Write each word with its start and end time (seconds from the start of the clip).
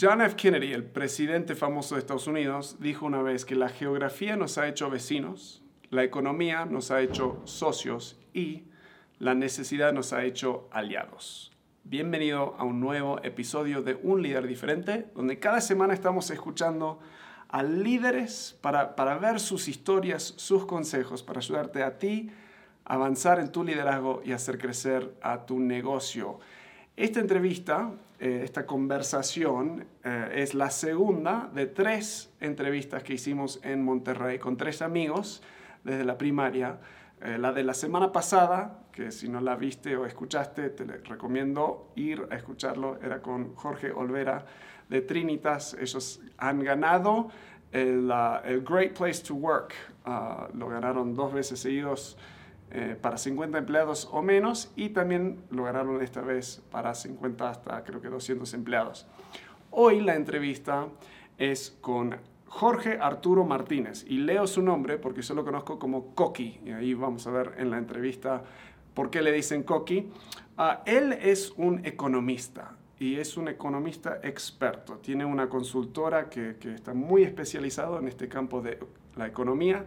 John 0.00 0.20
F. 0.22 0.36
Kennedy, 0.36 0.72
el 0.72 0.84
presidente 0.84 1.56
famoso 1.56 1.96
de 1.96 2.00
Estados 2.00 2.28
Unidos, 2.28 2.76
dijo 2.78 3.04
una 3.04 3.20
vez 3.20 3.44
que 3.44 3.56
la 3.56 3.68
geografía 3.68 4.36
nos 4.36 4.56
ha 4.56 4.68
hecho 4.68 4.88
vecinos, 4.90 5.60
la 5.90 6.04
economía 6.04 6.66
nos 6.66 6.92
ha 6.92 7.00
hecho 7.00 7.42
socios 7.46 8.16
y 8.32 8.62
la 9.18 9.34
necesidad 9.34 9.92
nos 9.92 10.12
ha 10.12 10.22
hecho 10.22 10.68
aliados. 10.70 11.50
Bienvenido 11.82 12.54
a 12.58 12.62
un 12.62 12.78
nuevo 12.78 13.18
episodio 13.24 13.82
de 13.82 13.98
Un 14.00 14.22
líder 14.22 14.46
diferente, 14.46 15.08
donde 15.16 15.40
cada 15.40 15.60
semana 15.60 15.94
estamos 15.94 16.30
escuchando 16.30 17.00
a 17.48 17.64
líderes 17.64 18.56
para, 18.60 18.94
para 18.94 19.18
ver 19.18 19.40
sus 19.40 19.66
historias, 19.66 20.22
sus 20.22 20.64
consejos, 20.64 21.24
para 21.24 21.40
ayudarte 21.40 21.82
a 21.82 21.98
ti 21.98 22.30
a 22.84 22.94
avanzar 22.94 23.40
en 23.40 23.50
tu 23.50 23.64
liderazgo 23.64 24.22
y 24.24 24.30
hacer 24.30 24.58
crecer 24.58 25.12
a 25.22 25.44
tu 25.44 25.58
negocio. 25.58 26.38
Esta 26.96 27.18
entrevista, 27.18 27.90
eh, 28.20 28.40
esta 28.42 28.66
conversación, 28.66 29.86
eh, 30.02 30.30
es 30.34 30.54
la 30.54 30.70
segunda 30.70 31.48
de 31.54 31.66
tres 31.66 32.32
entrevistas 32.40 33.04
que 33.04 33.14
hicimos 33.14 33.60
en 33.62 33.84
Monterrey 33.84 34.40
con 34.40 34.56
tres 34.56 34.82
amigos 34.82 35.40
desde 35.84 36.04
la 36.04 36.18
primaria. 36.18 36.80
Eh, 37.20 37.38
la 37.38 37.52
de 37.52 37.62
la 37.62 37.74
semana 37.74 38.10
pasada, 38.10 38.86
que 38.90 39.12
si 39.12 39.28
no 39.28 39.40
la 39.40 39.54
viste 39.54 39.96
o 39.96 40.04
escuchaste, 40.04 40.70
te 40.70 40.84
recomiendo 40.84 41.92
ir 41.94 42.26
a 42.30 42.34
escucharlo, 42.34 42.98
era 43.00 43.22
con 43.22 43.54
Jorge 43.54 43.92
Olvera 43.92 44.44
de 44.88 45.00
Trinitas. 45.00 45.76
Ellos 45.80 46.20
han 46.38 46.64
ganado 46.64 47.28
el, 47.70 48.12
Great 48.68 48.98
Place 48.98 49.22
to 49.22 49.34
Work. 49.34 49.74
Ah, 50.04 50.48
lo 50.54 50.68
ganaron 50.68 51.14
dos 51.14 51.32
veces 51.32 51.60
seguidos 51.60 52.16
eh, 52.70 52.96
para 53.00 53.16
50 53.16 53.56
empleados 53.56 54.08
o 54.12 54.20
menos 54.20 54.70
y 54.76 54.90
también 54.90 55.42
lo 55.50 55.64
ganaron 55.64 56.02
esta 56.02 56.20
vez 56.20 56.62
para 56.70 56.94
50 56.94 57.48
hasta 57.48 57.82
creo 57.82 58.02
que 58.02 58.08
200 58.08 58.52
empleados. 58.52 59.06
Hoy 59.70 60.00
la 60.02 60.14
entrevista 60.14 60.88
es 61.38 61.76
con 61.80 62.16
Jorge 62.44 62.98
Arturo 63.00 63.44
Martínez 63.44 64.04
y 64.06 64.18
leo 64.18 64.46
su 64.46 64.60
nombre 64.60 64.98
porque 64.98 65.22
yo 65.22 65.34
lo 65.34 65.44
conozco 65.44 65.78
como 65.78 66.14
Coqui 66.14 66.60
y 66.64 66.72
ahí 66.72 66.92
vamos 66.92 67.26
a 67.26 67.30
ver 67.30 67.54
en 67.56 67.70
la 67.70 67.78
entrevista 67.78 68.42
por 68.92 69.08
qué 69.08 69.22
le 69.22 69.32
dicen 69.32 69.62
Coqui. 69.62 70.10
Ah, 70.58 70.82
él 70.84 71.14
es 71.14 71.52
un 71.56 71.86
economista 71.86 72.76
y 72.98 73.16
es 73.16 73.38
un 73.38 73.48
economista 73.48 74.20
experto. 74.22 74.98
Tiene 74.98 75.24
una 75.24 75.48
consultora 75.48 76.28
que, 76.28 76.56
que 76.60 76.74
está 76.74 76.92
muy 76.92 77.22
especializado 77.22 77.98
en 77.98 78.08
este 78.08 78.28
campo 78.28 78.60
de 78.60 78.78
la 79.16 79.26
economía 79.26 79.86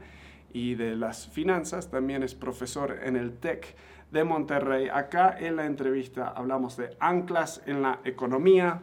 y 0.53 0.75
de 0.75 0.95
las 0.95 1.27
finanzas. 1.27 1.89
También 1.89 2.23
es 2.23 2.35
profesor 2.35 2.99
en 3.03 3.15
el 3.15 3.37
TEC 3.37 3.75
de 4.11 4.23
Monterrey. 4.23 4.89
Acá 4.89 5.35
en 5.39 5.55
la 5.55 5.65
entrevista 5.65 6.27
hablamos 6.29 6.77
de 6.77 6.95
anclas 6.99 7.61
en 7.65 7.81
la 7.81 7.99
economía, 8.03 8.81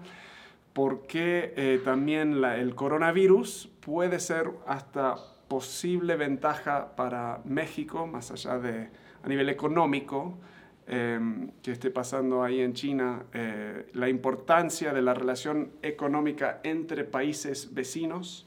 porque 0.73 1.53
eh, 1.57 1.81
también 1.85 2.43
el 2.45 2.75
coronavirus 2.75 3.69
puede 3.81 4.21
ser 4.21 4.51
hasta 4.67 5.17
posible 5.49 6.17
ventaja 6.17 6.95
para 6.95 7.41
México, 7.45 8.07
más 8.07 8.31
allá 8.31 8.59
de 8.59 8.91
a 9.23 9.29
nivel 9.29 9.49
económico, 9.49 10.39
em, 10.87 11.51
que 11.63 11.73
esté 11.73 11.91
pasando 11.91 12.43
ahí 12.43 12.61
en 12.61 12.75
China, 12.75 13.25
eh, 13.33 13.91
la 13.95 14.09
importancia 14.09 14.93
de 14.93 15.03
la 15.03 15.15
relación 15.15 15.73
económica 15.83 16.61
entre 16.63 17.05
países 17.05 17.75
vecinos 17.75 18.47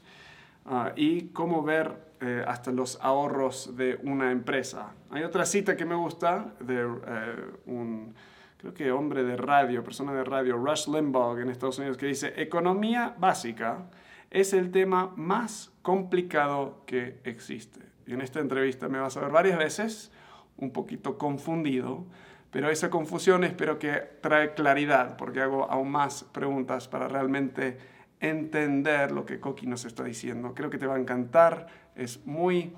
ah, 0.64 0.92
y 0.96 1.28
cómo 1.28 1.62
ver 1.62 2.11
eh, 2.24 2.44
hasta 2.46 2.70
los 2.70 3.00
ahorros 3.00 3.76
de 3.76 3.98
una 4.04 4.30
empresa. 4.30 4.94
Hay 5.10 5.24
otra 5.24 5.44
cita 5.44 5.76
que 5.76 5.84
me 5.84 5.96
gusta 5.96 6.54
de 6.60 6.76
eh, 6.76 7.36
un, 7.66 8.14
creo 8.58 8.72
que 8.72 8.92
hombre 8.92 9.24
de 9.24 9.36
radio, 9.36 9.82
persona 9.82 10.12
de 10.12 10.22
radio, 10.22 10.56
Rush 10.56 10.86
Limbaugh 10.86 11.36
en 11.40 11.50
Estados 11.50 11.80
Unidos, 11.80 11.96
que 11.96 12.06
dice, 12.06 12.32
economía 12.36 13.16
básica 13.18 13.90
es 14.30 14.52
el 14.52 14.70
tema 14.70 15.12
más 15.16 15.72
complicado 15.82 16.84
que 16.86 17.18
existe. 17.24 17.80
Y 18.06 18.12
en 18.12 18.20
esta 18.20 18.38
entrevista 18.38 18.88
me 18.88 19.00
vas 19.00 19.16
a 19.16 19.20
ver 19.20 19.32
varias 19.32 19.58
veces, 19.58 20.12
un 20.58 20.70
poquito 20.70 21.18
confundido, 21.18 22.06
pero 22.52 22.70
esa 22.70 22.88
confusión 22.88 23.42
espero 23.42 23.80
que 23.80 23.94
trae 24.20 24.54
claridad, 24.54 25.16
porque 25.16 25.40
hago 25.40 25.68
aún 25.68 25.90
más 25.90 26.22
preguntas 26.22 26.86
para 26.86 27.08
realmente 27.08 27.78
entender 28.22 29.10
lo 29.10 29.26
que 29.26 29.40
Coqui 29.40 29.66
nos 29.66 29.84
está 29.84 30.04
diciendo. 30.04 30.54
Creo 30.54 30.70
que 30.70 30.78
te 30.78 30.86
va 30.86 30.94
a 30.94 30.98
encantar, 30.98 31.66
es 31.94 32.24
muy 32.26 32.72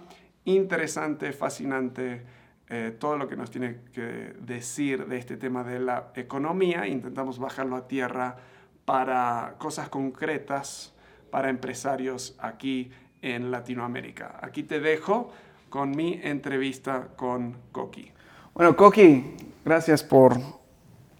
interesante, 0.44 1.32
fascinante 1.32 2.22
eh, 2.68 2.96
todo 2.98 3.18
lo 3.18 3.28
que 3.28 3.36
nos 3.36 3.50
tiene 3.50 3.80
que 3.92 4.34
decir 4.40 5.06
de 5.06 5.18
este 5.18 5.36
tema 5.36 5.64
de 5.64 5.78
la 5.78 6.12
economía. 6.14 6.86
Intentamos 6.86 7.38
bajarlo 7.38 7.76
a 7.76 7.86
tierra 7.86 8.36
para 8.84 9.54
cosas 9.58 9.88
concretas 9.88 10.94
para 11.30 11.50
empresarios 11.50 12.36
aquí 12.38 12.90
en 13.20 13.50
Latinoamérica. 13.50 14.38
Aquí 14.40 14.62
te 14.62 14.80
dejo 14.80 15.32
con 15.68 15.90
mi 15.90 16.20
entrevista 16.22 17.08
con 17.16 17.56
Coqui. 17.72 18.12
Bueno, 18.54 18.76
Coqui, 18.76 19.34
gracias 19.64 20.04
por 20.04 20.38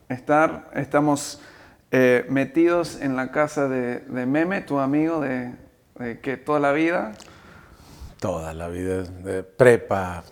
estar. 0.09 0.71
Estamos 0.75 1.43
eh, 1.91 2.25
metidos 2.28 3.00
en 3.00 3.16
la 3.16 3.31
casa 3.32 3.69
de, 3.69 4.03
Meme, 4.26 4.61
tu 4.61 4.78
amigo 4.78 5.21
de, 5.21 5.55
que 6.22 6.37
toda 6.37 6.61
la 6.61 6.72
vida. 6.72 7.12
Toda 8.25 8.55
la 8.55 8.69
vida, 8.69 9.03
de 9.03 9.43
prepa 9.43 10.25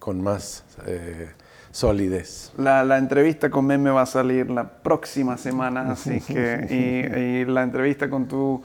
con 0.00 0.20
más 0.20 0.64
eh, 0.86 1.28
solidez. 1.70 2.52
La, 2.58 2.98
entrevista 2.98 3.48
con 3.48 3.64
Meme 3.64 3.90
va 3.90 4.02
a 4.02 4.06
salir 4.06 4.50
la 4.50 4.68
próxima 4.68 5.36
semana, 5.36 5.92
así 5.92 6.20
que, 6.26 6.66
y 6.68 7.48
la 7.48 7.62
entrevista 7.62 8.10
con 8.10 8.26
tu 8.26 8.60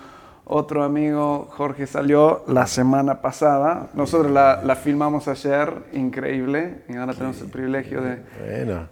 otro 0.45 0.83
amigo, 0.83 1.49
Jorge, 1.51 1.85
salió 1.85 2.43
la 2.47 2.65
semana 2.65 3.21
pasada. 3.21 3.89
Nosotros 3.93 4.31
la, 4.31 4.75
filmamos 4.75 5.27
ayer, 5.27 5.71
increíble. 5.93 6.81
Y 6.89 6.95
ahora 6.95 7.13
tenemos 7.13 7.39
el 7.41 7.49
privilegio 7.49 8.01
de 8.01 8.23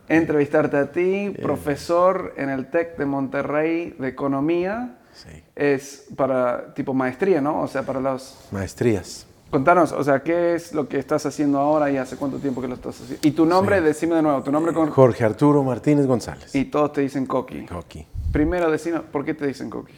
entrevistarte 0.09 0.77
a 0.77 0.91
ti, 0.91 1.33
profesor 1.41 2.35
en 2.37 2.51
el 2.51 2.67
TEC 2.67 2.99
de 2.99 3.05
Monterrey 3.07 3.95
de 3.97 4.09
Economía. 4.09 4.99
Sí. 5.11 5.43
Es 5.55 6.07
para 6.15 6.71
tipo 6.75 6.93
maestría, 6.93 7.41
¿no? 7.41 7.61
O 7.61 7.67
sea, 7.67 7.81
para 7.81 7.99
las... 7.99 8.47
Maestrías. 8.51 9.25
Contanos, 9.51 9.91
o 9.91 10.01
sea, 10.01 10.23
¿qué 10.23 10.55
es 10.55 10.71
lo 10.71 10.87
que 10.87 10.97
estás 10.97 11.25
haciendo 11.25 11.59
ahora 11.59 11.91
y 11.91 11.97
hace 11.97 12.15
cuánto 12.15 12.37
tiempo 12.37 12.61
que 12.61 12.69
lo 12.69 12.75
estás 12.75 12.95
haciendo? 13.01 13.27
Y 13.27 13.31
tu 13.31 13.45
nombre, 13.45 13.81
decime 13.81 14.15
de 14.15 14.21
nuevo, 14.21 14.41
tu 14.41 14.49
nombre 14.49 14.71
con... 14.71 14.89
Jorge 14.89 15.25
Arturo 15.25 15.61
Martínez 15.61 16.07
González. 16.07 16.55
Y 16.55 16.65
todos 16.65 16.93
te 16.93 17.01
dicen 17.01 17.25
Coqui. 17.25 17.65
Coqui. 17.65 18.07
Primero, 18.31 18.71
decime, 18.71 19.01
¿por 19.01 19.25
qué 19.25 19.33
te 19.33 19.45
dicen 19.45 19.69
Coqui? 19.69 19.93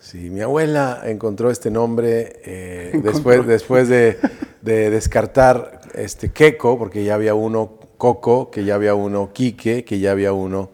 Sí, 0.00 0.28
mi 0.28 0.40
abuela 0.40 1.02
encontró 1.04 1.52
este 1.52 1.70
nombre 1.70 2.40
eh, 2.44 3.00
después, 3.04 3.46
después 3.46 3.88
de, 3.88 4.18
descartar 4.60 5.82
este 5.94 6.32
Queco, 6.32 6.76
porque 6.76 7.04
ya 7.04 7.14
había 7.14 7.34
uno 7.34 7.78
Coco, 7.96 8.50
que 8.50 8.64
ya 8.64 8.74
había 8.74 8.96
uno 8.96 9.30
Quique, 9.32 9.84
que 9.84 10.00
ya 10.00 10.10
había 10.10 10.32
uno... 10.32 10.70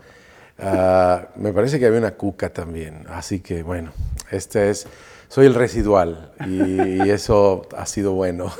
Ah, 0.58 1.28
me 1.36 1.52
parece 1.52 1.78
que 1.78 1.84
había 1.84 1.98
una 1.98 2.12
Cuca 2.12 2.50
también. 2.50 3.04
Así 3.10 3.40
que 3.40 3.62
bueno, 3.62 3.92
este 4.30 4.70
es... 4.70 4.86
Soy 5.32 5.46
el 5.46 5.54
residual 5.54 6.30
y, 6.46 7.08
eso 7.08 7.62
ha 7.74 7.86
sido 7.86 8.12
bueno. 8.12 8.52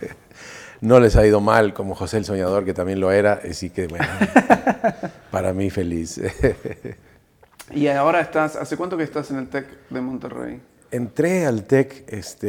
no 0.80 1.00
les 1.00 1.16
ha 1.16 1.26
ido 1.26 1.40
mal 1.40 1.74
como 1.74 1.96
José 1.96 2.18
el 2.18 2.24
Soñador, 2.24 2.64
que 2.64 2.72
también 2.72 3.00
lo 3.00 3.10
era, 3.10 3.40
así 3.50 3.70
que 3.70 3.88
bueno, 3.88 4.06
para 5.32 5.52
mí 5.52 5.70
feliz. 5.70 6.20
Y 7.72 7.88
ahora 7.88 8.20
estás, 8.20 8.54
¿hace 8.54 8.76
cuánto 8.76 8.96
que 8.96 9.02
estás 9.02 9.32
en 9.32 9.38
el 9.38 9.48
TEC 9.48 9.66
de 9.90 10.00
Monterrey? 10.00 10.60
Entré 10.92 11.46
al 11.46 11.64
TEC 11.64 12.04
este, 12.06 12.46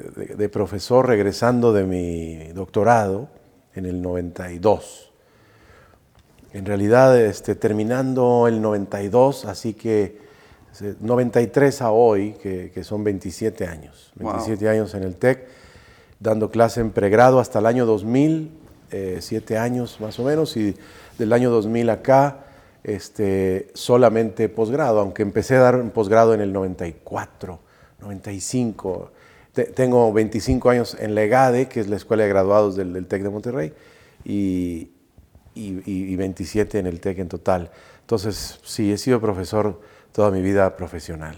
de, 0.00 0.48
profesor 0.48 1.06
regresando 1.06 1.72
de 1.72 1.84
mi 1.84 2.48
doctorado 2.54 3.28
en 3.76 3.86
el 3.86 4.02
92. 4.02 5.12
En 6.52 6.66
realidad, 6.66 7.16
este, 7.20 7.54
terminando 7.54 8.48
el 8.48 8.60
92, 8.60 9.44
así 9.44 9.74
que 9.74 10.28
93 11.00 11.82
a 11.82 11.90
hoy, 11.90 12.32
que, 12.32 12.84
son 12.84 13.04
27 13.04 13.66
años. 13.66 14.12
27 14.16 14.68
años 14.68 14.94
en 14.94 15.02
el 15.02 15.16
TEC, 15.16 15.46
dando 16.18 16.50
clase 16.50 16.80
en 16.80 16.90
pregrado 16.90 17.40
hasta 17.40 17.58
el 17.58 17.66
año 17.66 17.86
2000, 17.86 18.50
7 19.20 19.54
eh, 19.54 19.58
años 19.58 20.00
más 20.00 20.18
o 20.18 20.24
menos, 20.24 20.56
y 20.56 20.76
del 21.18 21.32
año 21.32 21.50
2000 21.50 21.90
acá 21.90 22.44
este, 22.82 23.70
solamente 23.74 24.48
posgrado, 24.48 25.00
aunque 25.00 25.22
empecé 25.22 25.56
a 25.56 25.60
dar 25.60 25.92
posgrado 25.92 26.34
en 26.34 26.40
el 26.40 26.52
94, 26.52 27.58
95. 28.00 29.12
tengo 29.74 30.12
25 30.12 30.70
años 30.70 30.96
en 30.98 31.14
la 31.14 31.22
EGADE, 31.22 31.68
que 31.68 31.80
es 31.80 31.88
la 31.88 31.96
Escuela 31.96 32.22
de 32.22 32.30
Graduados 32.30 32.76
del, 32.76 33.06
TEC 33.06 33.22
de 33.22 33.30
Monterrey, 33.30 33.72
y, 34.24 34.90
y, 35.54 36.16
27 36.16 36.78
en 36.78 36.86
el 36.86 37.00
TEC 37.00 37.18
en 37.18 37.28
total. 37.28 37.70
Entonces, 38.00 38.58
sí, 38.64 38.92
he 38.92 38.98
sido 38.98 39.20
profesor 39.20 39.80
toda 40.12 40.30
mi 40.30 40.42
vida 40.42 40.76
profesional. 40.76 41.36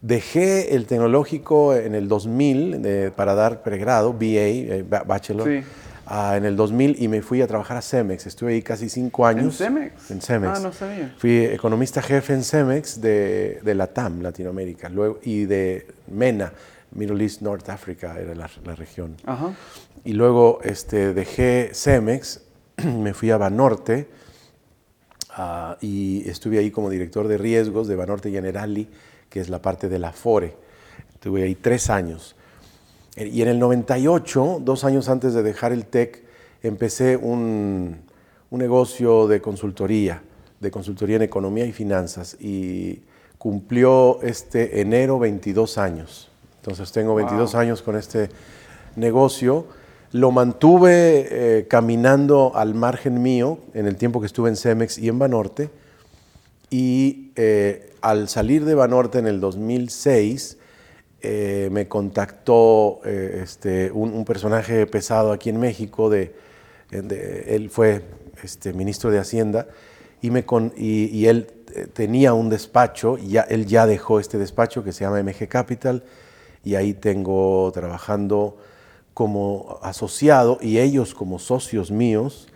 Dejé 0.00 0.74
el 0.74 0.86
tecnológico 0.86 1.74
en 1.74 1.94
el 1.94 2.08
2000 2.08 3.12
para 3.14 3.34
dar 3.34 3.62
pregrado, 3.62 4.12
BA, 4.12 4.24
eh, 4.24 4.84
Bachelor. 4.88 5.62
ah, 6.06 6.36
en 6.36 6.44
el 6.44 6.56
2000 6.56 6.96
y 6.98 7.06
me 7.06 7.22
fui 7.22 7.40
a 7.40 7.46
trabajar 7.46 7.76
a 7.76 7.82
Cemex. 7.82 8.26
Estuve 8.26 8.54
ahí 8.54 8.62
casi 8.62 8.88
cinco 8.88 9.24
años. 9.24 9.60
¿En 9.60 9.66
Cemex? 9.66 10.10
En 10.10 10.20
Cemex. 10.20 10.58
Ah, 10.58 10.60
no 10.60 10.72
sabía. 10.72 11.14
Fui 11.18 11.44
economista 11.44 12.02
jefe 12.02 12.34
en 12.34 12.42
Cemex 12.42 13.00
de, 13.00 13.60
de 13.62 13.74
la 13.76 13.86
TAM, 13.86 14.22
Latinoamérica, 14.22 14.88
luego, 14.88 15.20
y 15.22 15.44
de 15.44 15.86
MENA, 16.08 16.52
Middle 16.94 17.22
East 17.22 17.40
North 17.40 17.68
Africa 17.68 18.18
era 18.20 18.34
la, 18.34 18.50
la 18.64 18.74
región. 18.74 19.16
Ajá. 19.24 19.52
Y 20.04 20.14
luego 20.14 20.58
este, 20.64 21.14
dejé 21.14 21.70
Cemex, 21.74 22.40
me 22.84 23.14
fui 23.14 23.30
a 23.30 23.36
Banorte 23.36 24.08
ah, 25.32 25.76
y 25.80 26.28
estuve 26.28 26.58
ahí 26.58 26.70
como 26.70 26.90
director 26.90 27.28
de 27.28 27.38
riesgos 27.38 27.88
de 27.88 27.96
Banorte 27.96 28.30
Generali, 28.30 28.88
que 29.28 29.40
es 29.40 29.48
la 29.48 29.60
parte 29.60 29.88
de 29.88 29.98
la 29.98 30.12
FORE. 30.12 30.54
Estuve 31.14 31.42
ahí 31.44 31.54
tres 31.54 31.90
años. 31.90 32.36
Y 33.16 33.42
en 33.42 33.48
el 33.48 33.58
98, 33.58 34.60
dos 34.62 34.84
años 34.84 35.08
antes 35.08 35.34
de 35.34 35.42
dejar 35.42 35.72
el 35.72 35.86
TEC, 35.86 36.24
empecé 36.62 37.16
un, 37.16 38.00
un 38.50 38.58
negocio 38.58 39.28
de 39.28 39.40
consultoría, 39.40 40.22
de 40.60 40.70
consultoría 40.70 41.16
en 41.16 41.22
economía 41.22 41.66
y 41.66 41.72
finanzas. 41.72 42.36
Y 42.40 43.00
cumplió 43.42 44.22
este 44.22 44.80
enero 44.80 45.18
22 45.18 45.76
años. 45.76 46.30
Entonces 46.60 46.92
tengo 46.92 47.14
22 47.16 47.56
años 47.56 47.82
con 47.82 47.96
este 47.96 48.30
negocio. 48.94 49.66
Lo 50.12 50.30
mantuve 50.30 51.26
eh, 51.30 51.66
caminando 51.68 52.52
al 52.54 52.74
margen 52.74 53.22
mío 53.22 53.58
en 53.72 53.86
el 53.86 53.96
tiempo 53.96 54.20
que 54.20 54.26
estuve 54.26 54.50
en 54.50 54.56
Cemex 54.56 54.98
y 54.98 55.08
en 55.08 55.18
Banorte. 55.18 55.70
Y 56.68 57.30
eh, 57.34 57.94
al 58.02 58.28
salir 58.28 58.66
de 58.66 58.74
Banorte 58.74 59.18
en 59.18 59.26
el 59.26 59.40
2006, 59.40 60.58
eh, 61.22 61.70
me 61.72 61.88
contactó 61.88 63.00
este, 63.04 63.90
un, 63.90 64.24
personaje 64.26 64.86
pesado 64.86 65.32
aquí 65.32 65.48
en 65.48 65.58
México. 65.58 66.10
De, 66.10 66.34
él 66.90 67.70
fue 67.70 68.02
este, 68.42 68.74
ministro 68.74 69.10
de 69.10 69.18
Hacienda 69.18 69.66
y, 70.20 70.30
me 70.30 70.44
con, 70.44 70.74
y 70.76 71.24
él 71.24 71.46
tenía 71.94 72.34
un 72.34 72.50
despacho. 72.50 73.16
Y 73.16 73.28
ya, 73.28 73.42
él 73.42 73.64
ya 73.64 73.86
dejó 73.86 74.20
este 74.20 74.36
despacho 74.36 74.84
que 74.84 74.92
se 74.92 75.04
llama 75.04 75.22
MG 75.22 75.48
Capital 75.48 76.02
y 76.64 76.74
ahí 76.74 76.92
tengo 76.92 77.70
trabajando 77.72 78.58
como 79.14 79.78
asociado 79.82 80.58
y 80.60 80.78
ellos 80.78 81.14
como 81.14 81.38
socios 81.38 81.90
míos, 81.90 82.48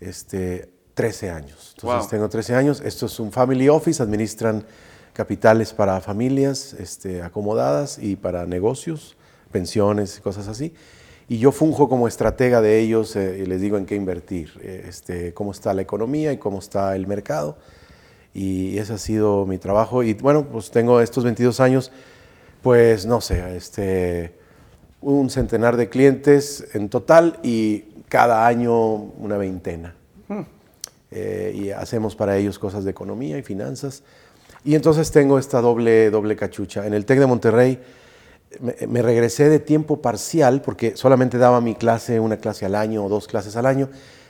este, 0.00 0.68
13 0.94 1.30
años. 1.30 1.74
Entonces 1.76 2.00
Wow. 2.02 2.08
tengo 2.10 2.28
13 2.28 2.54
años. 2.54 2.80
Esto 2.84 3.06
es 3.06 3.20
un 3.20 3.30
family 3.32 3.68
office, 3.68 4.02
administran 4.02 4.64
capitales 5.12 5.72
para 5.72 6.00
familias 6.00 6.74
este, 6.74 7.22
acomodadas 7.22 7.98
y 7.98 8.16
para 8.16 8.46
negocios, 8.46 9.16
pensiones 9.50 10.18
y 10.18 10.20
cosas 10.20 10.48
así. 10.48 10.74
Y 11.28 11.38
yo 11.38 11.52
funjo 11.52 11.88
como 11.88 12.08
estratega 12.08 12.60
de 12.60 12.80
ellos 12.80 13.14
eh, 13.14 13.40
y 13.42 13.46
les 13.46 13.60
digo 13.60 13.76
en 13.78 13.86
qué 13.86 13.94
invertir, 13.94 14.50
eh, 14.62 14.86
este, 14.88 15.32
cómo 15.32 15.52
está 15.52 15.72
la 15.74 15.82
economía 15.82 16.32
y 16.32 16.38
cómo 16.38 16.58
está 16.58 16.96
el 16.96 17.06
mercado. 17.06 17.56
Y 18.34 18.78
ese 18.78 18.94
ha 18.94 18.98
sido 18.98 19.46
mi 19.46 19.58
trabajo. 19.58 20.02
Y 20.02 20.14
bueno, 20.14 20.46
pues 20.46 20.70
tengo 20.70 21.00
estos 21.00 21.22
22 21.24 21.60
años, 21.60 21.92
pues 22.62 23.06
no 23.06 23.20
sé, 23.20 23.56
este, 23.56 24.39
un 25.00 25.30
centenar 25.30 25.76
de 25.76 25.88
clientes 25.88 26.66
en 26.74 26.88
total 26.88 27.38
y 27.42 27.84
cada 28.08 28.46
año 28.46 28.94
una 28.94 29.36
veintena. 29.36 29.94
Eh, 31.12 31.52
y 31.56 31.70
hacemos 31.70 32.14
para 32.14 32.36
ellos 32.36 32.60
cosas 32.60 32.84
de 32.84 32.92
economía 32.92 33.36
y 33.36 33.42
finanzas. 33.42 34.04
Y 34.64 34.76
entonces 34.76 35.10
tengo 35.10 35.38
esta 35.38 35.60
doble, 35.60 36.08
doble 36.10 36.36
cachucha. 36.36 36.86
En 36.86 36.94
el 36.94 37.04
TEC 37.04 37.18
de 37.18 37.26
Monterrey 37.26 37.80
me, 38.60 38.76
me 38.86 39.02
regresé 39.02 39.48
de 39.48 39.58
tiempo 39.58 40.00
parcial 40.00 40.62
porque 40.62 40.96
solamente 40.96 41.36
daba 41.36 41.60
mi 41.60 41.74
clase, 41.74 42.20
una 42.20 42.36
clase 42.36 42.64
al 42.64 42.76
año 42.76 43.04
o 43.04 43.08
dos 43.08 43.26
clases 43.26 43.56
al 43.56 43.66
año. 43.66 43.88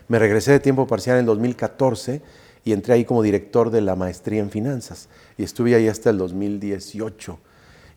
Me 0.08 0.19
regresé 0.19 0.52
de 0.52 0.61
tiempo 0.61 0.87
parcial 0.87 1.19
en 1.19 1.26
2014 1.26 2.23
y 2.64 2.73
entré 2.73 2.94
ahí 2.94 3.05
como 3.05 3.23
director 3.23 3.70
de 3.70 3.82
la 3.82 3.94
maestría 3.94 4.40
en 4.40 4.50
finanzas. 4.50 5.08
Y 5.37 5.43
estuve 5.43 5.75
ahí 5.75 5.88
hasta 5.88 6.11
el 6.11 6.19
2018. 6.19 7.38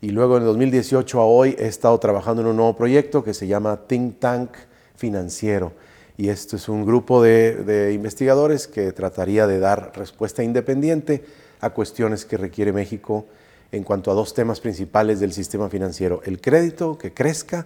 Y 0.04 0.10
luego 0.10 0.36
en 0.36 0.44
el 0.44 0.48
2018 0.48 1.22
a 1.22 1.26
hoy 1.26 1.56
he 1.58 1.66
estado 1.66 1.98
trabajando 1.98 2.42
en 2.42 2.50
un 2.50 2.58
nuevo 2.58 2.76
proyecto 2.76 3.24
que 3.24 3.34
se 3.34 3.48
llama 3.48 3.80
Think 3.88 4.20
Tank 4.20 4.50
Financiero. 4.98 5.72
Y 6.18 6.28
esto 6.28 6.58
es 6.58 6.68
un 6.68 6.86
grupo 6.86 7.24
de, 7.24 7.94
investigadores 7.94 8.68
que 8.68 8.92
trataría 8.92 9.48
de 9.48 9.60
dar 9.60 9.94
respuesta 9.96 10.44
independiente 10.44 11.24
a 11.62 11.70
cuestiones 11.70 12.26
que 12.26 12.36
requiere 12.36 12.74
México 12.74 13.28
en 13.72 13.86
cuanto 13.86 14.12
a 14.12 14.14
dos 14.14 14.34
temas 14.34 14.60
principales 14.60 15.22
del 15.22 15.32
sistema 15.32 15.70
financiero. 15.70 16.20
El 16.26 16.42
crédito 16.42 16.98
que 16.98 17.14
crezca 17.14 17.66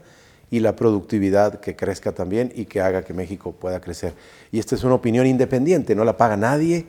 y 0.52 0.60
la 0.60 0.76
productividad 0.76 1.60
que 1.60 1.76
crezca 1.76 2.12
también 2.12 2.54
y 2.54 2.66
que 2.66 2.82
haga 2.82 3.02
que 3.02 3.16
México 3.16 3.52
pueda 3.52 3.82
crecer. 3.82 4.14
Y 4.52 4.60
esta 4.60 4.76
es 4.76 4.84
una 4.84 4.94
opinión 4.94 5.26
independiente, 5.26 5.96
no 5.96 6.06
la 6.06 6.18
paga 6.18 6.38
nadie 6.38 6.86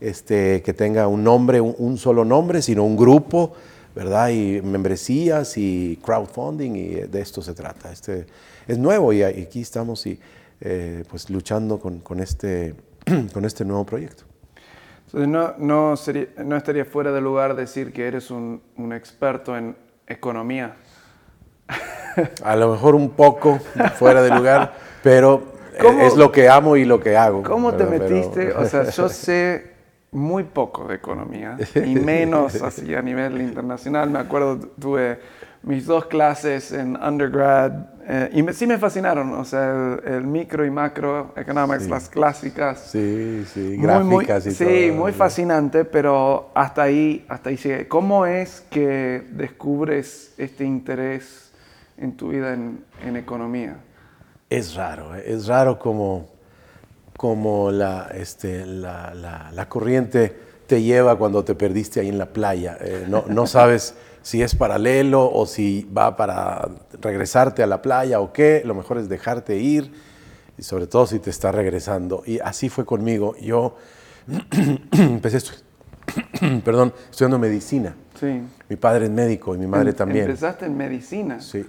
este, 0.00 0.62
que 0.62 0.72
tenga 0.72 1.08
un 1.08 1.24
nombre, 1.24 1.60
un 1.60 1.98
solo 1.98 2.24
nombre, 2.24 2.62
sino 2.62 2.84
un 2.84 2.96
grupo, 2.96 3.52
¿verdad? 3.94 4.28
Y 4.30 4.60
membresías 4.62 5.56
y 5.56 5.98
crowdfunding 6.04 6.72
y 6.76 6.88
de 6.94 7.20
esto 7.20 7.42
se 7.42 7.54
trata. 7.54 7.92
Este, 7.92 8.26
es 8.66 8.78
nuevo 8.78 9.12
y 9.12 9.22
aquí 9.22 9.60
estamos 9.60 10.06
y, 10.06 10.18
eh, 10.60 11.04
pues 11.10 11.28
luchando 11.30 11.78
con, 11.78 11.98
con, 12.00 12.20
este, 12.20 12.74
con 13.32 13.44
este 13.44 13.64
nuevo 13.64 13.84
proyecto. 13.84 14.24
Entonces, 15.06 15.28
no, 15.28 15.54
no, 15.58 15.96
sería, 15.96 16.28
no 16.44 16.56
estaría 16.56 16.84
fuera 16.86 17.12
de 17.12 17.20
lugar 17.20 17.54
decir 17.54 17.92
que 17.92 18.06
eres 18.06 18.30
un, 18.30 18.62
un 18.76 18.92
experto 18.94 19.56
en 19.56 19.76
economía. 20.06 20.76
A 22.44 22.56
lo 22.56 22.72
mejor 22.72 22.94
un 22.94 23.10
poco 23.10 23.58
fuera 23.98 24.22
de 24.22 24.30
lugar, 24.30 24.74
pero 25.02 25.52
¿Cómo- 25.80 26.00
es 26.02 26.16
lo 26.16 26.30
que 26.32 26.48
amo 26.48 26.76
y 26.76 26.84
lo 26.84 27.00
que 27.00 27.16
hago. 27.16 27.42
¿Cómo 27.42 27.72
te 27.74 27.84
¿verdad? 27.84 28.06
Pero- 28.06 28.14
metiste? 28.16 28.52
O 28.52 28.64
sea, 28.66 28.90
yo 28.90 29.08
sé 29.08 29.71
muy 30.12 30.44
poco 30.44 30.86
de 30.86 30.94
economía 30.96 31.56
y 31.84 31.94
menos 31.96 32.60
así 32.62 32.94
a 32.94 33.02
nivel 33.02 33.40
internacional. 33.40 34.10
Me 34.10 34.18
acuerdo, 34.18 34.58
tuve 34.78 35.18
mis 35.62 35.86
dos 35.86 36.06
clases 36.06 36.72
en 36.72 36.96
undergrad 37.02 37.72
eh, 38.06 38.30
y 38.32 38.42
me- 38.42 38.52
sí 38.52 38.66
me 38.66 38.78
fascinaron. 38.78 39.32
O 39.34 39.44
sea, 39.44 39.98
el, 40.04 40.12
el 40.14 40.26
micro 40.26 40.66
y 40.66 40.70
macro 40.70 41.32
economics, 41.36 41.84
Sí. 41.84 41.88
las 41.90 42.08
clásicas. 42.08 42.80
Sí, 42.90 43.44
sí, 43.52 43.76
Muy, 43.78 44.04
muy- 44.04 44.24
gráficas 44.26 44.46
y 44.46 44.50
sí, 44.50 44.64
todo. 44.88 44.96
muy 45.00 45.12
fascinante, 45.12 45.84
pero 45.84 46.50
hasta 46.54 46.82
ahí, 46.82 47.24
hasta 47.28 47.50
ahí 47.50 47.56
llegué. 47.56 47.88
¿Cómo 47.88 48.26
es 48.26 48.60
que 48.70 49.24
descubres 49.30 50.34
este 50.36 50.64
interés 50.64 51.52
en 51.96 52.16
tu 52.16 52.28
vida 52.30 52.52
en, 52.54 52.84
en 53.06 53.16
economía? 53.16 53.76
Es 54.50 54.74
raro, 54.74 55.14
¿eh? 55.16 55.22
es 55.26 55.46
raro 55.46 55.78
como, 55.78 56.28
como 57.22 57.70
la, 57.70 58.10
este, 58.14 58.66
la, 58.66 59.14
la- 59.14 59.52
la 59.54 59.68
corriente 59.68 60.36
te 60.66 60.82
lleva 60.82 61.16
cuando 61.16 61.44
te 61.44 61.54
perdiste 61.54 62.00
ahí 62.00 62.08
en 62.08 62.18
la 62.18 62.26
playa. 62.26 62.76
Eh, 62.80 63.06
no, 63.08 63.22
no 63.28 63.46
sabes 63.46 63.94
si 64.22 64.42
es 64.42 64.56
paralelo 64.56 65.30
o 65.32 65.46
si 65.46 65.88
va 65.96 66.16
para 66.16 66.68
regresarte 67.00 67.62
a 67.62 67.68
la 67.68 67.80
playa 67.80 68.18
o 68.18 68.32
qué. 68.32 68.62
Lo 68.64 68.74
mejor 68.74 68.98
es 68.98 69.08
dejarte 69.08 69.56
ir 69.56 69.92
y 70.58 70.64
sobre 70.64 70.88
todo 70.88 71.06
si 71.06 71.20
te 71.20 71.30
está 71.30 71.52
regresando. 71.52 72.24
Y 72.26 72.40
así 72.40 72.68
fue 72.68 72.84
conmigo. 72.84 73.36
Yo 73.40 73.76
empecé 74.90 75.38
estu- 75.38 76.62
perdón, 76.64 76.92
estudiando 77.08 77.38
medicina. 77.38 77.94
Sí. 78.18 78.42
Mi 78.68 78.74
padre 78.74 79.04
es 79.04 79.12
médico 79.12 79.54
y 79.54 79.58
mi 79.58 79.68
madre 79.68 79.90
Em- 79.90 79.96
también. 79.96 80.24
Empezaste 80.24 80.66
en 80.66 80.76
medicina. 80.76 81.40
Sí. 81.40 81.64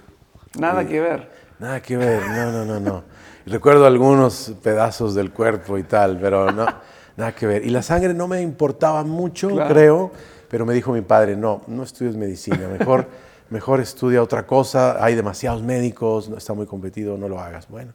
Nada 0.58 0.84
que 0.84 1.00
ver. 1.00 1.30
Nada 1.60 1.80
que 1.80 1.96
ver, 1.96 2.20
no, 2.26 2.50
no, 2.50 2.64
no, 2.64 2.80
no. 2.80 3.04
Recuerdo 3.46 3.86
algunos 3.86 4.52
pedazos 4.62 5.14
del 5.14 5.30
cuerpo 5.30 5.76
y 5.76 5.82
tal, 5.82 6.18
pero 6.18 6.50
no, 6.50 6.66
nada 7.16 7.34
que 7.34 7.46
ver. 7.46 7.64
Y 7.64 7.70
la 7.70 7.82
sangre 7.82 8.14
no 8.14 8.26
me 8.26 8.40
importaba 8.40 9.04
mucho, 9.04 9.50
Claro. 9.50 9.72
creo, 9.74 10.12
pero 10.48 10.64
me 10.64 10.72
dijo 10.72 10.92
mi 10.92 11.02
padre, 11.02 11.36
no, 11.36 11.62
no 11.66 11.82
estudies 11.82 12.16
medicina, 12.16 12.68
mejor, 12.78 13.06
mejor 13.50 13.80
estudia 13.80 14.22
otra 14.22 14.46
cosa, 14.46 15.04
hay 15.04 15.14
demasiados 15.14 15.62
médicos, 15.62 16.28
no 16.30 16.38
está 16.38 16.54
muy 16.54 16.66
competido, 16.66 17.18
no 17.18 17.28
lo 17.28 17.38
hagas. 17.38 17.68
Bueno, 17.68 17.92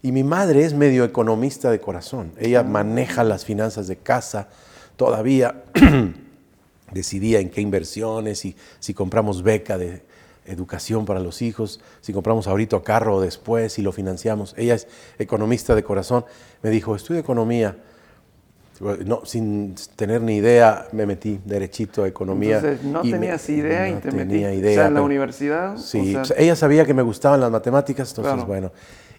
y 0.00 0.12
mi 0.12 0.22
madre 0.22 0.64
es 0.64 0.74
medio 0.74 1.02
economista 1.02 1.70
de 1.70 1.80
corazón, 1.80 2.32
ella 2.38 2.62
maneja 2.62 3.24
las 3.24 3.44
finanzas 3.44 3.88
de 3.88 3.96
casa 3.96 4.48
todavía, 4.96 5.62
decidía 6.92 7.40
en 7.40 7.50
qué 7.50 7.60
inversiones 7.60 8.44
y 8.44 8.54
si 8.78 8.94
compramos 8.94 9.42
beca 9.42 9.76
de 9.76 10.02
educación 10.46 11.04
para 11.06 11.20
los 11.20 11.42
hijos, 11.42 11.80
si 12.00 12.12
compramos 12.12 12.46
ahorita 12.46 12.82
carro 12.82 13.16
o 13.16 13.20
después, 13.20 13.72
si 13.72 13.82
lo 13.82 13.92
financiamos. 13.92 14.54
Ella 14.58 14.74
es 14.74 14.86
economista 15.18 15.74
de 15.74 15.82
corazón. 15.82 16.24
Me 16.62 16.70
dijo, 16.70 16.94
estudia 16.96 17.20
economía. 17.20 17.76
No, 19.06 19.24
sin 19.24 19.76
tener 19.94 20.20
ni 20.20 20.36
idea, 20.36 20.88
me 20.90 21.06
metí 21.06 21.40
derechito 21.44 22.02
a 22.02 22.08
economía. 22.08 22.56
Entonces, 22.58 22.82
no 22.84 23.04
y 23.04 23.12
me- 23.12 23.18
tenías 23.18 23.48
idea 23.48 23.88
y 23.88 23.92
no 23.92 24.00
te 24.00 24.10
tenía 24.10 24.52
idea, 24.52 24.72
o 24.72 24.74
sea, 24.74 24.86
en 24.88 24.94
la 24.94 24.98
pero- 24.98 25.04
universidad. 25.06 25.76
Sí, 25.78 26.16
o 26.16 26.24
sea, 26.24 26.36
ella 26.36 26.56
sabía 26.56 26.84
que 26.84 26.92
me 26.92 27.02
gustaban 27.02 27.40
las 27.40 27.52
matemáticas, 27.52 28.08
entonces 28.10 28.32
Claro. 28.34 28.46
bueno, 28.48 28.72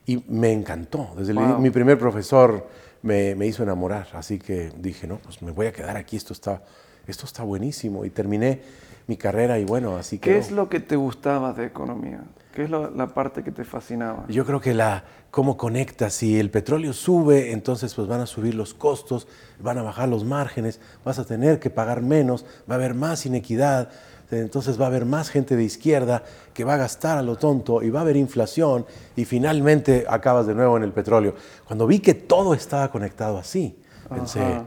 y 0.06 0.22
me 0.28 0.52
encantó. 0.52 1.10
Desde 1.18 1.32
el- 1.32 1.40
mi 1.60 1.70
primer 1.70 1.98
profesor 1.98 2.68
me, 3.02 3.34
me 3.36 3.48
hizo 3.48 3.64
enamorar, 3.64 4.08
así 4.14 4.40
que 4.40 4.72
dije, 4.78 5.08
no, 5.08 5.20
pues 5.20 5.42
me 5.42 5.52
voy 5.52 5.68
a 5.68 5.72
quedar 5.72 5.96
aquí, 5.96 6.18
esto 6.18 6.34
está, 6.34 6.62
esto 7.08 7.26
está 7.26 7.44
buenísimo. 7.44 8.04
Y 8.04 8.10
terminé 8.10 8.60
mi 9.08 9.18
carrera 9.18 9.60
y 9.60 9.66
bueno, 9.66 9.98
así 9.98 10.18
que... 10.20 10.32
¿Qué 10.32 10.38
es 10.38 10.52
lo 10.52 10.68
que 10.70 10.80
te 10.80 10.96
gustaba 10.96 11.54
de 11.54 11.66
economía? 11.66 12.22
¿Qué 12.54 12.64
es 12.64 12.70
lo- 12.70 12.90
la 12.90 13.08
parte 13.08 13.44
que 13.44 13.52
te 13.52 13.64
fascinaba? 13.66 14.26
Yo 14.30 14.46
creo 14.46 14.62
que 14.62 14.74
la 14.74 15.04
cómo 15.30 15.58
conecta, 15.58 16.10
si 16.10 16.40
el 16.40 16.50
petróleo 16.50 16.94
sube, 16.94 17.52
entonces 17.52 17.94
pues 17.94 18.08
van 18.08 18.22
a 18.22 18.26
subir 18.26 18.56
los 18.56 18.74
costos, 18.74 19.28
van 19.60 19.78
a 19.78 19.82
bajar 19.84 20.08
los 20.08 20.24
márgenes, 20.24 20.80
vas 21.04 21.20
a 21.20 21.26
tener 21.26 21.60
que 21.60 21.70
pagar 21.70 22.02
menos, 22.02 22.46
va 22.70 22.76
a 22.76 22.78
haber 22.78 22.94
más 22.94 23.26
inequidad, 23.26 23.90
entonces 24.32 24.80
va 24.80 24.86
a 24.86 24.88
haber 24.88 25.06
más 25.06 25.30
gente 25.30 25.56
de 25.58 25.64
izquierda 25.66 26.24
que 26.54 26.64
va 26.64 26.76
a 26.76 26.78
gastar 26.78 27.18
a 27.18 27.22
lo 27.22 27.36
tonto 27.36 27.84
y 27.84 27.90
va 27.90 28.00
a 28.00 28.02
haber 28.04 28.16
inflación 28.16 28.86
y 29.18 29.26
finalmente 29.26 30.06
acabas 30.10 30.48
de 30.48 30.56
nuevo 30.56 30.78
en 30.78 30.84
el 30.84 30.94
petróleo. 30.94 31.36
Cuando 31.68 31.86
vi 31.86 32.00
que 32.00 32.14
todo 32.14 32.54
estaba 32.54 32.90
conectado 32.90 33.38
así, 33.38 33.78
pensé, 34.10 34.42
Ajá. 34.42 34.66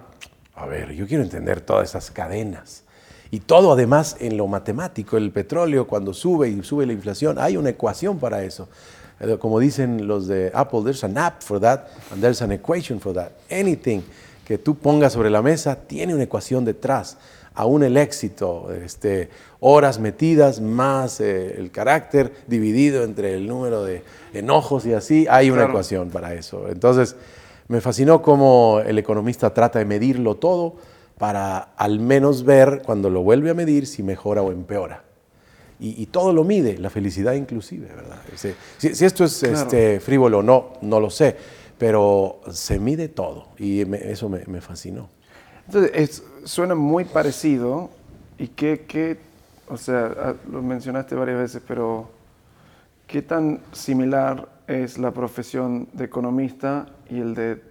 a 0.54 0.66
ver, 0.66 0.92
yo 0.92 1.06
quiero 1.08 1.24
entender 1.24 1.62
todas 1.62 1.88
esas 1.88 2.10
cadenas. 2.10 2.84
Y 3.30 3.40
todo 3.40 3.72
además 3.72 4.16
en 4.20 4.36
lo 4.36 4.46
matemático, 4.46 5.16
el 5.16 5.30
petróleo 5.30 5.86
cuando 5.86 6.14
sube 6.14 6.48
y 6.48 6.62
sube 6.62 6.86
la 6.86 6.92
inflación, 6.94 7.38
hay 7.38 7.56
una 7.56 7.70
ecuación 7.70 8.18
para 8.18 8.42
eso. 8.42 8.68
Eh, 9.20 9.36
Como 9.38 9.58
dicen 9.60 10.06
los 10.06 10.26
de 10.26 10.50
Apple, 10.54 10.80
there's 10.84 11.04
an 11.04 11.18
app 11.18 11.42
for 11.42 11.60
that 11.60 11.80
and 12.10 12.22
there's 12.22 12.40
an 12.40 12.52
equation 12.52 13.00
for 13.00 13.12
that. 13.14 13.30
Anything 13.50 14.00
que 14.46 14.56
tú 14.56 14.76
pongas 14.76 15.12
sobre 15.12 15.28
la 15.28 15.42
mesa 15.42 15.76
tiene 15.76 16.14
una 16.14 16.22
ecuación 16.24 16.64
detrás. 16.64 17.18
Aún 17.54 17.82
el 17.82 17.96
éxito, 17.96 18.72
este, 18.72 19.28
horas 19.60 19.98
metidas 19.98 20.60
más 20.60 21.20
eh, 21.20 21.56
el 21.58 21.70
carácter 21.72 22.32
dividido 22.46 23.02
entre 23.02 23.34
el 23.34 23.46
número 23.48 23.82
de 23.84 24.04
enojos 24.32 24.86
y 24.86 24.94
así, 24.94 25.26
hay 25.28 25.48
una 25.50 25.62
Claro. 25.62 25.70
ecuación 25.72 26.08
para 26.10 26.32
eso. 26.34 26.68
Entonces, 26.70 27.16
me 27.66 27.80
fascinó 27.82 28.22
cómo 28.22 28.80
el 28.86 28.96
economista 28.96 29.52
trata 29.52 29.80
de 29.80 29.84
medirlo 29.84 30.36
todo 30.36 30.76
para 31.18 31.58
al 31.76 31.98
menos 32.00 32.44
ver 32.44 32.82
cuando 32.84 33.10
lo 33.10 33.22
vuelve 33.22 33.50
a 33.50 33.54
medir 33.54 33.86
si 33.86 34.02
mejora 34.02 34.42
o 34.42 34.52
empeora. 34.52 35.02
Y, 35.80 36.00
y 36.02 36.06
todo 36.06 36.32
lo 36.32 36.42
mide, 36.44 36.78
la 36.78 36.90
felicidad 36.90 37.34
inclusive, 37.34 37.86
¿verdad? 37.94 38.18
Si, 38.78 38.94
si 38.94 39.04
esto 39.04 39.24
es 39.24 39.38
Claro. 39.40 39.56
este, 39.56 40.00
frívolo 40.00 40.38
o 40.38 40.42
no, 40.42 40.72
no 40.82 40.98
lo 41.00 41.10
sé, 41.10 41.36
pero 41.78 42.40
se 42.50 42.80
mide 42.80 43.08
todo 43.08 43.48
y 43.58 43.84
me- 43.84 44.10
eso 44.10 44.28
me, 44.28 44.44
me 44.46 44.60
fascinó. 44.60 45.08
Entonces, 45.66 45.90
es- 45.94 46.22
suena 46.44 46.74
muy 46.74 47.04
parecido 47.04 47.90
y 48.38 48.48
qué, 48.48 48.84
qué, 48.88 49.18
o 49.68 49.76
sea, 49.76 50.12
ah, 50.18 50.34
lo 50.50 50.62
mencionaste 50.62 51.14
varias 51.14 51.38
veces, 51.38 51.62
pero 51.66 52.10
¿qué 53.06 53.22
tan 53.22 53.60
similar 53.72 54.48
es 54.66 54.98
la 54.98 55.12
profesión 55.12 55.88
de 55.92 56.04
economista 56.06 56.86
y 57.08 57.20
el 57.20 57.34
de 57.34 57.62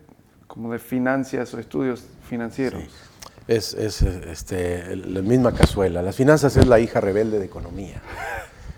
como 0.48 0.72
de 0.72 0.80
finanzas 0.80 1.54
o 1.54 1.60
estudios 1.60 2.06
financieros? 2.30 2.84
Es, 3.48 3.74
es, 3.74 4.02
este, 4.02 4.96
la 4.98 5.22
misma 5.22 5.54
cazuela. 5.54 6.02
Las 6.02 6.16
finanzas 6.16 6.58
es 6.58 6.68
la 6.68 6.80
hija 6.80 7.00
rebelde 7.00 7.40
de 7.40 7.46
economía. 7.46 8.02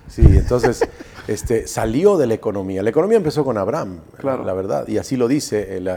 Sí, 0.08 0.22
entonces 0.24 0.82
este, 1.28 1.66
salió 1.68 2.18
de 2.18 2.28
la 2.28 2.36
economía. 2.36 2.84
La 2.84 2.90
economía 2.92 3.18
empezó 3.18 3.44
con 3.44 3.58
Abraham, 3.58 4.02
Claro. 4.18 4.44
la 4.44 4.54
verdad, 4.54 4.88
y 4.88 4.98
así 4.98 5.16
lo 5.18 5.28
dice 5.28 5.76
el, 5.78 5.88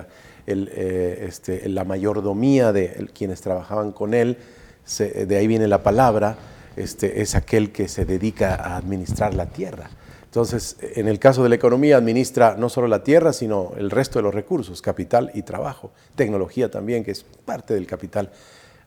eh, 0.46 1.24
este, 1.28 1.68
la 1.68 1.84
mayordomía 1.84 2.72
de 2.72 2.86
el- 2.96 3.10
quienes 3.10 3.40
trabajaban 3.42 3.92
con 3.92 4.14
él. 4.14 4.38
se- 4.84 5.26
de 5.26 5.36
ahí 5.36 5.46
viene 5.46 5.68
la 5.68 5.82
palabra, 5.84 6.36
este, 6.74 7.20
es 7.22 7.36
aquel 7.36 7.70
que 7.70 7.86
se 7.86 8.04
dedica 8.04 8.56
a 8.56 8.76
administrar 8.76 9.32
la 9.34 9.46
tierra. 9.46 9.90
Entonces, 10.24 10.76
en 10.80 11.06
el 11.06 11.18
caso 11.20 11.42
de 11.44 11.50
la 11.50 11.54
economía, 11.54 11.98
administra 11.98 12.56
no 12.58 12.68
solo 12.68 12.88
la 12.88 13.04
tierra, 13.04 13.32
sino 13.32 13.72
el 13.76 13.90
resto 13.92 14.18
de 14.18 14.22
los 14.24 14.34
recursos, 14.34 14.82
capital 14.82 15.30
y 15.34 15.42
trabajo, 15.42 15.92
tecnología 16.16 16.68
también, 16.70 17.04
que 17.04 17.10
es 17.12 17.22
parte 17.44 17.74
del 17.74 17.86
capital 17.86 18.30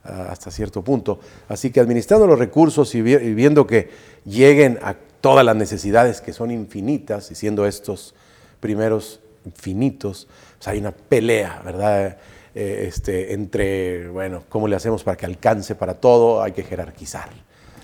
hasta 0.06 0.52
cierto 0.52 0.82
punto. 0.84 1.20
Así 1.50 1.72
que 1.72 1.80
administrando 1.80 2.28
los 2.28 2.38
recursos 2.40 2.94
y, 2.96 3.02
vi- 3.02 3.16
y 3.16 3.34
viendo 3.34 3.66
que 3.66 3.90
lleguen 4.26 4.80
a 4.82 4.96
todas 5.22 5.46
las 5.46 5.56
necesidades 5.56 6.22
que 6.22 6.34
son 6.34 6.52
infinitas, 6.52 7.32
y 7.32 7.36
siendo 7.36 7.66
estos 7.66 8.14
primeros 8.60 9.20
infinitos, 9.46 10.28
pues 10.58 10.68
hay 10.68 10.80
una 10.80 10.92
pelea, 10.92 11.62
¿verdad? 11.66 12.18
Eh, 12.54 12.86
este, 12.88 13.34
entre, 13.34 14.08
bueno, 14.10 14.44
¿cómo 14.50 14.68
le 14.68 14.76
hacemos 14.76 15.04
para 15.04 15.18
que 15.18 15.26
alcance 15.26 15.76
para 15.76 15.96
todo? 15.96 16.42
Hay 16.42 16.52
que 16.54 16.64
jerarquizar. 16.64 17.30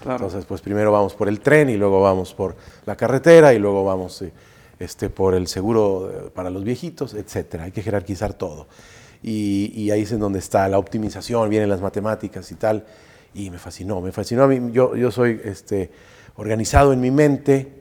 Claro. 0.01 0.25
Entonces, 0.25 0.46
pues 0.46 0.62
primero 0.62 0.92
vamos 0.92 1.13
por 1.13 1.28
el 1.28 1.40
tren 1.42 1.70
y 1.70 1.78
luego 1.78 2.01
vamos 2.01 2.34
por 2.34 2.56
la 2.86 2.96
carretera 2.96 3.54
y 3.54 3.60
luego 3.60 3.84
vamos 3.84 4.22
eh, 4.22 4.32
este, 4.80 5.10
por 5.10 5.36
el 5.36 5.48
seguro 5.48 6.10
eh, 6.10 6.30
para 6.34 6.50
los 6.50 6.63
viejitos, 6.63 7.13
etcétera. 7.13 7.66
Hay 7.66 7.72
que 7.72 7.84
jerarquizar 7.84 8.34
todo. 8.34 8.68
Y, 9.24 9.72
y 9.75 9.92
ahí 9.92 10.01
es 10.01 10.12
en 10.12 10.20
donde 10.20 10.40
está 10.40 10.68
la 10.68 10.78
optimización, 10.80 11.50
vienen 11.50 11.70
las 11.70 11.82
matemáticas 11.82 12.51
y 12.51 12.56
tal. 12.56 12.86
Y 13.34 13.50
me 13.50 13.58
fascinó, 13.60 14.01
me 14.01 14.12
fascinó 14.12 14.44
a 14.44 14.48
mí. 14.48 14.72
Yo, 14.74 14.96
yo 14.96 15.12
soy 15.12 15.40
este, 15.44 15.92
organizado 16.36 16.92
en 16.94 17.00
mi 17.01 17.12
mente 17.12 17.72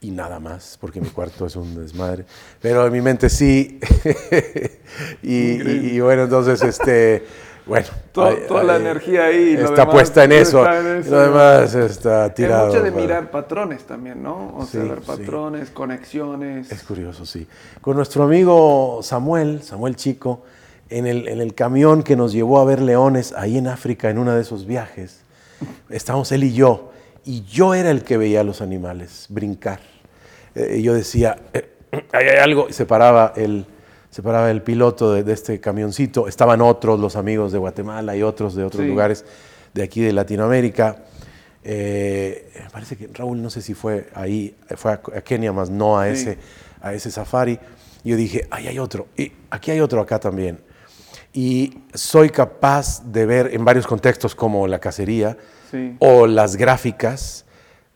y 0.00 0.10
nada 0.10 0.40
más, 0.40 0.78
porque 0.80 1.00
mi 1.00 1.08
cuarto 1.08 1.46
es 1.46 1.54
un 1.56 1.74
desmadre. 1.76 2.24
Pero 2.60 2.86
en 2.86 2.92
mi 2.92 3.00
mente 3.00 3.28
sí. 3.28 3.78
y, 5.22 5.34
y- 5.62 5.90
y 5.94 6.00
bueno, 6.00 6.24
entonces, 6.24 6.60
este, 6.62 7.22
bueno. 7.66 7.86
Todo- 8.10 8.26
ahí- 8.26 8.36
toda 8.48 8.64
la 8.64 8.74
ahí 8.74 8.80
energía 8.80 9.24
ahí, 9.26 9.52
Está 9.54 9.70
demás 9.70 9.86
puesta 9.94 10.24
en 10.24 10.32
eso. 10.32 10.66
en 10.68 10.96
eso. 10.98 11.10
Lo 11.10 11.20
demás 11.20 11.74
está 11.74 12.32
tirado. 12.34 12.68
Es 12.68 12.72
mucho 12.74 12.82
de 12.84 12.90
para- 12.90 13.02
mirar 13.02 13.30
patrones 13.30 13.84
también, 13.84 14.22
¿no? 14.22 14.56
O 14.56 14.66
sea, 14.66 14.82
Sí, 14.82 14.88
ver 14.88 14.98
sí. 14.98 15.04
patrones, 15.06 15.70
conexiones. 15.70 16.72
Es 16.72 16.82
curioso, 16.82 17.24
sí. 17.24 17.46
Con 17.80 17.96
nuestro 17.96 18.24
amigo 18.24 18.98
Samuel, 19.02 19.62
Samuel 19.62 19.94
Chico, 19.96 20.42
en 20.92 21.06
el, 21.06 21.28
en 21.28 21.40
el 21.40 21.54
camión 21.54 22.02
que 22.02 22.16
nos 22.16 22.32
llevó 22.32 22.58
a 22.60 22.64
ver 22.64 22.80
leones 22.80 23.32
ahí 23.36 23.58
en 23.58 23.66
África 23.68 24.10
en 24.10 24.18
uno 24.18 24.32
de 24.34 24.42
esos 24.42 24.66
viajes, 24.66 25.20
estábamos 25.90 26.30
él 26.32 26.44
y 26.44 26.52
yo, 26.52 26.90
y 27.24 27.42
yo 27.44 27.74
era 27.74 27.90
el 27.90 28.02
que 28.02 28.16
veía 28.16 28.40
a 28.40 28.44
los 28.44 28.60
animales 28.60 29.26
brincar. 29.28 29.80
Eh, 30.54 30.80
yo 30.82 30.94
decía, 30.94 31.36
"Eh, 31.54 31.68
ahí 32.12 32.26
hay 32.28 32.38
algo, 32.38 32.66
y 32.68 32.72
se 32.72 32.84
paraba 32.86 33.32
el, 33.36 33.64
se 34.10 34.22
paraba 34.22 34.50
el 34.50 34.62
piloto 34.62 35.12
de, 35.14 35.22
de 35.24 35.32
este 35.32 35.60
camioncito, 35.60 36.28
estaban 36.28 36.60
otros, 36.60 37.00
los 37.00 37.16
amigos 37.16 37.52
de 37.52 37.58
Guatemala 37.58 38.16
y 38.16 38.22
otros 38.22 38.54
de 38.54 38.64
otros 38.64 38.82
Sí. 38.82 38.88
lugares 38.88 39.24
de 39.72 39.82
aquí 39.82 40.00
de 40.02 40.12
Latinoamérica. 40.12 41.04
Eh, 41.64 42.50
me 42.64 42.70
parece 42.70 42.96
que 42.96 43.08
Raúl, 43.12 43.40
no 43.40 43.48
sé 43.50 43.62
si 43.62 43.72
fue 43.74 44.08
ahí, 44.14 44.54
fue 44.76 44.92
a, 44.92 45.00
a 45.16 45.20
Kenia, 45.22 45.52
más 45.52 45.70
no 45.70 45.98
a 45.98 46.06
Sí. 46.06 46.12
ese, 46.22 46.38
a 46.80 46.92
ese 46.92 47.10
safari. 47.10 47.58
Yo 48.04 48.16
dije, 48.16 48.48
ahí 48.50 48.66
hay 48.66 48.78
otro, 48.80 49.06
y 49.16 49.32
aquí 49.50 49.70
hay 49.70 49.80
otro 49.80 50.00
acá 50.00 50.18
también. 50.18 50.58
Y 51.32 51.78
soy 51.94 52.30
capaz 52.30 53.02
de 53.04 53.24
ver 53.26 53.50
en 53.54 53.64
varios 53.64 53.86
contextos 53.86 54.34
como 54.34 54.66
la 54.66 54.78
cacería 54.78 55.36
Sí. 55.70 55.96
o 56.00 56.26
las 56.26 56.56
gráficas, 56.56 57.46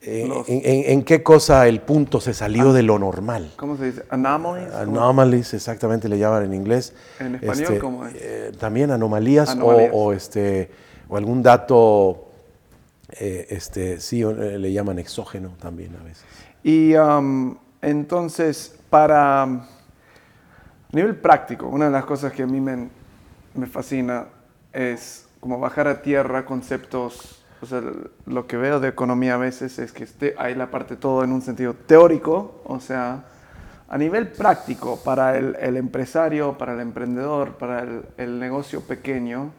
eh, 0.00 0.24
Los- 0.28 0.46
en, 0.48 1.02
qué 1.02 1.22
cosa 1.22 1.66
el 1.68 1.80
punto 1.82 2.20
se 2.20 2.32
salió 2.32 2.72
de 2.72 2.82
lo 2.82 2.98
normal. 2.98 3.52
¿Cómo 3.56 3.76
se 3.76 3.86
dice? 3.86 4.04
Anomalies. 4.08 4.72
Anomalies, 4.72 5.52
exactamente 5.52 6.08
le 6.08 6.18
llaman 6.18 6.44
en 6.44 6.54
inglés. 6.54 6.94
En 7.18 7.34
español, 7.34 7.78
¿cómo 7.78 8.06
es? 8.06 8.14
eh, 8.16 8.52
también 8.58 8.90
anomalías, 8.90 9.50
o- 9.50 9.52
Anomalías. 9.52 9.90
O, 9.92 10.12
este, 10.14 10.70
o 11.08 11.16
algún 11.18 11.42
dato, 11.42 12.28
eh, 13.20 13.46
este, 13.50 14.00
sí, 14.00 14.22
le 14.24 14.72
llaman 14.72 14.98
exógeno 14.98 15.50
también 15.60 15.94
a 16.00 16.04
veces. 16.04 16.24
Y 16.62 16.94
um, 16.94 17.56
entonces, 17.82 18.74
para 18.88 19.44
um, 19.44 19.60
nivel 20.92 21.16
práctico, 21.16 21.66
una 21.68 21.86
de 21.86 21.90
las 21.90 22.04
cosas 22.04 22.32
que 22.32 22.42
a 22.42 22.46
mí 22.46 22.60
me, 22.60 22.88
me 23.56 23.66
fascina 23.66 24.26
es 24.72 25.26
como 25.40 25.58
bajar 25.58 25.88
a 25.88 26.02
tierra 26.02 26.44
conceptos, 26.44 27.42
o 27.62 27.66
sea, 27.66 27.82
lo 28.26 28.46
que 28.46 28.56
veo 28.56 28.80
de 28.80 28.88
economía 28.88 29.34
a 29.34 29.38
veces 29.38 29.78
es 29.78 29.92
que 29.92 30.04
esté, 30.04 30.34
hay 30.38 30.54
la 30.54 30.70
parte 30.70 30.96
todo 30.96 31.24
en 31.24 31.32
un 31.32 31.42
sentido 31.42 31.74
teórico, 31.74 32.60
o 32.64 32.80
sea, 32.80 33.24
a 33.88 33.98
nivel 33.98 34.28
práctico, 34.28 34.98
para 35.04 35.38
el, 35.38 35.76
empresario, 35.76 36.58
para 36.58 36.74
el 36.74 36.80
emprendedor, 36.80 37.52
para 37.52 37.86
el, 38.16 38.38
negocio 38.40 38.80
pequeño, 38.80 39.52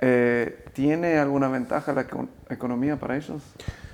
eh, 0.00 0.64
¿tiene 0.72 1.18
alguna 1.18 1.48
ventaja 1.48 1.92
la 1.92 2.02
eco- 2.02 2.28
economía 2.48 2.96
para 2.96 3.16
ellos? 3.16 3.42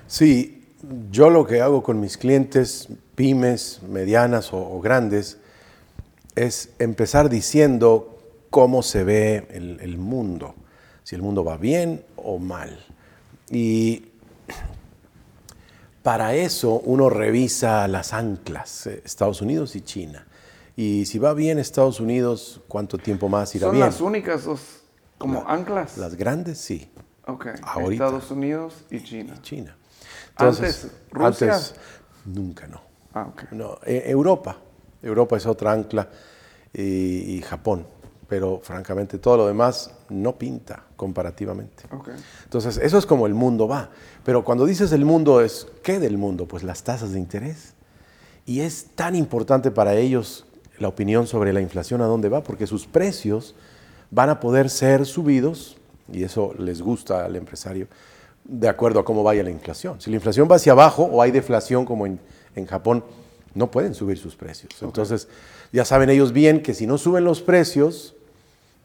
Sí, 0.07 0.73
yo 1.11 1.29
lo 1.29 1.45
que 1.45 1.61
hago 1.61 1.83
con 1.83 1.99
mis 1.99 2.17
clientes, 2.17 2.87
pymes, 3.15 3.81
medianas 3.87 4.53
o 4.53 4.79
grandes, 4.79 5.37
es 6.35 6.69
empezar 6.79 7.29
diciendo 7.29 8.10
cómo 8.51 8.83
se 8.83 9.03
ve 9.03 9.47
el, 9.49 9.79
el 9.79 9.97
mundo, 9.97 10.53
si 11.03 11.15
el 11.15 11.23
mundo 11.23 11.43
va 11.43 11.57
bien 11.57 12.03
o 12.17 12.37
mal. 12.37 12.77
Y 13.49 14.05
para 16.03 16.35
eso 16.35 16.79
uno 16.85 17.09
revisa 17.09 17.87
las 17.87 18.13
anclas, 18.13 18.85
eh, 18.87 19.01
Estados 19.03 19.41
Unidos 19.41 19.75
y 19.75 19.81
China. 19.81 20.27
Y 20.75 21.05
si 21.05 21.17
va 21.17 21.33
bien 21.33 21.59
Estados 21.59 21.99
Unidos, 21.99 22.61
¿cuánto 22.67 22.97
tiempo 22.97 23.29
más 23.29 23.55
irá 23.55 23.67
¿Son 23.67 23.75
bien? 23.75 23.85
las 23.85 24.01
únicas 24.01 24.43
dos 24.45 24.83
como 25.17 25.47
anclas? 25.47 25.97
Las 25.97 26.15
grandes, 26.15 26.57
sí. 26.59 26.89
Ok, 27.27 27.47
ahorita. 27.63 28.05
Estados 28.05 28.31
Unidos 28.31 28.73
y 28.91 29.03
China. 29.03 29.39
China. 29.41 29.75
Antes, 30.35 30.87
¿Rusia? 31.11 31.53
antes, 31.53 31.75
nunca 32.25 32.67
no. 32.67 32.81
Ah, 33.13 33.27
ok. 33.31 33.51
No, 33.51 33.79
e- 33.85 34.03
Europa. 34.09 34.57
Europa 35.03 35.37
es 35.37 35.45
otra 35.45 35.71
ancla 35.71 36.09
y, 36.73 37.35
y 37.37 37.41
Japón. 37.41 37.85
Pero 38.31 38.61
francamente 38.63 39.17
todo 39.17 39.35
lo 39.35 39.47
demás 39.47 39.91
no 40.07 40.37
pinta 40.37 40.85
comparativamente. 40.95 41.83
Entonces, 42.45 42.77
eso 42.77 42.97
es 42.97 43.05
como 43.05 43.27
el 43.27 43.33
mundo 43.33 43.67
va. 43.67 43.89
Pero 44.23 44.45
cuando 44.45 44.65
dices 44.65 44.93
el 44.93 45.03
mundo 45.03 45.41
es, 45.41 45.67
¿qué 45.83 45.99
del 45.99 46.17
mundo? 46.17 46.47
Pues 46.47 46.63
las 46.63 46.81
tasas 46.81 47.11
de 47.11 47.19
interés. 47.19 47.73
Y 48.45 48.61
es 48.61 48.85
tan 48.95 49.17
importante 49.17 49.69
para 49.69 49.95
ellos 49.95 50.45
la 50.79 50.87
opinión 50.87 51.27
sobre 51.27 51.51
la 51.51 51.59
inflación 51.59 51.99
a 51.99 52.05
dónde 52.05 52.29
va, 52.29 52.41
porque 52.41 52.67
sus 52.67 52.87
precios 52.87 53.53
van 54.11 54.29
a 54.29 54.39
poder 54.39 54.69
ser 54.69 55.05
subidos, 55.05 55.75
y 56.09 56.23
eso 56.23 56.53
les 56.57 56.81
gusta 56.81 57.25
al 57.25 57.35
empresario, 57.35 57.89
de 58.45 58.69
acuerdo 58.69 59.01
a 59.01 59.03
cómo 59.03 59.23
vaya 59.23 59.43
la 59.43 59.51
inflación. 59.51 59.99
Si 59.99 60.09
la 60.09 60.15
inflación 60.15 60.47
va 60.49 60.55
hacia 60.55 60.71
abajo 60.71 61.03
o 61.03 61.21
hay 61.21 61.31
deflación 61.31 61.83
como 61.83 62.05
en, 62.05 62.17
Japón, 62.65 63.03
no 63.53 63.69
pueden 63.69 63.93
subir 63.93 64.17
sus 64.17 64.37
precios. 64.37 64.71
Entonces, 64.81 65.27
ya 65.73 65.83
saben 65.83 66.09
ellos 66.09 66.31
bien 66.31 66.63
que 66.63 66.73
si 66.73 66.87
no 66.87 66.97
suben 66.97 67.25
los 67.25 67.41
precios, 67.41 68.15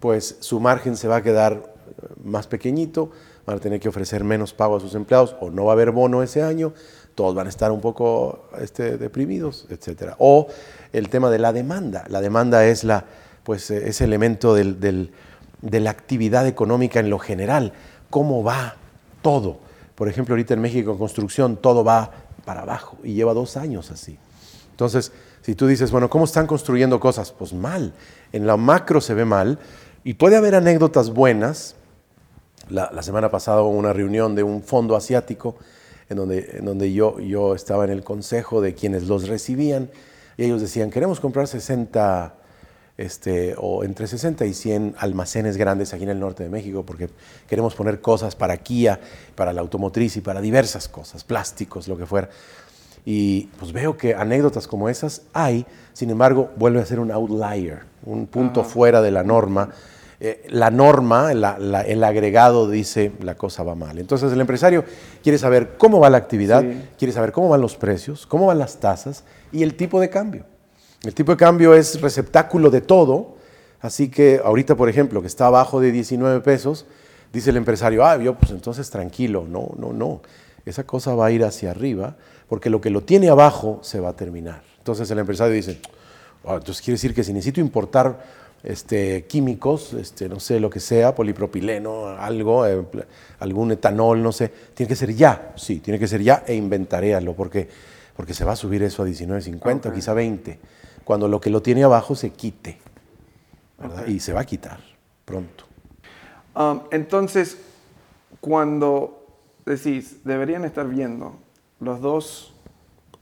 pues 0.07 0.37
su 0.39 0.61
margen 0.61 0.97
se 0.97 1.09
va 1.09 1.17
a 1.17 1.23
quedar 1.25 1.55
eh, 1.55 2.07
más 2.23 2.47
pequeñito, 2.47 3.11
van 3.45 3.57
a 3.57 3.61
tener 3.61 3.81
que 3.81 3.89
ofrecer 3.89 4.23
menos 4.23 4.53
pago 4.53 4.77
a 4.77 4.81
sus 4.81 4.95
empleados 4.95 5.35
o 5.41 5.51
no 5.51 5.65
va 5.65 5.73
a 5.73 5.75
haber 5.75 5.91
bono 5.91 6.23
ese 6.23 6.45
año, 6.45 6.75
todos 7.17 7.35
van 7.35 7.49
a 7.49 7.51
estar 7.51 7.73
un 7.73 7.81
poco 7.81 8.45
este, 8.61 8.99
deprimidos, 8.99 9.67
etc. 9.69 10.13
O 10.19 10.47
el 10.93 11.09
tema 11.09 11.29
de 11.29 11.41
la 11.41 11.53
demanda. 11.53 12.05
La 12.07 12.21
demanda 12.21 12.65
es 12.67 12.85
la, 12.85 13.05
pues, 13.43 13.69
eh, 13.73 13.89
ese 13.89 14.05
elemento 14.05 14.55
de 14.55 15.11
la 15.61 15.91
actividad 15.91 16.47
económica 16.47 17.01
en 17.01 17.11
lo 17.11 17.19
general. 17.19 17.73
¿Cómo 18.09 18.45
va 18.45 18.77
todo? 19.23 19.59
Por 19.97 20.09
ejemplo, 20.09 20.35
ahorita 20.35 20.55
en 20.55 20.61
México 20.61 20.93
en 20.93 20.99
construcción 20.99 21.57
todo 21.57 21.83
va 21.83 22.13
para 22.45 22.61
abajo 22.61 22.97
y 23.03 23.15
lleva 23.15 23.35
dos 23.35 23.57
años 23.57 23.91
así. 23.91 24.21
Entonces, 24.71 25.11
si 25.43 25.55
tú 25.55 25.67
dices, 25.67 25.91
bueno, 25.91 26.11
¿cómo 26.11 26.27
están 26.27 26.47
construyendo 26.47 27.01
cosas? 27.01 27.33
Pues 27.33 27.53
mal. 27.53 27.93
En 28.33 28.47
la 28.47 28.57
macro 28.57 29.01
se 29.01 29.15
ve 29.15 29.25
mal 29.25 29.59
y 30.07 30.15
puede 30.15 30.37
haber 30.37 30.55
anécdotas 30.55 31.11
buenas. 31.11 31.75
La, 32.69 32.93
la 32.95 33.03
semana 33.03 33.29
pasada 33.29 33.63
hubo 33.63 33.71
una 33.71 33.93
reunión 33.93 34.37
de 34.37 34.45
un 34.45 34.63
fondo 34.63 34.95
asiático 34.95 35.57
en 36.09 36.17
donde, 36.17 36.59
en 36.59 36.65
donde 36.65 36.93
yo, 36.93 37.19
yo 37.19 37.57
estaba 37.57 37.85
en 37.85 37.91
el 37.91 38.05
consejo 38.05 38.61
de 38.61 38.73
quienes 38.73 39.09
los 39.09 39.27
recibían 39.27 39.91
y 40.37 40.45
ellos 40.45 40.61
decían, 40.61 40.91
queremos 40.91 41.19
comprar 41.19 41.49
60 41.49 42.35
este, 42.97 43.57
o 43.59 43.83
entre 43.83 44.07
60 44.07 44.47
y 44.47 44.55
100 44.55 44.95
almacenes 44.97 45.57
grandes 45.57 45.93
aquí 45.93 46.05
en 46.05 46.11
el 46.11 46.21
norte 46.21 46.45
de 46.45 46.51
México 46.51 46.85
porque 46.87 47.11
queremos 47.49 47.75
poner 47.75 48.01
cosas 48.01 48.37
para 48.37 48.59
Kia, 48.59 49.01
para 49.35 49.53
la 49.53 49.61
automotriz 49.61 50.17
y 50.19 50.21
para 50.21 50.41
diversas 50.41 50.87
cosas, 50.87 51.25
plásticos, 51.25 51.89
lo 51.89 51.99
que 51.99 52.07
fuera. 52.07 52.31
Y 53.05 53.47
pues 53.59 53.73
veo 53.73 53.97
que 53.97 54.15
anécdotas 54.15 54.69
como 54.69 54.89
esas 54.89 55.23
hay, 55.33 55.67
sin 55.95 56.11
embargo, 56.11 56.51
vuelve 56.57 56.81
a 56.81 56.87
ser 56.87 57.01
un 57.01 57.11
outlier, 57.11 57.81
un 58.05 58.29
punto 58.29 58.63
fuera 58.63 59.03
de 59.03 59.11
la 59.11 59.25
norma 59.25 59.71
eh, 60.19 60.47
la 60.49 60.71
norma, 60.71 61.31
el 61.33 62.05
agregado 62.05 62.71
dice 62.71 63.13
la 63.21 63.35
cosa 63.35 63.63
va 63.63 63.75
mal. 63.75 63.99
Entonces 63.99 64.33
el 64.33 64.41
empresario 64.41 64.85
quiere 65.23 65.39
saber 65.39 65.77
cómo 65.77 66.01
va 66.01 66.09
la 66.09 66.17
actividad, 66.17 66.65
quiere 66.99 67.13
saber 67.13 67.33
cómo 67.33 67.49
van 67.51 67.61
los 67.61 67.77
precios, 67.77 68.27
cómo 68.27 68.47
van 68.47 68.59
las 68.59 68.79
tasas 68.79 69.25
y 69.53 69.63
el 69.63 69.75
tipo 69.75 70.01
de 70.01 70.09
cambio. 70.09 70.45
El 71.03 71.15
tipo 71.15 71.33
de 71.33 71.37
cambio 71.37 71.75
es 71.75 72.01
receptáculo 72.01 72.71
de 72.71 72.81
todo, 72.81 73.37
así 73.81 74.11
que 74.11 74.41
ahorita, 74.43 74.75
por 74.75 74.89
ejemplo, 74.89 75.21
que 75.21 75.27
está 75.27 75.47
abajo 75.47 75.81
de 75.81 75.93
19 75.93 76.41
pesos, 76.41 76.87
dice 77.33 77.51
el 77.51 77.59
empresario, 77.59 78.05
ah, 78.05 78.17
yo 78.17 78.35
pues 78.35 78.53
entonces 78.53 78.89
tranquilo, 78.89 79.47
no, 79.47 79.73
no, 79.77 79.93
no, 79.93 80.23
esa 80.65 80.85
cosa 80.85 81.15
va 81.15 81.27
a 81.27 81.31
ir 81.31 81.45
hacia 81.45 81.71
arriba 81.71 82.17
porque 82.49 82.71
lo 82.71 82.81
que 82.81 82.91
lo 82.91 83.03
tiene 83.03 83.29
abajo 83.29 83.81
se 83.83 84.01
va 84.01 84.11
a 84.11 84.17
terminar. 84.17 84.63
Entonces 84.79 85.11
el 85.11 85.19
empresario 85.19 85.53
dice, 85.53 85.79
ah, 86.47 86.55
entonces 86.55 86.81
quiere 86.81 86.95
decir 86.95 87.15
que 87.15 87.23
si 87.23 87.33
necesito 87.33 87.61
importar 87.61 88.46
este, 88.67 89.27
químicos, 89.27 89.95
este, 89.95 90.29
no 90.29 90.41
sé, 90.41 90.59
lo 90.59 90.69
que 90.69 90.81
sea, 90.81 91.15
polipropileno, 91.15 92.09
algo, 92.09 92.67
eh, 92.67 92.85
algún 93.39 93.71
etanol, 93.71 94.21
no 94.21 94.33
sé, 94.33 94.53
tiene 94.75 94.89
que 94.89 94.97
ser 94.97 95.15
ya, 95.15 95.53
sí, 95.57 95.79
tiene 95.79 96.01
que 96.01 96.09
ser 96.09 96.21
ya 96.21 96.43
e 96.47 96.55
inventaréalo, 96.55 97.35
porque, 97.35 97.69
porque 98.17 98.35
se 98.35 98.45
va 98.45 98.53
a 98.53 98.57
subir 98.57 98.83
eso 98.83 99.05
a 99.05 99.07
19.50 99.07 99.87
o 99.87 99.93
quizá 99.93 100.15
20, 100.15 100.59
cuando 101.05 101.29
lo 101.29 101.41
que 101.41 101.49
lo 101.49 101.63
tiene 101.63 101.85
abajo 101.85 102.17
se 102.17 102.31
quite, 102.31 102.79
Y 104.09 104.19
se 104.21 104.33
va 104.33 104.41
a 104.41 104.45
quitar 104.45 104.81
pronto. 105.25 105.65
Um, 106.57 106.81
entonces, 106.91 107.59
cuando 108.41 109.27
decís, 109.65 110.25
deberían 110.25 110.65
estar 110.65 110.89
viendo 110.89 111.37
los 111.79 112.01
dos, 112.01 112.55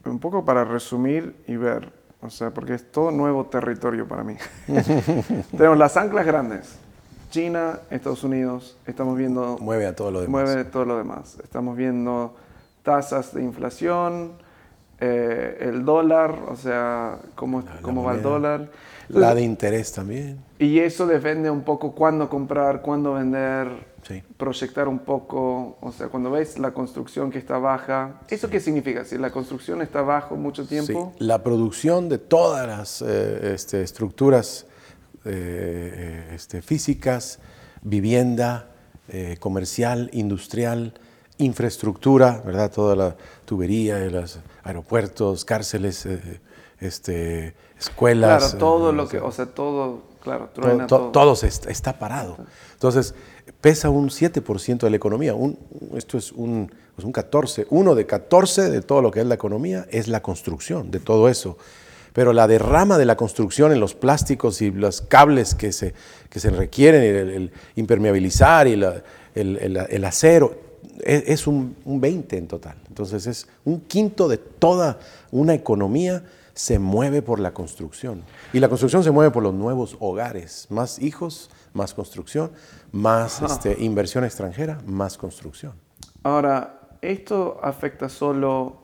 un 0.05 0.19
poco 0.19 0.43
para 0.43 0.63
resumir 0.63 1.35
y 1.47 1.55
ver, 1.57 1.91
o 2.25 2.29
sea, 2.29 2.51
porque 2.51 2.73
es 2.73 2.91
todo 2.91 3.11
nuevo 3.11 3.45
territorio 3.45 4.07
para 4.07 4.23
mí. 4.23 4.35
Tenemos 5.57 5.77
las 5.77 5.95
anclas 5.97 6.25
grandes. 6.25 6.79
China, 7.29 7.79
Estados 7.89 8.23
Unidos, 8.23 8.77
estamos 8.85 9.17
viendo... 9.17 9.57
Mueve 9.59 9.87
a 9.87 9.95
todo 9.95 10.11
lo 10.11 10.21
demás. 10.21 10.43
Mueve 10.43 10.63
todo 10.65 10.85
lo 10.85 10.97
demás. 10.97 11.37
Estamos 11.43 11.75
viendo 11.75 12.35
tasas 12.83 13.33
de 13.33 13.43
inflación, 13.43 14.33
eh, 14.99 15.57
el 15.59 15.83
dólar, 15.83 16.33
o 16.47 16.55
sea, 16.55 17.17
cómo, 17.35 17.63
cómo 17.81 18.03
va 18.03 18.13
el 18.13 18.21
dólar. 18.21 18.69
La 19.09 19.35
de 19.35 19.41
interés 19.41 19.91
también. 19.91 20.39
Y 20.59 20.79
eso 20.79 21.05
depende 21.05 21.49
un 21.49 21.63
poco 21.63 21.93
cuándo 21.93 22.29
comprar, 22.29 22.81
cuándo 22.81 23.13
vender, 23.13 23.67
proyectar 24.37 24.87
un 24.87 24.99
poco, 24.99 25.77
o 25.81 25.91
sea, 25.91 26.07
cuando 26.07 26.31
ves 26.31 26.59
la 26.59 26.71
construcción 26.71 27.31
que 27.31 27.39
está 27.39 27.57
baja, 27.57 28.21
¿eso 28.29 28.49
qué 28.49 28.59
significa? 28.59 29.03
Si 29.05 29.17
la 29.17 29.31
construcción 29.31 29.81
está 29.81 30.01
bajo 30.01 30.35
mucho 30.35 30.65
tiempo. 30.65 31.13
La 31.19 31.43
producción 31.43 32.09
de 32.09 32.17
todas 32.17 32.67
las 32.67 33.01
eh, 33.01 33.53
este, 33.53 33.81
estructuras 33.81 34.67
eh, 35.25 36.31
este, 36.33 36.61
físicas, 36.61 37.39
vivienda, 37.81 38.69
eh, 39.09 39.37
comercial, 39.39 40.09
industrial, 40.13 40.93
infraestructura, 41.37 42.41
¿verdad? 42.45 42.71
Toda 42.71 42.95
la 42.95 43.15
tubería, 43.45 43.99
los 44.05 44.39
aeropuertos, 44.63 45.45
cárceles, 45.45 46.07
este, 46.79 47.55
escuelas. 47.79 48.51
Claro, 48.51 48.57
todo 48.57 48.91
lo 48.91 49.07
que, 49.07 49.19
o 49.19 49.31
sea, 49.31 49.45
todo, 49.47 50.03
claro, 50.21 50.49
truena 50.53 50.87
todo. 50.87 51.11
Todo, 51.11 51.33
está, 51.33 51.69
está 51.69 51.99
parado. 51.99 52.37
Entonces, 52.73 53.13
pesa 53.61 53.89
un 53.89 54.09
7% 54.09 54.79
de 54.79 54.89
la 54.89 54.95
economía. 54.95 55.33
esto 55.95 56.17
es 56.17 56.31
un, 56.31 56.71
14. 57.11 57.65
Pues 57.65 57.67
Uno 57.71 57.95
de 57.95 58.05
14 58.05 58.69
de 58.69 58.81
todo 58.81 59.01
lo 59.01 59.11
que 59.11 59.19
es 59.19 59.25
la 59.25 59.35
economía 59.35 59.85
es 59.89 60.07
la 60.07 60.21
construcción, 60.21 60.91
de 60.91 60.99
todo 60.99 61.29
eso. 61.29 61.57
Pero 62.13 62.31
la 62.31 62.47
derrama 62.47 62.97
de 62.97 63.05
la 63.05 63.17
construcción 63.17 63.73
en 63.73 63.81
los 63.81 63.93
plásticos 63.93 64.61
y 64.61 64.71
los 64.71 65.01
cables 65.01 65.53
que 65.53 65.73
se, 65.73 65.93
que 66.29 66.39
se 66.39 66.49
requieren, 66.49 67.03
el, 67.03 67.51
impermeabilizar 67.75 68.67
y 68.67 68.73
el, 68.73 70.05
acero, 70.05 70.57
es, 71.03 71.23
es 71.27 71.47
un, 71.47 71.75
un 71.83 71.99
20 71.99 72.37
en 72.37 72.47
total. 72.47 72.77
Entonces 72.87 73.27
es 73.27 73.47
un 73.65 73.81
quinto 73.81 74.29
de 74.29 74.37
toda 74.37 74.97
una 75.31 75.53
economía 75.53 76.23
se 76.55 76.79
mueve 76.79 77.21
por 77.21 77.39
la 77.39 77.53
construcción. 77.53 78.23
Y 78.53 78.59
la 78.59 78.69
construcción 78.69 79.03
se 79.03 79.11
mueve 79.11 79.29
por 79.29 79.43
los 79.43 79.53
nuevos 79.53 79.97
hogares, 79.99 80.67
más 80.69 80.99
hijos, 80.99 81.51
más 81.73 81.93
construcción, 81.93 82.51
más 82.91 83.41
este, 83.41 83.83
inversión 83.83 84.23
extranjera, 84.23 84.79
más 84.87 85.17
construcción. 85.17 85.73
Ahora, 86.23 86.79
esto 87.01 87.59
afecta 87.61 88.07
solo, 88.07 88.81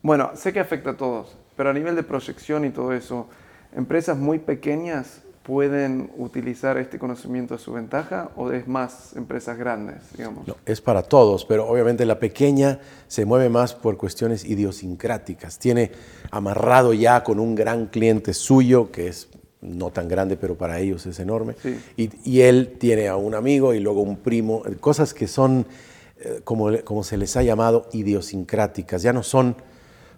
bueno, 0.00 0.30
sé 0.34 0.52
que 0.52 0.60
afecta 0.60 0.90
a 0.90 0.96
todos, 0.96 1.36
pero 1.56 1.70
a 1.70 1.72
nivel 1.72 1.96
de 1.96 2.04
proyección 2.04 2.64
y 2.64 2.70
todo 2.70 2.92
eso, 2.92 3.26
empresas 3.74 4.16
muy 4.16 4.38
pequeñas 4.38 5.21
pueden 5.42 6.10
utilizar 6.16 6.78
este 6.78 6.98
conocimiento 6.98 7.54
a 7.54 7.58
su 7.58 7.72
ventaja 7.72 8.30
o 8.36 8.52
es 8.52 8.68
más 8.68 9.14
empresas 9.16 9.58
grandes, 9.58 9.96
digamos? 10.16 10.46
No, 10.46 10.56
es 10.64 10.80
para 10.80 11.02
todos, 11.02 11.44
pero 11.44 11.68
obviamente 11.68 12.06
la 12.06 12.18
pequeña 12.18 12.78
se 13.08 13.24
mueve 13.24 13.48
más 13.48 13.74
por 13.74 13.96
cuestiones 13.96 14.44
idiosincráticas. 14.44 15.58
Tiene 15.58 15.92
amarrado 16.30 16.94
ya 16.94 17.24
con 17.24 17.40
un 17.40 17.54
gran 17.54 17.86
cliente 17.86 18.34
suyo, 18.34 18.90
que 18.92 19.08
es 19.08 19.28
no 19.60 19.90
tan 19.90 20.08
grande, 20.08 20.36
pero 20.36 20.56
para 20.56 20.78
ellos 20.80 21.06
es 21.06 21.18
enorme. 21.20 21.54
Y, 21.96 22.40
él 22.40 22.76
tiene 22.78 23.08
a 23.08 23.16
un 23.16 23.34
amigo 23.34 23.74
y 23.74 23.80
luego 23.80 24.02
un 24.02 24.16
primo, 24.16 24.62
cosas 24.80 25.14
que 25.14 25.28
son, 25.28 25.66
eh, 26.20 26.40
como, 26.44 26.70
como, 26.84 27.04
se 27.04 27.16
les 27.16 27.36
ha 27.36 27.42
llamado, 27.42 27.88
idiosincráticas. 27.92 29.02
Ya 29.02 29.12
no 29.12 29.22
son, 29.22 29.56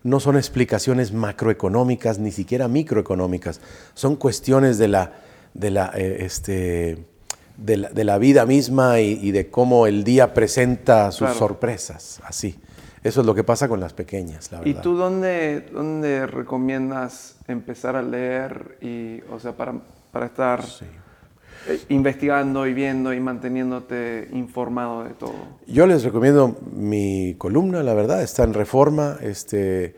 no 0.04 0.20
son 0.20 0.36
explicaciones 0.36 1.12
macroeconómicas, 1.12 2.18
ni 2.18 2.30
siquiera 2.30 2.68
microeconómicas. 2.68 3.60
Son 3.94 4.16
cuestiones 4.16 4.78
de 4.78 4.88
la, 4.88 5.12
de 5.54 5.70
la, 5.70 5.90
eh, 5.94 6.18
este, 6.20 7.06
de 7.56 8.04
la, 8.04 8.18
vida 8.18 8.44
misma 8.46 9.00
y, 9.00 9.32
de 9.32 9.50
cómo 9.50 9.86
el 9.86 10.04
día 10.04 10.34
presenta 10.34 11.10
sus 11.10 11.30
sorpresas, 11.30 12.20
así. 12.24 12.60
Eso 13.02 13.20
es 13.20 13.26
lo 13.26 13.34
que 13.34 13.44
pasa 13.44 13.68
con 13.68 13.80
las 13.80 13.92
pequeñas, 13.92 14.50
la 14.52 14.60
verdad. 14.60 14.78
¿Y 14.78 14.82
tú 14.82 14.96
dónde, 14.96 15.68
dónde 15.72 16.26
recomiendas 16.26 17.36
empezar 17.48 17.96
a 17.96 18.02
leer 18.02 18.78
y, 18.80 19.20
o 19.30 19.38
sea, 19.38 19.52
para, 19.52 19.74
para 20.10 20.26
estar 20.26 20.60
eh, 20.60 20.86
investigando 21.88 22.66
y 22.66 22.74
viendo 22.74 23.12
y 23.12 23.20
manteniéndote 23.20 24.28
informado 24.32 25.04
de 25.04 25.10
todo? 25.10 25.34
Yo 25.66 25.86
les 25.86 26.02
recomiendo 26.04 26.56
mi 26.72 27.34
columna, 27.38 27.82
la 27.82 27.94
verdad, 27.94 28.22
está 28.22 28.44
en 28.44 28.54
Reforma, 28.54 29.18
este, 29.20 29.96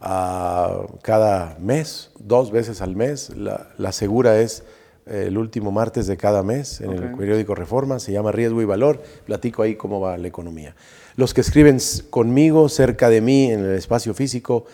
cada 0.00 1.56
mes, 1.60 2.10
dos 2.18 2.50
veces 2.50 2.80
al 2.82 2.96
mes. 2.96 3.30
La, 3.36 3.68
la 3.78 3.92
segura 3.92 4.40
es 4.40 4.64
el 5.06 5.38
último 5.38 5.70
martes 5.70 6.06
de 6.06 6.16
cada 6.16 6.42
mes 6.42 6.80
en 6.80 6.90
el 6.90 7.12
periódico 7.12 7.54
Reforma, 7.54 8.00
se 8.00 8.12
llama 8.12 8.32
Riesgo 8.32 8.60
y 8.60 8.64
Valor, 8.64 9.02
platico 9.24 9.62
ahí 9.62 9.76
cómo 9.76 10.00
va 10.00 10.18
la 10.18 10.26
economía. 10.26 10.74
Los 11.14 11.32
que 11.32 11.40
escriben 11.40 11.78
conmigo, 12.10 12.68
cerca 12.68 13.08
de 13.08 13.20
mí, 13.20 13.50
en 13.50 13.60
el 13.60 13.76
espacio 13.76 14.14
físico, 14.14 14.66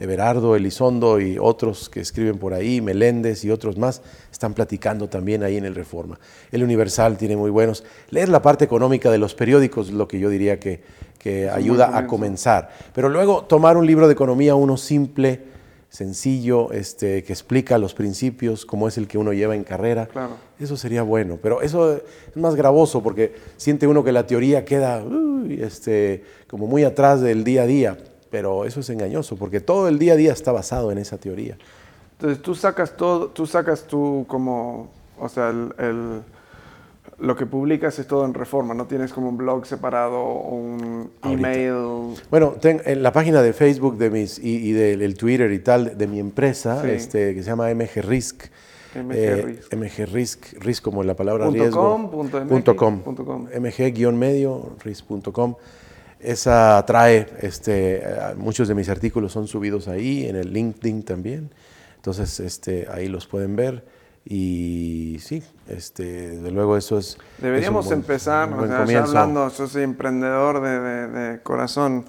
Everardo 0.00 0.54
Elizondo 0.54 1.20
y 1.20 1.38
otros 1.40 1.88
que 1.88 2.00
escriben 2.00 2.38
por 2.38 2.54
ahí, 2.54 2.80
Meléndez 2.80 3.44
y 3.44 3.50
otros 3.50 3.76
más, 3.76 4.02
están 4.30 4.54
platicando 4.54 5.08
también 5.08 5.42
ahí 5.42 5.56
en 5.56 5.64
el 5.64 5.74
Reforma. 5.74 6.18
El 6.52 6.62
Universal 6.62 7.16
tiene 7.18 7.36
muy 7.36 7.50
buenos. 7.50 7.84
Leer 8.10 8.28
la 8.28 8.40
parte 8.42 8.64
económica 8.64 9.10
de 9.10 9.18
los 9.18 9.34
periódicos 9.34 9.88
es 9.88 9.94
lo 9.94 10.06
que 10.06 10.18
yo 10.20 10.30
diría 10.30 10.60
que, 10.60 10.82
que 11.18 11.50
ayuda 11.50 11.98
a 11.98 12.06
comenzar. 12.06 12.70
Pero 12.94 13.08
luego 13.08 13.44
tomar 13.44 13.76
un 13.76 13.86
libro 13.86 14.06
de 14.06 14.12
economía, 14.12 14.54
uno 14.54 14.76
simple, 14.76 15.42
sencillo, 15.90 16.70
este, 16.70 17.24
que 17.24 17.32
explica 17.32 17.78
los 17.78 17.94
principios, 17.94 18.64
como 18.66 18.86
es 18.88 18.98
el 18.98 19.08
que 19.08 19.18
uno 19.18 19.32
lleva 19.32 19.56
en 19.56 19.64
carrera, 19.64 20.06
Claro. 20.06 20.36
eso 20.60 20.76
sería 20.76 21.02
bueno. 21.02 21.38
Pero 21.42 21.62
eso 21.62 21.94
es 21.96 22.36
más 22.36 22.54
gravoso 22.54 23.02
porque 23.02 23.34
siente 23.56 23.86
uno 23.86 24.04
que 24.04 24.12
la 24.12 24.26
teoría 24.26 24.64
queda 24.64 25.02
este, 25.48 26.22
como 26.46 26.66
muy 26.66 26.84
atrás 26.84 27.20
del 27.20 27.42
día 27.42 27.62
a 27.62 27.66
día. 27.66 27.98
Pero 28.30 28.64
eso 28.64 28.80
es 28.80 28.90
engañoso 28.90 29.36
porque 29.36 29.60
todo 29.60 29.88
el 29.88 29.98
día 29.98 30.12
a 30.12 30.16
día 30.16 30.32
está 30.32 30.52
basado 30.52 30.92
en 30.92 30.98
esa 30.98 31.16
teoría. 31.18 31.56
Entonces 32.12 32.42
tú 32.42 32.54
sacas 32.54 32.96
todo, 32.96 33.28
tú 33.28 33.46
sacas 33.46 33.84
tu 33.84 34.24
como, 34.28 34.88
o 35.18 35.28
sea, 35.28 35.50
el, 35.50 35.72
el- 35.78 36.20
lo 37.20 37.34
que 37.34 37.46
publicas 37.46 37.98
es 37.98 38.06
todo 38.06 38.24
en 38.24 38.32
reforma, 38.34 38.74
no 38.74 38.86
tienes 38.86 39.12
como 39.12 39.28
un 39.28 39.36
blog 39.36 39.66
separado 39.66 40.20
o 40.20 40.54
un 40.54 41.10
Ahorita. 41.20 41.52
email. 41.52 42.14
Bueno, 42.30 42.50
ten- 42.60 42.80
en 42.84 43.02
la 43.02 43.12
página 43.12 43.42
de 43.42 43.52
Facebook 43.52 43.98
de 43.98 44.10
mis, 44.10 44.38
y, 44.38 44.68
y 44.68 44.72
del 44.72 45.02
el 45.02 45.16
Twitter 45.16 45.50
y 45.52 45.58
tal 45.58 45.98
de 45.98 46.06
mi 46.06 46.20
empresa, 46.20 46.80
Sí. 46.82 46.90
este, 46.90 47.34
que 47.34 47.42
se 47.42 47.48
llama 47.50 47.70
MG 47.74 48.02
Risk. 48.02 48.44
MG 48.94 49.12
eh, 49.16 49.42
Risk. 49.42 49.74
MG 49.74 50.06
Risk, 50.12 50.52
Risk 50.60 50.82
como 50.84 51.02
la 51.02 51.14
palabra 51.16 51.46
Punto 51.46 51.60
riesgo. 51.62 51.80
com, 51.92 52.10
punto 52.10 52.38
MX, 52.44 52.48
punto 53.02 53.24
com. 53.24 53.46
MG-medio, 53.52 54.70
risk.com. 54.84 55.54
Esa 56.20 56.84
trae, 56.86 57.26
este, 57.40 57.98
eh, 57.98 58.34
muchos 58.36 58.66
de 58.68 58.74
mis 58.74 58.88
artículos 58.88 59.32
son 59.32 59.46
subidos 59.46 59.86
ahí, 59.88 60.26
en 60.26 60.36
el 60.36 60.52
LinkedIn 60.52 61.02
también. 61.04 61.50
Entonces, 61.96 62.40
este, 62.40 62.86
ahí 62.90 63.08
los 63.08 63.26
pueden 63.26 63.54
ver. 63.56 63.84
Y 64.24 65.18
sí, 65.20 65.42
este, 65.68 66.30
desde 66.30 66.50
luego 66.50 66.76
eso 66.76 66.98
es. 66.98 67.16
Deberíamos 67.38 67.86
es 67.86 67.92
un 67.92 67.98
buen- 67.98 68.00
empezar, 68.00 68.48
un 68.48 68.54
o 68.54 68.66
sea, 68.66 68.98
hablando, 69.02 69.48
yo 69.48 69.66
soy 69.66 69.82
emprendedor 69.84 70.60
de, 70.60 70.80
de- 70.80 71.08
de 71.08 71.42
corazón, 71.42 72.04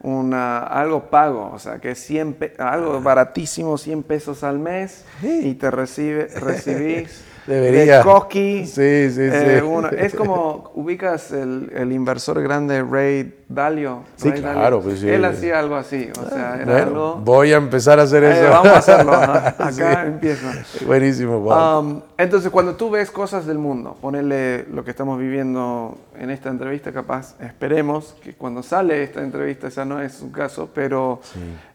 una, 0.00 0.58
algo 0.60 1.10
pago, 1.10 1.50
o 1.52 1.58
sea, 1.58 1.78
que 1.80 1.94
100 1.94 2.34
pe- 2.34 2.54
algo 2.58 3.00
baratísimo, 3.02 3.76
100 3.76 4.02
pesos 4.04 4.44
al 4.44 4.58
mes, 4.60 5.04
y 5.22 5.54
te 5.54 5.70
recibe, 5.70 6.28
recibís 6.28 7.22
Debería. 7.48 7.98
de 7.98 8.02
Coqui. 8.04 8.66
Sí, 8.66 9.10
sí, 9.10 9.20
eh, 9.22 9.62
sí. 9.62 9.96
es 9.98 10.14
como, 10.14 10.70
ubicas 10.74 11.32
el, 11.32 11.70
el 11.74 11.92
inversor 11.92 12.42
grande 12.42 12.82
Ray 12.82 13.34
Dalio. 13.48 14.02
Sí, 14.16 14.30
Ray 14.30 14.40
claro, 14.42 14.80
pues 14.80 15.00
sí. 15.00 15.08
Él 15.08 15.24
hacía 15.24 15.58
algo 15.58 15.76
así, 15.76 16.10
o 16.20 16.28
sea, 16.28 16.56
era 16.56 16.64
Bueno, 16.64 16.86
algo... 16.86 17.16
voy 17.24 17.52
a 17.52 17.56
empezar 17.56 17.98
a 17.98 18.02
hacer 18.02 18.22
Eh, 18.24 18.32
eso. 18.40 18.50
vamos 18.50 18.68
a 18.68 18.76
hacerlo, 18.78 19.12
ajá. 19.12 19.48
acá 19.58 19.72
Sí. 19.72 19.82
empiezo. 20.08 20.46
Buenísimo, 20.86 21.40
Bob. 21.40 21.80
Um, 21.84 22.00
entonces, 22.18 22.50
cuando 22.50 22.74
tú 22.74 22.90
ves 22.90 23.10
cosas 23.10 23.46
del 23.46 23.58
mundo, 23.58 23.96
ponele 24.00 24.64
lo 24.72 24.84
que 24.84 24.90
estamos 24.90 25.18
viviendo 25.18 25.96
en 26.18 26.30
esta 26.30 26.50
entrevista, 26.50 26.92
capaz, 26.92 27.34
esperemos 27.40 28.14
que 28.22 28.34
cuando 28.34 28.62
sale 28.62 29.02
esta 29.02 29.22
entrevista, 29.22 29.68
esa 29.68 29.84
no 29.84 30.00
es 30.02 30.20
un 30.20 30.30
caso, 30.32 30.68
pero 30.74 31.20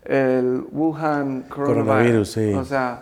el 0.05 0.63
Wuhan 0.71 1.43
coronavirus, 1.49 1.49
Coronavirus, 1.49 2.29
sí. 2.31 2.53
o 2.53 2.65
sea, 2.65 3.01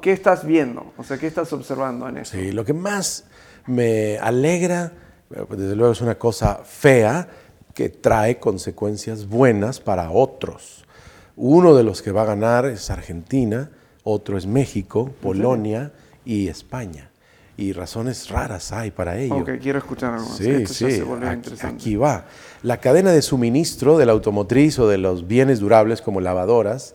¿qué 0.00 0.12
estás 0.12 0.46
viendo? 0.46 0.92
O 0.96 1.04
sea, 1.04 1.18
¿qué 1.18 1.26
estás 1.26 1.52
observando 1.52 2.08
en 2.08 2.18
eso? 2.18 2.36
Sí, 2.36 2.52
lo 2.52 2.64
que 2.64 2.72
más 2.72 3.24
me 3.66 4.18
alegra, 4.18 4.92
eh, 5.34 5.44
desde 5.50 5.76
luego 5.76 5.92
es 5.92 6.00
una 6.00 6.16
cosa 6.16 6.60
fea 6.64 7.28
que 7.74 7.88
trae 7.88 8.38
consecuencias 8.38 9.26
buenas 9.26 9.80
para 9.80 10.10
otros. 10.10 10.84
Uno 11.36 11.74
de 11.74 11.82
los 11.82 12.00
que 12.00 12.12
va 12.12 12.22
a 12.22 12.26
ganar 12.26 12.64
es 12.64 12.90
Argentina, 12.90 13.70
otro 14.02 14.38
es 14.38 14.46
México, 14.46 15.12
Polonia 15.20 15.92
y 16.24 16.48
España. 16.48 17.10
Y 17.58 17.72
razones 17.72 18.28
raras 18.28 18.72
hay 18.72 18.90
para 18.90 19.18
ello. 19.18 19.36
Ok, 19.36 19.50
quiero 19.60 19.78
escuchar 19.78 20.14
algo. 20.14 20.26
que 20.36 20.44
Sí, 20.44 20.50
esto 20.50 20.74
sí, 20.74 21.56
se 21.56 21.66
aquí 21.66 21.96
va. 21.96 22.26
La 22.62 22.78
cadena 22.80 23.12
de 23.12 23.22
suministro 23.22 23.96
de 23.98 24.06
la 24.06 24.12
automotriz 24.12 24.78
o 24.78 24.88
de 24.88 24.98
los 24.98 25.26
bienes 25.26 25.60
durables 25.60 26.02
como 26.02 26.20
lavadoras 26.20 26.94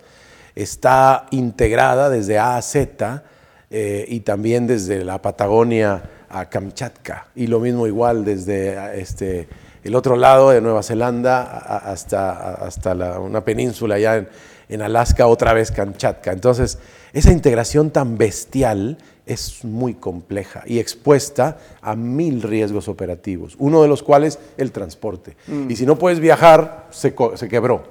está 0.56 1.26
integrada 1.32 2.10
desde 2.10 2.38
A 2.40 2.58
a 2.58 2.62
Z 2.62 3.24
eh, 3.70 4.06
y 4.08 4.20
también 4.22 4.68
desde 4.68 5.04
la 5.04 5.22
Patagonia 5.22 6.04
a 6.30 6.46
Kamchatka 6.50 7.28
y 7.36 7.48
lo 7.48 7.60
mismo 7.60 7.88
igual 7.88 8.24
desde 8.26 9.00
este, 9.02 9.48
el 9.84 9.96
otro 9.96 10.16
lado 10.16 10.52
de 10.52 10.62
Nueva 10.62 10.84
Zelanda 10.84 11.42
hasta, 11.42 12.54
hasta 12.54 12.94
la- 12.96 13.20
una 13.20 13.44
península 13.44 13.96
allá 13.96 14.18
en, 14.18 14.30
en 14.70 14.82
Alaska, 14.82 15.28
otra 15.28 15.54
vez 15.54 15.72
Kamchatka. 15.72 16.32
Entonces, 16.32 16.78
esa 17.14 17.32
integración 17.32 17.92
tan 17.92 18.18
bestial 18.18 18.98
es 19.26 19.64
muy 19.66 19.94
compleja 19.94 20.64
y 20.66 20.80
expuesta 20.80 21.58
a 21.82 21.96
mil 21.96 22.42
riesgos 22.42 22.88
operativos, 22.88 23.56
uno 23.60 23.82
de 23.82 23.88
los 23.90 24.02
cuales 24.02 24.40
el 24.58 24.72
transporte. 24.72 25.36
Y 25.70 25.76
si 25.76 25.86
no 25.86 25.98
puedes 25.98 26.20
viajar, 26.22 26.88
se, 26.92 27.14
se 27.36 27.48
quebró. 27.50 27.84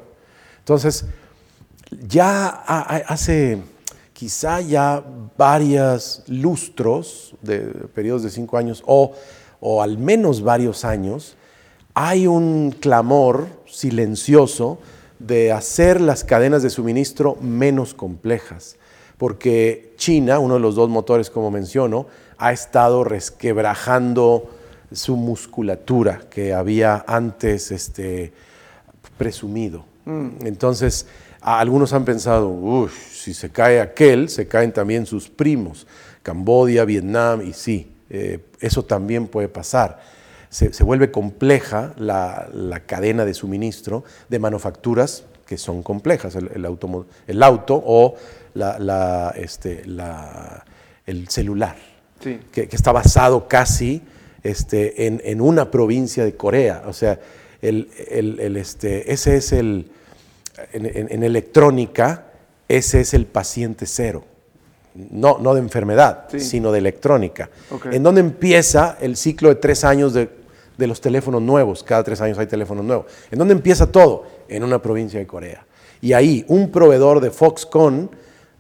Entonces, 0.59 1.05
ya 2.09 2.46
ha- 2.48 2.96
ha- 2.96 3.03
hace 3.09 3.59
quizá 4.12 4.61
ya 4.61 5.03
varios 5.37 6.22
lustros, 6.26 7.35
de 7.42 7.59
periodos 7.94 8.22
de 8.22 8.31
cinco 8.31 8.59
años 8.59 8.83
o, 8.87 9.12
o 9.61 9.83
al 9.83 9.96
menos 9.98 10.42
varios 10.42 10.85
años, 10.85 11.37
hay 11.94 12.26
un 12.26 12.70
clamor 12.79 13.46
silencioso 13.66 14.79
de 15.18 15.53
hacer 15.53 16.00
las 16.00 16.24
cadenas 16.24 16.62
de 16.62 16.70
suministro 16.70 17.37
menos 17.40 17.94
complejas, 17.94 18.76
porque 19.18 19.92
China, 19.96 20.38
uno 20.38 20.55
de 20.55 20.61
los 20.61 20.74
dos 20.74 20.88
motores 20.88 21.29
como 21.31 21.50
menciono, 21.50 22.07
ha 22.38 22.53
estado 22.53 23.05
resquebrajando 23.05 24.50
su 24.92 25.16
musculatura 25.16 26.22
que 26.31 26.53
había 26.55 27.05
antes 27.07 27.70
este, 27.70 28.33
presumido. 29.18 29.85
Entonces, 30.07 31.07
a- 31.07 31.30
algunos 31.40 31.92
han 31.92 32.05
pensado, 32.05 32.48
"Uy, 32.48 32.90
si 33.12 33.35
se 33.35 33.50
cae 33.50 33.81
aquel, 33.81 34.29
se 34.29 34.46
caen 34.48 34.72
también 34.72 35.07
sus 35.07 35.29
primos, 35.29 35.87
Cambodia, 36.22 36.85
Vietnam, 36.85 37.40
y 37.46 37.53
sí, 37.53 37.92
eh, 38.11 38.40
eso 38.61 38.85
también 38.85 39.26
puede 39.26 39.48
pasar. 39.48 40.00
Se, 40.50 40.72
se 40.72 40.85
vuelve 40.85 41.11
compleja 41.11 41.94
la, 41.96 42.48
la 42.53 42.81
cadena 42.81 43.24
de 43.24 43.35
suministro 43.35 44.05
de 44.29 44.38
manufacturas 44.38 45.24
que 45.46 45.57
son 45.59 45.83
complejas, 45.83 46.35
el, 46.37 46.50
el 46.55 46.64
automo- 46.64 47.07
el 47.26 47.42
auto 47.42 47.83
o 47.85 48.14
la- 48.55 48.79
la, 48.79 49.33
este, 49.37 49.83
el 51.07 51.29
celular 51.29 51.76
Sí. 52.22 52.38
que, 52.53 52.68
que 52.68 52.76
está 52.76 52.92
basado 52.92 53.48
casi 53.48 54.03
este, 54.42 55.07
en, 55.07 55.20
en 55.24 55.40
una 55.40 55.70
provincia 55.70 56.24
de 56.24 56.35
Corea. 56.37 56.83
O 56.87 56.92
sea, 56.92 57.18
el, 57.62 57.88
el- 58.09 58.38
el, 58.40 58.57
este, 58.57 59.12
ese 59.12 59.37
es 59.37 59.53
el, 59.53 59.90
en, 60.73 60.87
en- 60.87 61.09
en 61.11 61.23
electrónica, 61.23 62.27
ese 62.68 63.01
es 63.01 63.14
el 63.14 63.27
paciente 63.27 63.87
cero. 63.87 64.25
No, 64.94 65.38
no 65.38 65.55
de 65.55 65.61
enfermedad, 65.61 66.25
Sí. 66.31 66.40
sino 66.40 66.73
de 66.73 66.79
electrónica. 66.79 67.49
En 67.92 68.03
donde 68.03 68.20
empieza 68.20 68.96
el 69.01 69.16
ciclo 69.16 69.49
de 69.49 69.55
tres 69.55 69.85
años 69.85 70.12
de, 70.14 70.29
de 70.77 70.87
los 70.87 71.01
teléfonos 71.01 71.40
nuevos. 71.42 71.85
Cada 71.85 72.03
tres 72.03 72.20
años 72.20 72.38
hay 72.38 72.46
teléfonos 72.46 72.85
nuevos. 72.85 73.07
¿En 73.31 73.38
dónde 73.38 73.55
empieza 73.55 73.90
todo? 73.90 74.27
En 74.49 74.64
una 74.64 74.83
provincia 74.83 75.20
de 75.20 75.27
Corea. 75.27 75.64
Y 76.01 76.12
ahí 76.12 76.44
un 76.49 76.70
proveedor 76.73 77.20
de 77.20 77.31
Foxconn 77.31 78.11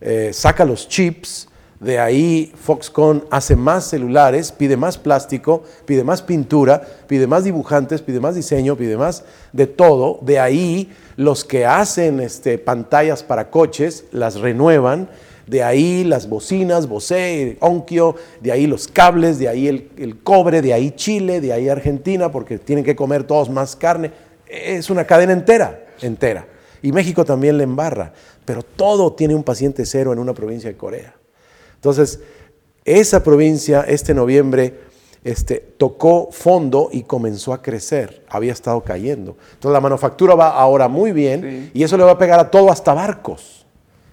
eh, 0.00 0.30
saca 0.32 0.64
los 0.64 0.88
chips, 0.88 1.48
de 1.80 1.98
ahí 1.98 2.52
Foxconn 2.54 3.24
hace 3.30 3.56
más 3.56 3.84
celulares, 3.84 4.52
pide 4.52 4.76
más 4.76 4.98
plástico, 4.98 5.64
pide 5.86 6.04
más 6.04 6.20
pintura, 6.20 6.82
pide 7.06 7.26
más 7.26 7.44
dibujantes, 7.44 8.02
pide 8.02 8.20
más 8.20 8.34
diseño, 8.34 8.76
pide 8.76 8.98
más 8.98 9.24
de 9.54 9.66
todo. 9.66 10.18
De 10.20 10.38
ahí 10.38 10.92
los 11.16 11.42
que 11.42 11.64
hacen 11.64 12.20
este, 12.20 12.58
pantallas 12.58 13.22
para 13.22 13.50
coches 13.50 14.04
las 14.12 14.38
renuevan. 14.38 15.08
De 15.46 15.62
ahí 15.62 16.04
las 16.04 16.28
bocinas, 16.28 16.86
Bose, 16.86 17.56
Onkyo, 17.60 18.14
de 18.42 18.52
ahí 18.52 18.66
los 18.66 18.86
cables, 18.86 19.38
de 19.38 19.48
ahí 19.48 19.66
el, 19.66 19.90
el 19.96 20.18
cobre, 20.18 20.60
de 20.60 20.74
ahí 20.74 20.90
Chile, 20.90 21.40
de 21.40 21.54
ahí 21.54 21.70
Argentina, 21.70 22.30
porque 22.30 22.58
tienen 22.58 22.84
que 22.84 22.94
comer 22.94 23.24
todos 23.24 23.48
más 23.48 23.74
carne. 23.74 24.12
Es 24.46 24.90
una 24.90 25.06
cadena 25.06 25.32
entera, 25.32 25.86
entera. 26.02 26.46
Y 26.82 26.92
México 26.92 27.24
también 27.24 27.56
le 27.56 27.64
embarra, 27.64 28.12
pero 28.44 28.62
todo 28.62 29.14
tiene 29.14 29.34
un 29.34 29.42
paciente 29.42 29.86
cero 29.86 30.12
en 30.12 30.18
una 30.18 30.34
provincia 30.34 30.70
de 30.70 30.76
Corea. 30.76 31.14
Entonces, 31.80 32.20
esa 32.84 33.22
provincia 33.24 33.82
este 33.88 34.12
noviembre 34.14 34.80
este, 35.24 35.56
tocó 35.76 36.28
fondo 36.30 36.88
y 36.92 37.02
comenzó 37.02 37.52
a 37.52 37.60
crecer, 37.62 38.24
había 38.28 38.52
estado 38.52 38.82
cayendo. 38.82 39.36
Entonces 39.54 39.72
la 39.72 39.80
manufactura 39.80 40.34
va 40.34 40.48
ahora 40.50 40.88
muy 40.88 41.12
bien 41.12 41.42
Sí. 41.42 41.70
y 41.80 41.82
eso 41.82 41.96
le 41.96 42.04
va 42.04 42.12
a 42.12 42.18
pegar 42.18 42.38
a 42.40 42.50
todo 42.50 42.70
hasta 42.70 42.94
barcos, 42.94 43.66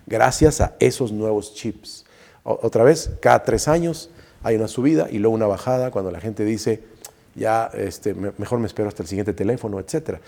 gracias 0.05 0.59
a 0.61 0.75
esos 0.79 1.11
nuevos 1.13 1.53
chips. 1.55 2.05
O- 2.43 2.59
otra 2.61 2.83
vez, 2.83 3.09
cada 3.21 3.43
tres 3.43 3.67
años 3.69 4.09
hay 4.43 4.55
una 4.55 4.67
subida 4.67 5.07
y 5.09 5.19
luego 5.19 5.35
una 5.35 5.47
bajada 5.47 5.91
cuando 5.91 6.11
la 6.11 6.19
gente 6.19 6.43
dice, 6.43 6.83
ya 7.35 7.69
este, 7.73 8.13
me- 8.13 8.31
mejor 8.37 8.59
me 8.59 8.67
espero 8.67 8.89
hasta 8.89 9.01
el 9.03 9.07
siguiente 9.09 9.33
teléfono, 9.33 9.79
etc. 9.79 10.19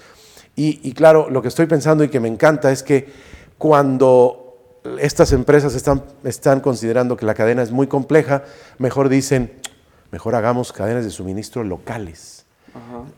Y, 0.56 0.80
y 0.88 0.94
claro, 0.94 1.30
lo 1.30 1.42
que 1.42 1.48
estoy 1.50 1.66
pensando 1.68 2.04
y 2.04 2.10
que 2.10 2.20
me 2.22 2.28
encanta 2.30 2.72
es 2.72 2.84
que 2.84 3.08
Cuando 3.58 4.39
estas 5.00 5.32
empresas 5.34 5.76
están, 5.76 6.04
están 6.24 6.60
considerando 6.62 7.18
que 7.18 7.26
la 7.26 7.34
cadena 7.34 7.62
es 7.62 7.72
muy 7.72 7.88
compleja, 7.88 8.44
mejor 8.78 9.10
dicen, 9.10 9.52
mejor 10.12 10.36
hagamos 10.36 10.72
cadenas 10.74 11.04
de 11.04 11.12
suministro 11.12 11.64
locales. 11.64 12.46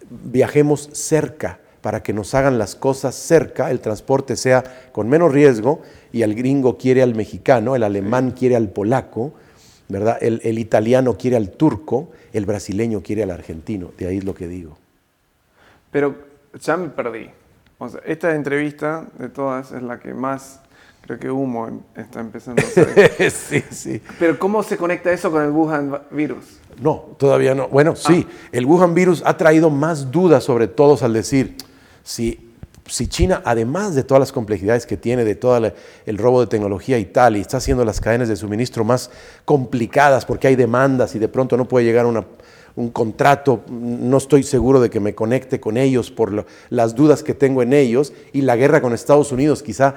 Viajemos 0.10 0.90
cerca 0.94 1.60
para 1.82 2.04
que 2.04 2.14
nos 2.14 2.34
hagan 2.36 2.58
las 2.58 2.76
cosas 2.76 3.16
cerca, 3.16 3.72
el 3.72 3.80
transporte 3.80 4.36
sea 4.36 4.64
con 4.92 5.10
menos 5.10 5.32
riesgo 5.32 5.82
y 6.12 6.22
el 6.22 6.36
gringo 6.36 6.78
quiere 6.78 7.02
al 7.02 7.16
mexicano, 7.16 7.76
el 7.76 7.84
alemán 7.84 8.32
quiere 8.32 8.56
al 8.56 8.70
polaco, 8.70 9.34
¿verdad? 9.90 10.18
El, 10.22 10.42
el, 10.44 10.60
italiano 10.60 11.18
quiere 11.18 11.38
al 11.38 11.50
turco, 11.50 12.12
el 12.34 12.46
brasileño 12.46 13.02
quiere 13.02 13.24
al 13.24 13.32
argentino, 13.32 13.92
de 13.98 14.08
ahí 14.08 14.18
es 14.18 14.24
lo 14.24 14.36
que 14.36 14.48
digo. 14.48 14.78
Pero 15.92 16.16
ya 16.60 16.78
me 16.78 16.90
perdí. 16.90 17.30
O 17.80 17.90
sea, 17.90 18.02
esta 18.06 18.36
entrevista 18.36 19.08
de 19.18 19.30
todas 19.30 19.72
es 19.72 19.82
la 19.82 20.00
que 20.00 20.14
más 20.14 20.62
creo 21.02 21.20
que 21.20 21.30
humo 21.32 21.68
em, 21.68 21.80
está 21.96 22.20
empezando 22.22 22.62
a 22.62 22.66
hacer. 22.66 23.32
sí, 23.32 23.64
sí. 23.72 24.02
Pero 24.20 24.38
¿cómo 24.40 24.64
se 24.64 24.78
conecta 24.78 25.12
eso 25.12 25.32
con 25.32 25.44
el 25.44 25.52
Wuhan 25.52 26.00
virus? 26.12 26.46
No, 26.82 27.06
todavía 27.18 27.54
no. 27.56 27.68
Bueno, 27.68 27.96
sí, 27.96 28.26
Ah. 28.30 28.48
el 28.52 28.66
Wuhan 28.66 28.94
virus 28.94 29.22
ha 29.26 29.36
traído 29.38 29.70
más 29.70 30.12
dudas 30.12 30.44
sobre 30.44 30.68
todos 30.68 31.04
al 31.04 31.14
decir, 31.14 31.56
si, 32.04 32.50
si 32.88 33.08
China, 33.08 33.42
además 33.46 33.94
de 33.96 34.04
todas 34.04 34.20
las 34.20 34.32
complejidades 34.32 34.86
que 34.86 34.98
tiene, 34.98 35.24
de 35.26 35.36
todo 35.36 35.72
el 36.06 36.18
robo 36.18 36.42
de 36.42 36.48
tecnología 36.48 36.98
y 36.98 37.06
tal, 37.06 37.38
y 37.38 37.42
está 37.42 37.58
haciendo 37.58 37.84
las 37.86 38.00
cadenas 38.02 38.28
de 38.30 38.36
suministro 38.36 38.84
más 38.84 39.12
complicadas 39.46 40.26
porque 40.26 40.48
hay 40.48 40.56
demandas 40.56 41.14
y 41.16 41.20
de 41.20 41.28
pronto 41.28 41.58
no 41.58 41.68
puede 41.68 41.86
llegar 41.86 42.06
una- 42.06 42.26
un 42.76 42.90
contrato, 42.90 43.64
no 43.70 44.16
estoy 44.18 44.44
seguro 44.44 44.80
de 44.80 44.90
que 44.90 45.02
me 45.02 45.14
conecte 45.14 45.60
con 45.60 45.76
ellos 45.78 46.10
por 46.10 46.32
lo- 46.32 46.46
las 46.70 46.96
dudas 46.96 47.22
que 47.22 47.34
tengo 47.34 47.62
en 47.62 47.74
ellos, 47.74 48.14
y 48.32 48.42
la 48.44 48.56
guerra 48.56 48.82
con 48.82 48.94
Estados 48.94 49.32
Unidos 49.34 49.62
quizá 49.62 49.96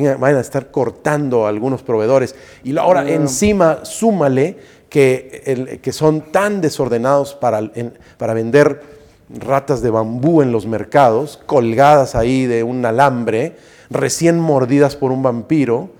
vayan 0.00 0.38
a 0.38 0.40
estar 0.40 0.70
cortando 0.70 1.46
a 1.46 1.48
algunos 1.50 1.82
proveedores. 1.82 2.34
Y 2.64 2.76
ahora 2.76 3.00
Ah. 3.00 3.10
encima 3.10 3.84
súmale 3.84 4.56
que, 4.88 5.42
el- 5.46 5.80
que 5.80 5.92
son 5.92 6.32
tan 6.32 6.60
desordenados 6.60 7.34
para, 7.34 7.58
en- 7.74 7.94
para 8.18 8.34
vender 8.34 8.82
ratas 9.30 9.80
de 9.82 9.90
bambú 9.90 10.42
en 10.42 10.52
los 10.52 10.66
mercados, 10.66 11.40
colgadas 11.46 12.14
ahí 12.14 12.46
de 12.46 12.62
un 12.62 12.84
alambre, 12.84 13.56
recién 13.90 14.38
mordidas 14.38 14.96
por 14.96 15.10
un 15.12 15.22
vampiro. 15.22 15.90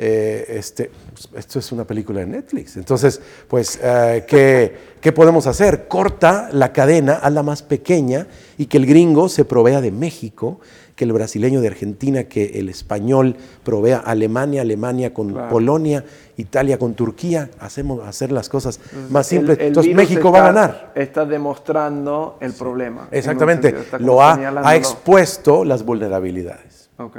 Eh, 0.00 0.46
este, 0.58 0.92
esto 1.36 1.58
es 1.58 1.72
una 1.72 1.84
película 1.84 2.20
de 2.20 2.26
Netflix. 2.26 2.76
Entonces, 2.76 3.20
pues, 3.48 3.80
eh, 3.82 4.24
¿qué, 4.28 4.76
qué 5.00 5.10
podemos 5.10 5.48
hacer? 5.48 5.88
Corta 5.88 6.48
la 6.52 6.72
cadena, 6.72 7.14
hazla 7.14 7.42
más 7.42 7.62
pequeña 7.64 8.28
y 8.56 8.66
que 8.66 8.76
el 8.76 8.86
gringo 8.86 9.28
se 9.28 9.44
provea 9.44 9.80
de 9.80 9.90
México, 9.90 10.60
que 10.98 11.04
el 11.04 11.12
brasileño 11.12 11.60
de 11.60 11.68
Argentina, 11.68 12.24
que 12.24 12.58
el 12.58 12.68
español 12.68 13.36
provea 13.62 13.98
Alemania, 13.98 14.62
Alemania 14.62 15.14
con 15.14 15.32
Claro. 15.32 15.48
Polonia, 15.48 16.04
Italia 16.36 16.76
con 16.76 16.94
Turquía. 16.94 17.50
Hacemos 17.60 18.04
hacer 18.06 18.32
las 18.32 18.48
cosas 18.48 18.80
más 19.08 19.28
simples. 19.28 19.58
El- 19.58 19.62
el 19.62 19.68
Entonces, 19.68 19.94
México 19.94 20.32
va 20.32 20.38
a 20.38 20.48
está- 20.48 20.52
ganar. 20.60 20.92
Está 20.96 21.24
demostrando 21.24 22.36
el 22.40 22.52
problema. 22.52 23.02
en 23.02 23.08
un 23.12 23.14
Exactamente, 23.16 23.68
está 23.68 23.98
lo 24.00 24.20
ha, 24.20 24.34
ha 24.34 24.74
expuesto 24.76 25.64
las 25.64 25.84
vulnerabilidades. 25.84 26.90
Ok. 26.98 27.16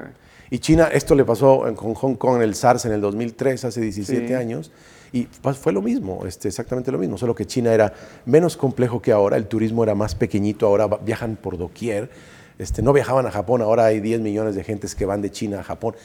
Y 0.52 0.60
China, 0.60 0.90
esto 0.92 1.16
le 1.16 1.24
pasó 1.24 1.64
con 1.76 1.94
Hong 1.96 2.16
Kong 2.16 2.36
en 2.38 2.42
el 2.42 2.56
SARS 2.56 2.84
en 2.86 2.92
el 2.92 3.00
2003, 3.00 3.64
hace 3.64 3.80
17 3.80 4.28
Sí. 4.28 4.34
años, 4.34 4.72
y 5.14 5.24
fue 5.60 5.72
lo 5.72 5.82
mismo, 5.82 6.26
este, 6.26 6.50
exactamente 6.50 6.92
lo 6.92 6.98
mismo, 6.98 7.18
solo 7.18 7.34
que 7.34 7.46
China 7.46 7.72
era 7.74 7.94
menos 8.26 8.58
complejo 8.58 9.02
que 9.02 9.14
ahora, 9.14 9.38
el 9.38 9.46
turismo 9.48 9.84
era 9.84 9.96
más 9.96 10.16
pequeñito, 10.16 10.66
ahora 10.68 10.88
viajan 11.06 11.38
por 11.38 11.58
doquier, 11.58 12.10
este, 12.60 12.84
no 12.84 12.94
viajaban 12.94 13.26
a 13.26 13.32
Japón, 13.32 13.62
ahora 13.64 13.86
hay 13.86 14.00
10 14.00 14.22
millones 14.22 14.54
de 14.54 14.64
gentes 14.64 14.94
que 14.94 15.06
van 15.06 15.22
de 15.24 15.32
China 15.32 15.62
a 15.62 15.64
Japón. 15.64 15.96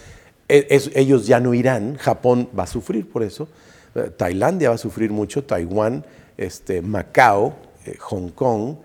E- 0.48 0.66
es- 0.70 0.90
ellos 0.94 1.26
ya 1.26 1.40
no 1.40 1.52
irán, 1.52 1.96
Japón 1.96 2.48
va 2.58 2.62
a 2.62 2.66
sufrir 2.66 3.06
por 3.08 3.22
eso, 3.22 3.48
Eh, 3.96 4.10
Tailandia 4.16 4.70
va 4.70 4.74
a 4.74 4.78
sufrir 4.78 5.12
mucho, 5.12 5.44
Taiwán, 5.44 6.04
este, 6.36 6.82
Macao, 6.82 7.54
eh, 7.86 7.96
Hong 8.00 8.30
Kong, 8.30 8.76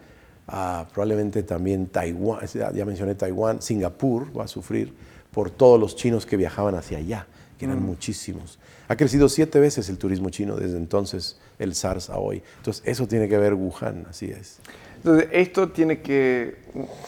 Ah, 0.52 0.88
probablemente 0.94 1.44
también 1.44 1.86
Taiwán, 1.88 2.40
ya 2.48 2.72
ya 2.72 2.84
mencioné 2.84 3.14
Taiwán, 3.16 3.62
Singapur 3.62 4.36
va 4.36 4.46
a 4.46 4.48
sufrir 4.48 4.94
por 5.32 5.52
todos 5.52 5.80
los 5.80 5.96
chinos 5.96 6.26
que 6.26 6.38
viajaban 6.38 6.74
hacia 6.74 6.98
allá, 6.98 7.28
que 7.60 7.66
eran 7.66 7.82
muchísimos. 7.84 8.58
Ha 8.88 8.96
crecido 8.96 9.30
siete 9.30 9.60
veces 9.60 9.90
el 9.90 9.98
turismo 10.00 10.32
chino 10.32 10.56
desde 10.56 10.78
entonces, 10.78 11.38
el 11.60 11.76
SARS 11.76 12.10
a 12.10 12.18
hoy. 12.18 12.42
Entonces, 12.58 12.82
eso 12.86 13.08
tiene 13.08 13.28
que 13.30 13.38
ver 13.38 13.54
Wuhan, 13.54 14.08
así 14.10 14.26
es. 14.32 14.58
Entonces, 15.00 15.30
esto 15.32 15.70
tiene 15.70 16.02
que, 16.02 16.58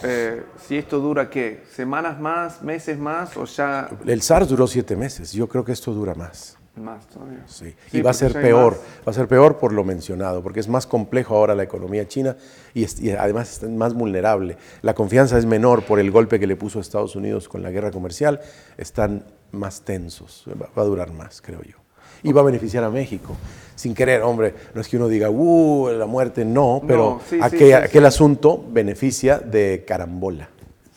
eh, 0.03 0.43
si 0.65 0.77
esto 0.77 0.99
dura, 0.99 1.29
¿qué? 1.29 1.61
¿Semanas 1.75 2.19
más, 2.19 2.63
meses 2.63 2.97
más 2.97 3.35
o 3.37 3.43
ya 3.45 3.89
El 4.05 4.21
SARS 4.21 4.47
duró 4.47 4.65
siete 4.65 4.95
meses, 4.95 5.33
yo 5.33 5.47
creo 5.47 5.65
que 5.65 5.73
esto 5.73 5.91
dura 5.93 6.15
más. 6.15 6.57
más 6.77 7.05
todavía? 7.07 7.43
Sí. 7.47 7.75
Sí, 7.91 7.97
y 7.97 8.01
va 8.01 8.11
a 8.11 8.13
ser 8.13 8.31
peor, 8.31 8.71
más. 8.73 8.81
va 9.05 9.11
a 9.11 9.13
ser 9.13 9.27
peor 9.27 9.57
por 9.57 9.73
lo 9.73 9.83
mencionado, 9.83 10.41
porque 10.41 10.61
es 10.61 10.69
más 10.69 10.87
complejo 10.87 11.35
ahora 11.35 11.53
la 11.53 11.63
economía 11.63 12.07
china 12.07 12.37
y, 12.73 12.85
es- 12.85 12.99
y 13.01 13.11
además 13.11 13.61
es 13.61 13.69
más 13.69 13.93
vulnerable. 13.93 14.55
La 14.81 14.93
confianza 14.93 15.37
es 15.37 15.45
menor 15.45 15.83
por 15.83 15.99
el 15.99 16.11
golpe 16.11 16.39
que 16.39 16.47
le 16.47 16.55
puso 16.55 16.79
a 16.79 16.81
Estados 16.81 17.17
Unidos 17.17 17.49
con 17.49 17.61
la 17.61 17.71
guerra 17.71 17.91
comercial, 17.91 18.39
están 18.77 19.25
más 19.51 19.81
tensos, 19.81 20.45
va 20.47 20.81
a 20.81 20.85
durar 20.85 21.11
más, 21.11 21.41
creo 21.41 21.61
yo. 21.61 21.75
Y 22.23 22.31
va 22.31 22.41
a 22.41 22.43
beneficiar 22.43 22.83
a 22.83 22.89
México. 22.89 23.35
Sin 23.75 23.95
querer, 23.95 24.21
hombre, 24.21 24.53
no 24.73 24.81
es 24.81 24.87
que 24.87 24.97
uno 24.97 25.07
diga, 25.07 25.29
uh, 25.29 25.89
la 25.89 26.05
muerte, 26.05 26.45
no, 26.45 26.81
pero 26.85 27.19
sí, 27.27 27.37
sí, 27.37 27.41
aquel, 27.41 27.59
sí, 27.59 27.65
sí. 27.65 27.73
aquel 27.73 28.05
asunto 28.05 28.63
beneficia 28.69 29.39
de 29.39 29.83
carambola. 29.87 30.49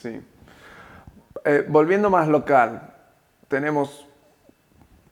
Sí. 0.03 0.21
Eh, 1.45 1.65
volviendo 1.69 2.11
más 2.11 2.29
local, 2.29 2.95
tenemos 3.49 4.07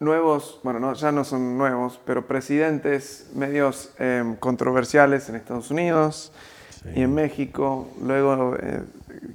nuevos, 0.00 0.60
bueno, 0.62 0.80
no, 0.80 0.94
ya 0.94 1.12
no 1.12 1.24
son 1.24 1.56
nuevos, 1.56 2.00
pero 2.04 2.26
presidentes 2.26 3.30
medios 3.34 3.92
eh, 3.98 4.36
controversiales 4.40 5.28
en 5.28 5.36
Estados 5.36 5.70
Unidos 5.70 6.32
y 6.94 7.02
en 7.02 7.14
México. 7.14 7.88
Luego 8.02 8.56
eh, 8.60 8.82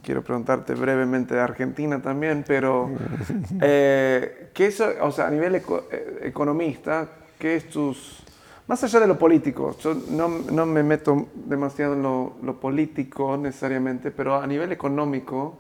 quiero 0.04 0.24
preguntarte 0.24 0.74
brevemente 0.74 1.36
de 1.36 1.42
Argentina 1.42 2.02
también, 2.02 2.44
pero 2.48 2.90
eh, 3.62 4.50
¿qué 4.54 4.68
es, 4.68 4.80
o 4.82 5.12
sea, 5.12 5.28
a 5.28 5.32
nivel 5.32 5.56
eco- 5.56 5.86
eh, 5.92 6.20
economista, 6.24 7.10
qué 7.40 7.56
es 7.56 7.70
tus... 7.70 8.24
Más 8.68 8.84
allá 8.84 9.00
de 9.00 9.08
lo 9.08 9.18
político, 9.18 9.78
yo 9.80 9.96
no, 10.10 10.28
no 10.28 10.66
me 10.66 10.84
meto 10.84 11.30
demasiado 11.34 11.94
en 11.94 12.04
lo, 12.04 12.36
lo 12.44 12.60
político 12.60 13.38
necesariamente, 13.38 14.12
pero 14.12 14.36
a 14.36 14.46
nivel 14.46 14.74
económico, 14.74 15.58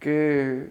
¿qué, 0.00 0.68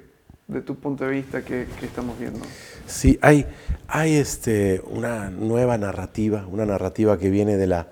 de 0.47 0.61
tu 0.61 0.75
punto 0.75 1.05
de 1.05 1.11
vista, 1.11 1.45
qué, 1.45 1.65
qué 1.79 1.85
estamos 1.85 2.19
viendo? 2.19 2.39
Sí, 2.85 3.17
hay, 3.21 3.45
hay 3.87 4.15
este, 4.15 4.81
una 4.85 5.29
nueva 5.29 5.77
narrativa, 5.77 6.45
una 6.51 6.65
narrativa 6.65 7.17
que 7.17 7.29
viene 7.29 7.55
de 7.55 7.67
la, 7.67 7.87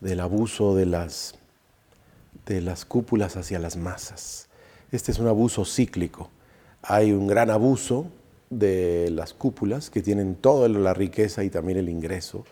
del 0.00 0.20
abuso 0.20 0.74
de 0.74 0.86
las, 0.86 1.37
de 2.54 2.60
las 2.62 2.84
cúpulas 2.84 3.36
hacia 3.36 3.58
las 3.58 3.76
masas. 3.76 4.48
Este 4.90 5.12
es 5.12 5.18
un 5.18 5.28
abuso 5.28 5.64
cíclico. 5.64 6.30
Hay 6.82 7.12
un 7.12 7.26
gran 7.26 7.50
abuso 7.50 8.06
de 8.50 9.10
las 9.12 9.34
cúpulas 9.34 9.90
que 9.90 10.00
tienen 10.02 10.34
toda 10.34 10.68
la 10.68 10.94
riqueza 10.94 11.44
y 11.44 11.50
también 11.50 11.78
el 11.78 11.88
ingreso, 11.90 12.44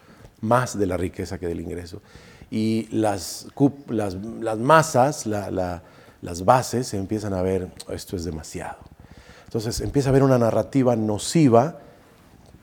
más 0.42 0.78
de 0.78 0.86
la 0.86 0.96
riqueza 0.98 1.38
que 1.38 1.46
del 1.46 1.60
ingreso. 1.60 2.02
Y 2.50 2.88
las, 2.90 3.48
las, 3.88 4.14
las 4.40 4.58
masas, 4.58 5.26
la- 5.26 5.50
la- 5.50 5.82
las 6.22 6.44
bases, 6.44 6.88
se 6.88 6.98
empiezan 6.98 7.32
a 7.34 7.42
ver, 7.42 7.68
esto 7.90 8.16
es 8.16 8.24
demasiado. 8.24 8.78
Entonces 9.44 9.80
empieza 9.80 10.08
a 10.08 10.10
haber 10.10 10.22
una 10.22 10.38
narrativa 10.38 10.94
nociva, 10.96 11.78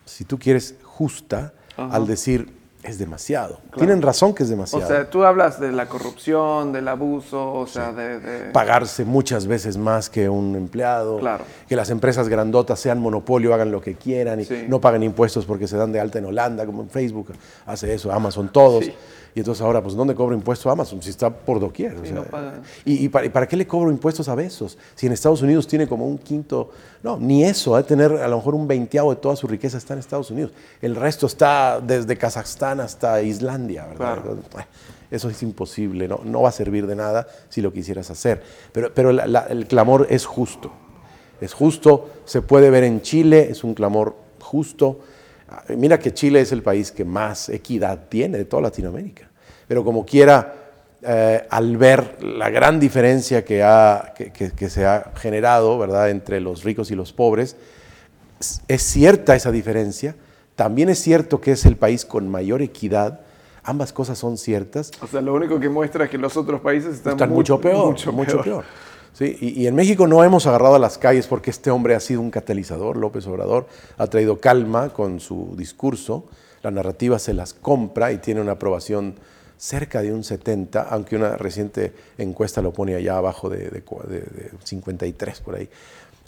si 0.05 0.25
tú 0.25 0.37
quieres, 0.37 0.75
justa, 0.83 1.53
Ajá. 1.77 1.95
al 1.95 2.05
decir, 2.05 2.53
es 2.83 2.97
demasiado. 2.99 3.59
Tienen 3.77 4.01
razón 4.01 4.33
que 4.33 4.43
es 4.43 4.49
O 4.49 4.51
demasiado. 4.51 4.87
sea, 4.87 5.09
tú 5.09 5.23
hablas 5.23 5.59
de 5.59 5.71
la 5.71 5.87
corrupción, 5.87 6.71
del 6.73 6.87
abuso, 6.87 7.53
o 7.53 7.65
sea, 7.65 7.91
de... 7.93 8.19
de- 8.19 8.51
pagarse 8.51 9.05
muchas 9.05 9.47
veces 9.47 9.77
más 9.77 10.09
que 10.09 10.27
un 10.29 10.55
empleado, 10.55 11.17
Claro. 11.19 11.45
que 11.67 11.75
las 11.75 11.89
empresas 11.89 12.27
grandotas 12.29 12.79
sean 12.79 12.99
monopolio, 12.99 13.53
hagan 13.53 13.71
lo 13.71 13.79
que 13.81 13.95
quieran 13.95 14.41
y 14.41 14.45
Sí. 14.45 14.65
no 14.67 14.81
paguen 14.81 15.03
impuestos 15.03 15.45
porque 15.45 15.67
se 15.67 15.77
dan 15.77 15.91
de 15.91 15.99
alta 15.99 16.19
en 16.19 16.25
Holanda, 16.25 16.65
como 16.65 16.81
en 16.83 16.89
Facebook 16.89 17.33
hace 17.65 17.93
eso, 17.93 18.11
Amazon, 18.11 18.49
todos. 18.51 18.85
Sí. 18.85 18.93
Y 19.35 19.39
entonces 19.39 19.63
ahora, 19.63 19.81
pues, 19.81 19.95
¿dónde 19.95 20.13
cobro 20.13 20.35
impuesto 20.35 20.69
Amazon? 20.69 21.01
Si 21.01 21.09
está 21.09 21.29
por 21.29 21.59
doquier. 21.59 21.95
o 21.95 22.01
Sí, 22.01 22.07
sea, 22.11 22.15
no. 22.17 22.23
¿Y, 22.85 23.05
y 23.05 23.09
para, 23.09 23.25
y 23.25 23.29
para 23.29 23.47
qué 23.47 23.57
le 23.57 23.65
cobro 23.65 23.89
impuestos 23.89 24.29
a 24.29 24.35
Besos? 24.35 24.77
Si 24.93 25.07
en 25.07 25.11
Estados 25.13 25.41
Unidos 25.41 25.65
tiene 25.67 25.87
como 25.87 26.07
un 26.07 26.19
quinto, 26.19 26.69
no, 27.01 27.17
ni 27.17 27.43
eso, 27.43 27.73
ha 27.73 27.79
de 27.79 27.83
tener 27.85 28.11
a 28.11 28.27
lo 28.27 28.37
mejor 28.37 28.53
un 28.53 28.67
veinteavo 28.67 29.09
de 29.13 29.19
toda 29.19 29.35
su 29.35 29.47
riqueza 29.47 29.77
está 29.79 29.93
en 29.93 29.99
Estados 30.01 30.29
Unidos. 30.29 30.51
El 30.81 30.95
resto 30.95 31.25
está 31.25 31.81
desde 31.81 32.15
Kazajstán 32.17 32.79
hasta 32.79 33.21
Islandia, 33.23 33.85
¿verdad? 33.87 34.21
Claro. 34.21 34.37
Bueno, 34.51 34.67
Eso 35.09 35.29
es 35.29 35.41
imposible, 35.43 36.07
no, 36.07 36.21
no 36.23 36.41
va 36.43 36.49
a 36.49 36.51
servir 36.51 36.85
de 36.87 36.95
nada 36.95 37.27
si 37.49 37.61
lo 37.61 37.73
quisieras 37.73 38.09
hacer. 38.11 38.43
Pero, 38.71 38.93
pero 38.93 39.11
la- 39.11 39.25
la- 39.27 39.47
el 39.49 39.65
clamor 39.67 40.07
es 40.09 40.25
justo. 40.25 40.71
Es 41.41 41.53
justo, 41.53 42.09
se 42.25 42.41
puede 42.43 42.69
ver 42.69 42.83
en 42.83 43.01
Chile, 43.01 43.47
es 43.49 43.63
un 43.63 43.73
clamor 43.73 44.15
justo. 44.39 44.99
Ah, 45.55 45.63
Mira 45.77 45.99
que 45.99 46.11
Chile 46.13 46.41
es 46.41 46.51
el 46.51 46.63
país 46.63 46.91
que 46.91 47.05
más 47.05 47.47
equidad 47.49 48.07
tiene 48.09 48.39
de 48.39 48.45
toda 48.45 48.63
Latinoamérica. 48.63 49.29
Pero 49.67 49.83
como 49.83 50.03
quiera, 50.05 50.55
eh, 51.03 51.45
al 51.49 51.77
ver 51.77 52.17
la 52.23 52.49
gran 52.49 52.79
diferencia 52.79 53.45
que, 53.45 53.61
ha- 53.61 54.13
que- 54.17 54.31
que- 54.31 54.51
que 54.51 54.69
se 54.69 54.85
ha 54.85 55.11
generado 55.15 55.77
¿verdad? 55.77 56.09
entre 56.09 56.39
los 56.39 56.63
ricos 56.63 56.89
y 56.91 56.95
los 56.95 57.13
pobres, 57.13 57.55
es 58.67 58.81
cierta 58.81 59.35
esa 59.35 59.51
diferencia, 59.51 60.15
también 60.55 60.89
es 60.89 60.99
cierto 60.99 61.39
que 61.39 61.51
es 61.51 61.65
el 61.65 61.77
país 61.77 62.03
con 62.05 62.27
mayor 62.29 62.61
equidad, 62.61 63.21
ambas 63.63 63.93
cosas 63.93 64.17
son 64.17 64.37
ciertas. 64.37 64.91
O 65.01 65.07
sea, 65.07 65.21
lo 65.21 65.33
único 65.33 65.59
que 65.59 65.69
muestra 65.69 66.05
es 66.05 66.09
que 66.11 66.17
los 66.17 66.35
otros 66.35 66.61
países 66.61 66.95
están, 66.95 67.17
mucho, 67.29 67.59
peor, 67.61 67.95
mucho, 68.11 68.41
peor. 68.41 68.63
Sí, 69.13 69.37
y, 69.39 69.67
en 69.67 69.75
México 69.75 70.07
no 70.07 70.23
hemos 70.23 70.47
agarrado 70.47 70.75
a 70.75 70.79
las 70.79 70.97
calles 70.97 71.27
porque 71.27 71.51
este 71.51 71.69
hombre 71.69 71.93
ha 71.93 71.99
sido 71.99 72.19
un 72.19 72.31
catalizador, 72.31 72.97
López 72.97 73.27
Obrador, 73.27 73.67
ha 73.97 74.07
traído 74.07 74.39
calma 74.39 74.89
con 74.89 75.19
su 75.19 75.53
discurso, 75.55 76.25
la 76.63 76.71
narrativa 76.71 77.19
se 77.19 77.33
las 77.33 77.53
compra 77.53 78.11
y 78.11 78.17
tiene 78.17 78.41
una 78.41 78.53
aprobación 78.53 79.15
cerca 79.55 80.01
de 80.01 80.11
un 80.11 80.23
70, 80.23 80.81
aunque 80.81 81.15
una 81.15 81.37
reciente 81.37 81.93
encuesta 82.17 82.61
lo 82.61 82.73
pone 82.73 82.95
allá 82.95 83.17
abajo 83.17 83.49
de, 83.49 83.69
de 83.69 84.51
53 84.63 85.41
por 85.41 85.55
ahí. 85.55 85.69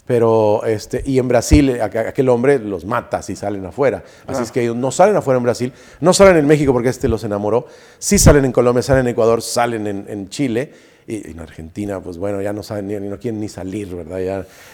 Pero, 0.06 0.64
este, 0.64 1.02
y 1.04 1.18
en 1.18 1.26
Brasil, 1.26 1.80
aquel 1.80 2.28
hombre 2.28 2.60
los 2.60 2.84
mata 2.84 3.22
si 3.22 3.34
salen 3.34 3.66
afuera. 3.66 4.04
Así 4.26 4.44
es 4.44 4.52
que 4.52 4.62
ellos 4.62 4.76
no 4.76 4.92
salen 4.92 5.16
afuera 5.16 5.38
en 5.38 5.42
Brasil, 5.42 5.72
no 6.00 6.14
salen 6.14 6.36
en 6.36 6.46
México 6.46 6.72
porque 6.72 6.90
este 6.90 7.08
los 7.08 7.24
enamoró, 7.24 7.66
sí 7.98 8.16
salen 8.18 8.44
en 8.44 8.52
Colombia, 8.52 8.82
salen 8.82 9.06
en 9.06 9.12
Ecuador, 9.12 9.42
salen 9.42 9.86
en, 9.86 10.28
Chile. 10.28 10.72
Y 11.06 11.30
en 11.30 11.38
Argentina, 11.38 12.00
pues 12.00 12.18
bueno, 12.18 12.42
ya 12.42 12.52
no 12.52 12.62
saben 12.62 12.88
ni, 12.88 12.94
no 12.98 13.18
quieren 13.18 13.40
ni 13.40 13.48
salir, 13.48 13.94
¿verdad? 13.94 14.18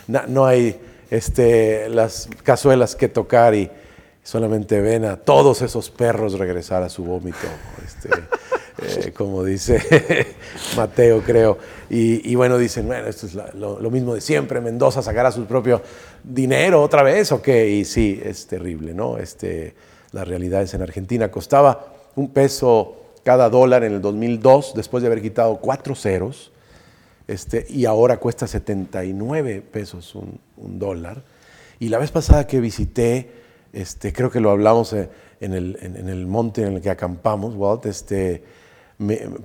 Ya 0.06 0.26
no, 0.28 0.46
hay 0.46 0.80
este, 1.10 1.88
las 1.90 2.28
cazuelas 2.42 2.96
que 2.96 3.08
tocar 3.08 3.54
y 3.54 3.70
solamente 4.22 4.80
ven 4.80 5.04
a 5.04 5.16
todos 5.16 5.60
esos 5.62 5.90
perros 5.90 6.38
regresar 6.38 6.82
a 6.82 6.88
su 6.88 7.04
vómito. 7.04 7.46
Este, 7.84 8.08
eh, 9.08 9.12
como 9.12 9.44
dice 9.44 10.34
Mateo, 10.76 11.20
creo. 11.20 11.58
Y, 11.90 12.34
bueno, 12.34 12.56
dicen, 12.56 12.86
bueno, 12.86 13.06
esto 13.08 13.26
es 13.26 13.34
lo, 13.54 13.90
mismo 13.90 14.14
de 14.14 14.22
siempre, 14.22 14.62
Mendoza 14.62 15.02
sacará 15.02 15.30
su 15.30 15.44
propio 15.44 15.82
dinero 16.24 16.82
otra 16.82 17.02
vez, 17.02 17.30
¿o 17.32 17.42
qué? 17.42 17.68
Y 17.68 17.84
sí, 17.84 18.18
es 18.24 18.46
terrible, 18.46 18.94
¿no? 18.94 19.18
Este, 19.18 19.74
la 20.12 20.24
realidad 20.24 20.62
es 20.62 20.72
en 20.72 20.80
Argentina 20.80 21.30
costaba 21.30 21.92
un 22.16 22.30
peso 22.30 23.01
cada 23.22 23.48
dólar 23.48 23.84
en 23.84 23.94
el 23.94 24.00
2002, 24.00 24.74
después 24.74 25.02
de 25.02 25.08
haber 25.08 25.22
quitado 25.22 25.56
cuatro 25.56 25.94
ceros, 25.94 26.52
este, 27.28 27.66
y 27.68 27.84
ahora 27.84 28.18
cuesta 28.18 28.46
79 28.46 29.62
pesos 29.62 30.14
un, 30.14 30.40
dólar. 30.56 31.22
Y 31.78 31.88
la 31.88 31.98
vez 31.98 32.10
pasada 32.10 32.46
que 32.46 32.60
visité, 32.60 33.30
este, 33.72 34.12
creo 34.12 34.30
que 34.30 34.40
lo 34.40 34.50
hablamos 34.50 34.92
eh, 34.92 35.08
en 35.40 35.54
el, 35.54 35.78
en 35.80 36.08
el 36.08 36.26
monte 36.26 36.62
en 36.62 36.74
el 36.74 36.80
que 36.80 36.90
acampamos, 36.90 37.54
Walt, 37.54 37.86
este, 37.86 38.44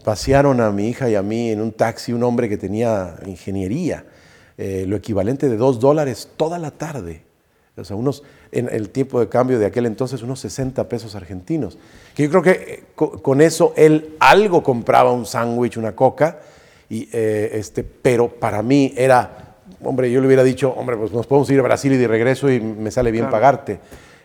pasearon 0.03 0.61
a 0.61 0.71
mi 0.71 0.89
hija 0.89 1.09
y 1.09 1.15
a 1.15 1.21
mí 1.21 1.51
en 1.51 1.61
un 1.61 1.71
taxi 1.71 2.13
un 2.13 2.23
hombre 2.23 2.49
que 2.49 2.57
tenía 2.57 3.15
ingeniería, 3.25 4.05
eh, 4.57 4.85
lo 4.87 4.95
equivalente 4.95 5.49
de 5.49 5.57
dos 5.57 5.79
dólares 5.79 6.29
toda 6.35 6.59
la 6.59 6.71
tarde. 6.71 7.23
O 7.77 7.85
sea, 7.85 7.95
unos, 7.95 8.23
en 8.51 8.69
el 8.71 8.89
tiempo 8.89 9.19
de 9.19 9.29
cambio 9.29 9.59
de 9.59 9.65
aquel 9.65 9.85
entonces, 9.85 10.21
unos 10.21 10.39
60 10.39 10.87
pesos 10.89 11.15
argentinos. 11.15 11.77
Que 12.15 12.23
yo 12.23 12.29
creo 12.29 12.41
que 12.41 12.51
eh, 12.51 12.83
con 12.95 13.41
eso 13.41 13.73
él 13.75 14.15
algo 14.19 14.63
compraba 14.63 15.11
un 15.11 15.25
sándwich, 15.25 15.77
una 15.77 15.95
coca, 15.95 16.39
y, 16.89 17.09
eh, 17.11 17.51
este, 17.53 17.83
pero 17.83 18.29
para 18.29 18.61
mí 18.61 18.93
era, 18.95 19.55
hombre, 19.83 20.11
yo 20.11 20.21
le 20.21 20.27
hubiera 20.27 20.43
dicho, 20.43 20.71
hombre, 20.71 20.95
pues 20.97 21.11
nos 21.11 21.27
podemos 21.27 21.49
ir 21.49 21.59
a 21.59 21.63
Brasil 21.63 21.93
y 21.93 21.97
de 21.97 22.07
regreso 22.07 22.49
y 22.49 22.59
me 22.59 22.91
sale 22.91 23.11
bien 23.11 23.29
pagarte. 23.29 23.79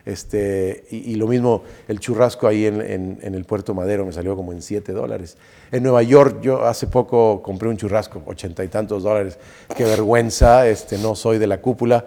Este, 0.04 0.84
y, 0.90 1.14
lo 1.14 1.28
mismo 1.28 1.62
el 1.86 2.00
churrasco 2.00 2.48
ahí 2.48 2.66
en, 2.66 3.18
el 3.22 3.44
Puerto 3.44 3.72
Madero 3.72 4.04
me 4.04 4.12
salió 4.12 4.34
como 4.34 4.52
en 4.52 4.60
7 4.60 4.92
dólares. 4.92 5.36
En 5.70 5.84
Nueva 5.84 6.02
York 6.02 6.40
yo 6.42 6.64
hace 6.66 6.88
poco 6.88 7.40
compré 7.40 7.68
un 7.68 7.76
churrasco, 7.76 8.20
ochenta 8.26 8.64
y 8.64 8.68
tantos 8.68 9.04
dólares. 9.04 9.38
Qué 9.76 9.84
vergüenza, 9.84 10.66
este, 10.66 10.98
no 10.98 11.14
soy 11.14 11.38
de 11.38 11.46
la 11.46 11.60
cúpula. 11.60 12.04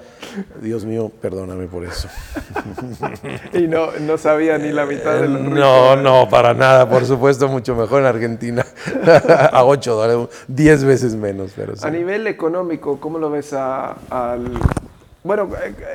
Dios 0.61 0.83
mío, 0.83 1.09
perdóname 1.21 1.67
por 1.67 1.85
eso. 1.85 2.09
y 3.53 3.67
no, 3.67 3.91
no 4.01 4.17
sabía 4.17 4.57
ni 4.57 4.73
la 4.73 4.85
mitad 4.85 5.21
de 5.21 5.29
lo 5.29 5.39
No, 5.39 5.95
no, 5.95 6.27
para 6.29 6.53
nada. 6.53 6.89
Por 6.89 7.05
supuesto, 7.05 7.47
mucho 7.47 7.75
mejor 7.75 8.01
en 8.01 8.07
Argentina. 8.07 8.65
a 9.51 9.63
8 9.63 9.95
dólares, 9.95 10.27
10 10.49 10.83
veces 10.83 11.15
menos. 11.15 11.53
Pero 11.55 11.73
A 11.81 11.89
nivel 11.89 12.27
económico, 12.27 12.99
¿cómo 12.99 13.19
lo 13.19 13.29
ves 13.29 13.53
al 13.53 14.51
bueno, 15.25 15.49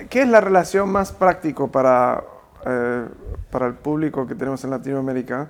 ¿qué 0.09 0.23
es 0.23 0.29
la 0.29 0.41
relación 0.41 0.91
más 0.91 1.13
práctico 1.13 1.71
para, 1.71 2.25
eh, 2.67 3.07
para 3.53 3.69
el 3.69 3.75
público 3.75 4.27
que 4.27 4.35
tenemos 4.35 4.65
en 4.65 4.71
Latinoamérica? 4.71 5.49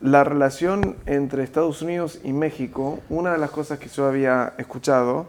La 0.00 0.24
relación 0.24 0.96
entre 1.06 1.44
Estados 1.44 1.80
Unidos 1.80 2.18
y 2.24 2.32
México, 2.32 2.98
una 3.08 3.30
de 3.30 3.38
las 3.38 3.52
cosas 3.52 3.78
que 3.78 3.88
yo 3.88 4.06
había 4.06 4.54
escuchado, 4.58 5.28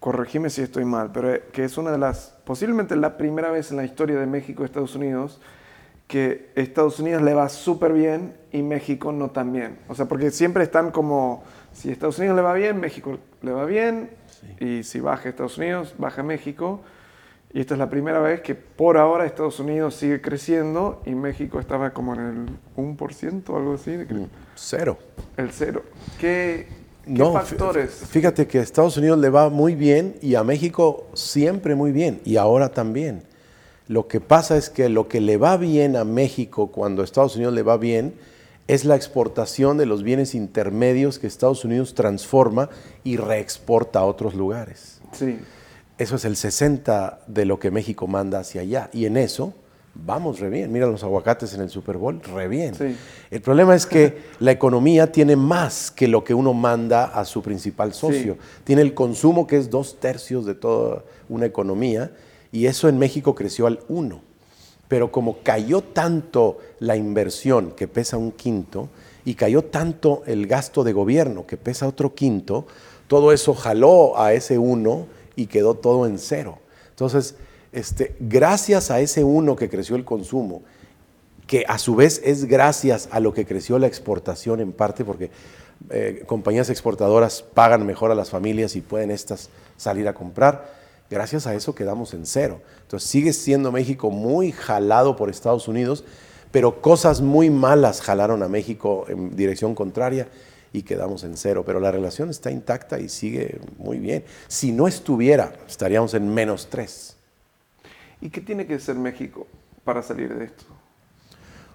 corregime 0.00 0.48
si 0.48 0.62
estoy 0.62 0.86
mal, 0.86 1.10
pero 1.12 1.34
eh, 1.34 1.44
que 1.52 1.64
es 1.64 1.76
una 1.76 1.90
de 1.92 1.98
las, 1.98 2.34
posiblemente 2.44 2.96
la 2.96 3.18
primera 3.18 3.50
vez 3.50 3.70
en 3.70 3.76
la 3.76 3.84
historia 3.84 4.18
de 4.18 4.24
México 4.24 4.62
y 4.62 4.64
Estados 4.64 4.94
Unidos, 4.94 5.38
que 6.08 6.50
Estados 6.54 6.98
Unidos 6.98 7.20
le 7.20 7.34
va 7.34 7.50
súper 7.50 7.92
bien 7.92 8.34
y 8.52 8.62
México 8.62 9.12
no 9.12 9.30
tan 9.30 9.52
bien. 9.52 9.78
O 9.86 9.94
sea, 9.94 10.06
porque 10.06 10.30
siempre 10.30 10.64
están 10.64 10.90
como, 10.90 11.44
si 11.74 11.90
Estados 11.90 12.18
Unidos 12.18 12.36
le 12.36 12.42
va 12.42 12.54
bien, 12.54 12.80
México 12.80 13.18
le 13.42 13.52
va 13.52 13.66
bien, 13.66 14.08
y 14.60 14.82
si 14.82 15.00
baja 15.00 15.28
Estados 15.28 15.58
Unidos, 15.58 15.94
baja 15.98 16.22
México. 16.22 16.80
Y 17.54 17.60
esta 17.60 17.74
es 17.74 17.78
la 17.78 17.90
primera 17.90 18.20
vez 18.20 18.40
que 18.40 18.54
por 18.54 18.96
ahora 18.96 19.26
Estados 19.26 19.60
Unidos 19.60 19.94
sigue 19.94 20.22
creciendo 20.22 21.02
y 21.04 21.14
México 21.14 21.60
estaba 21.60 21.92
como 21.92 22.14
en 22.14 22.20
el 22.20 22.46
1% 22.76 23.50
o 23.50 23.56
algo 23.56 23.74
así. 23.74 23.90
Mm, 23.90 24.24
cero. 24.54 24.96
El 25.36 25.50
cero. 25.50 25.82
¿Qué, 26.18 26.66
factores? 27.32 27.90
Fíjate 28.08 28.46
que 28.46 28.58
a 28.58 28.62
Estados 28.62 28.96
Unidos 28.96 29.18
le 29.18 29.28
va 29.28 29.50
muy 29.50 29.74
bien 29.74 30.16
y 30.22 30.34
a 30.34 30.44
México 30.44 31.06
siempre 31.12 31.74
muy 31.74 31.92
bien 31.92 32.22
y 32.24 32.36
ahora 32.36 32.70
también. 32.70 33.22
Lo 33.86 34.08
que 34.08 34.20
pasa 34.20 34.56
es 34.56 34.70
que 34.70 34.88
lo 34.88 35.08
que 35.08 35.20
le 35.20 35.36
va 35.36 35.58
bien 35.58 35.96
a 35.96 36.04
México 36.04 36.68
cuando 36.68 37.02
a 37.02 37.04
Estados 37.04 37.36
Unidos 37.36 37.52
le 37.52 37.62
va 37.62 37.76
bien 37.76 38.14
es 38.66 38.86
la 38.86 38.96
exportación 38.96 39.76
de 39.76 39.84
los 39.84 40.02
bienes 40.02 40.34
intermedios 40.34 41.18
que 41.18 41.26
Estados 41.26 41.66
Unidos 41.66 41.94
transforma 41.94 42.70
y 43.04 43.18
reexporta 43.18 43.98
a 43.98 44.04
otros 44.04 44.34
lugares. 44.34 45.02
Sí. 45.12 45.38
Eso 46.02 46.16
es 46.16 46.24
el 46.24 46.34
60 46.34 47.20
de 47.28 47.44
lo 47.44 47.60
que 47.60 47.70
México 47.70 48.08
manda 48.08 48.40
hacia 48.40 48.62
allá. 48.62 48.90
Y 48.92 49.06
en 49.06 49.16
eso 49.16 49.54
vamos 49.94 50.40
re 50.40 50.48
bien. 50.48 50.72
Mira 50.72 50.88
los 50.88 51.04
aguacates 51.04 51.54
en 51.54 51.60
el 51.60 51.70
Super 51.70 51.96
Bowl, 51.96 52.20
re 52.20 52.48
bien. 52.48 52.74
El 53.30 53.40
problema 53.40 53.76
es 53.76 53.86
que 53.86 54.18
la 54.40 54.50
economía 54.50 55.12
tiene 55.12 55.36
más 55.36 55.92
que 55.92 56.08
lo 56.08 56.24
que 56.24 56.34
uno 56.34 56.54
manda 56.54 57.04
a 57.04 57.24
su 57.24 57.40
principal 57.40 57.94
socio. 57.94 58.36
Tiene 58.64 58.82
el 58.82 58.94
consumo 58.94 59.46
que 59.46 59.56
es 59.56 59.70
dos 59.70 60.00
tercios 60.00 60.44
de 60.44 60.56
toda 60.56 61.04
una 61.28 61.46
economía 61.46 62.10
y 62.50 62.66
eso 62.66 62.88
en 62.88 62.98
México 62.98 63.36
creció 63.36 63.68
al 63.68 63.78
uno. 63.88 64.22
Pero 64.88 65.12
como 65.12 65.38
cayó 65.44 65.82
tanto 65.82 66.58
la 66.80 66.96
inversión, 66.96 67.74
que 67.76 67.86
pesa 67.86 68.16
un 68.16 68.32
quinto, 68.32 68.88
y 69.24 69.36
cayó 69.36 69.62
tanto 69.62 70.24
el 70.26 70.48
gasto 70.48 70.82
de 70.82 70.92
gobierno, 70.92 71.46
que 71.46 71.56
pesa 71.56 71.86
otro 71.86 72.12
quinto, 72.12 72.66
todo 73.06 73.32
eso 73.32 73.54
jaló 73.54 74.18
a 74.18 74.32
ese 74.32 74.58
uno 74.58 75.06
y 75.36 75.46
quedó 75.46 75.74
todo 75.74 76.06
en 76.06 76.18
cero. 76.18 76.58
Entonces, 76.90 77.36
este, 77.72 78.14
gracias 78.20 78.90
a 78.90 79.00
ese 79.00 79.24
uno 79.24 79.56
que 79.56 79.68
creció 79.68 79.96
el 79.96 80.04
consumo, 80.04 80.62
que 81.46 81.64
a 81.68 81.78
su 81.78 81.94
vez 81.94 82.20
es 82.24 82.44
gracias 82.44 83.08
a 83.10 83.20
lo 83.20 83.32
que 83.32 83.46
creció 83.46 83.78
la 83.78 83.86
exportación 83.86 84.60
en 84.60 84.72
parte, 84.72 85.04
porque 85.04 85.30
eh, 85.90 86.22
compañías 86.26 86.70
exportadoras 86.70 87.42
pagan 87.42 87.86
mejor 87.86 88.10
a 88.10 88.14
las 88.14 88.30
familias 88.30 88.76
y 88.76 88.80
pueden 88.80 89.10
estas 89.10 89.50
salir 89.76 90.06
a 90.06 90.14
comprar, 90.14 90.72
gracias 91.10 91.46
a 91.46 91.54
eso 91.54 91.74
quedamos 91.74 92.14
en 92.14 92.26
cero. 92.26 92.60
Entonces 92.82 93.08
sigue 93.08 93.32
siendo 93.32 93.72
México 93.72 94.10
muy 94.10 94.52
jalado 94.52 95.16
por 95.16 95.30
Estados 95.30 95.66
Unidos, 95.66 96.04
pero 96.50 96.82
cosas 96.82 97.20
muy 97.20 97.50
malas 97.50 98.00
jalaron 98.02 98.42
a 98.42 98.48
México 98.48 99.06
en 99.08 99.34
dirección 99.34 99.74
contraria 99.74 100.28
y 100.72 100.82
quedamos 100.82 101.24
en 101.24 101.36
cero, 101.36 101.62
pero 101.66 101.80
la 101.80 101.90
relación 101.90 102.30
está 102.30 102.50
intacta 102.50 102.98
y 102.98 103.08
sigue 103.08 103.60
muy 103.78 103.98
bien. 103.98 104.24
Si 104.48 104.72
no 104.72 104.88
estuviera, 104.88 105.52
estaríamos 105.68 106.14
en 106.14 106.32
menos 106.32 106.68
tres. 106.70 107.16
¿Y 108.20 108.30
qué 108.30 108.40
tiene 108.40 108.66
que 108.66 108.74
hacer 108.74 108.96
México 108.96 109.46
para 109.84 110.02
salir 110.02 110.34
de 110.34 110.46
esto? 110.46 110.64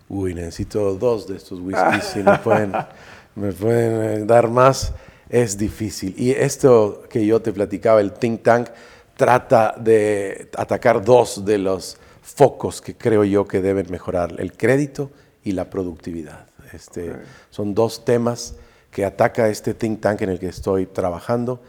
Uy, 0.10 0.34
necesito 0.34 0.96
dos 0.96 1.28
de 1.28 1.36
estos 1.36 1.60
whiskies, 1.60 2.04
si 2.06 2.24
me 2.24 2.38
pueden, 2.40 2.72
me 3.36 3.52
pueden 3.52 4.22
eh, 4.22 4.26
dar 4.26 4.50
más, 4.50 4.94
es 5.30 5.58
difícil. 5.58 6.16
Y 6.18 6.32
esto 6.32 7.04
que 7.10 7.26
yo 7.26 7.42
te 7.42 7.52
platicaba, 7.52 8.00
el 8.00 8.14
think 8.14 8.42
tank, 8.42 8.70
trata 9.18 9.76
de 9.78 10.50
atacar 10.56 11.04
dos 11.04 11.44
de 11.44 11.58
los 11.58 11.98
focos 12.22 12.82
que 12.82 12.96
creo 12.96 13.24
yo 13.24 13.46
que 13.46 13.62
deben 13.62 13.88
mejorar, 13.90 14.36
el 14.40 14.54
crédito 14.54 15.12
y 15.44 15.52
la 15.52 15.70
productividad. 15.70 16.48
Este, 16.74 17.14
Son 17.50 17.74
dos 17.74 18.06
temas 18.06 18.56
que 18.98 19.06
ataca 19.06 19.48
este 19.48 19.76
think 19.76 20.02
tank 20.02 20.24
en 20.24 20.30
el 20.30 20.40
que 20.40 20.48
estoy 20.48 20.88
trabajando 20.88 21.62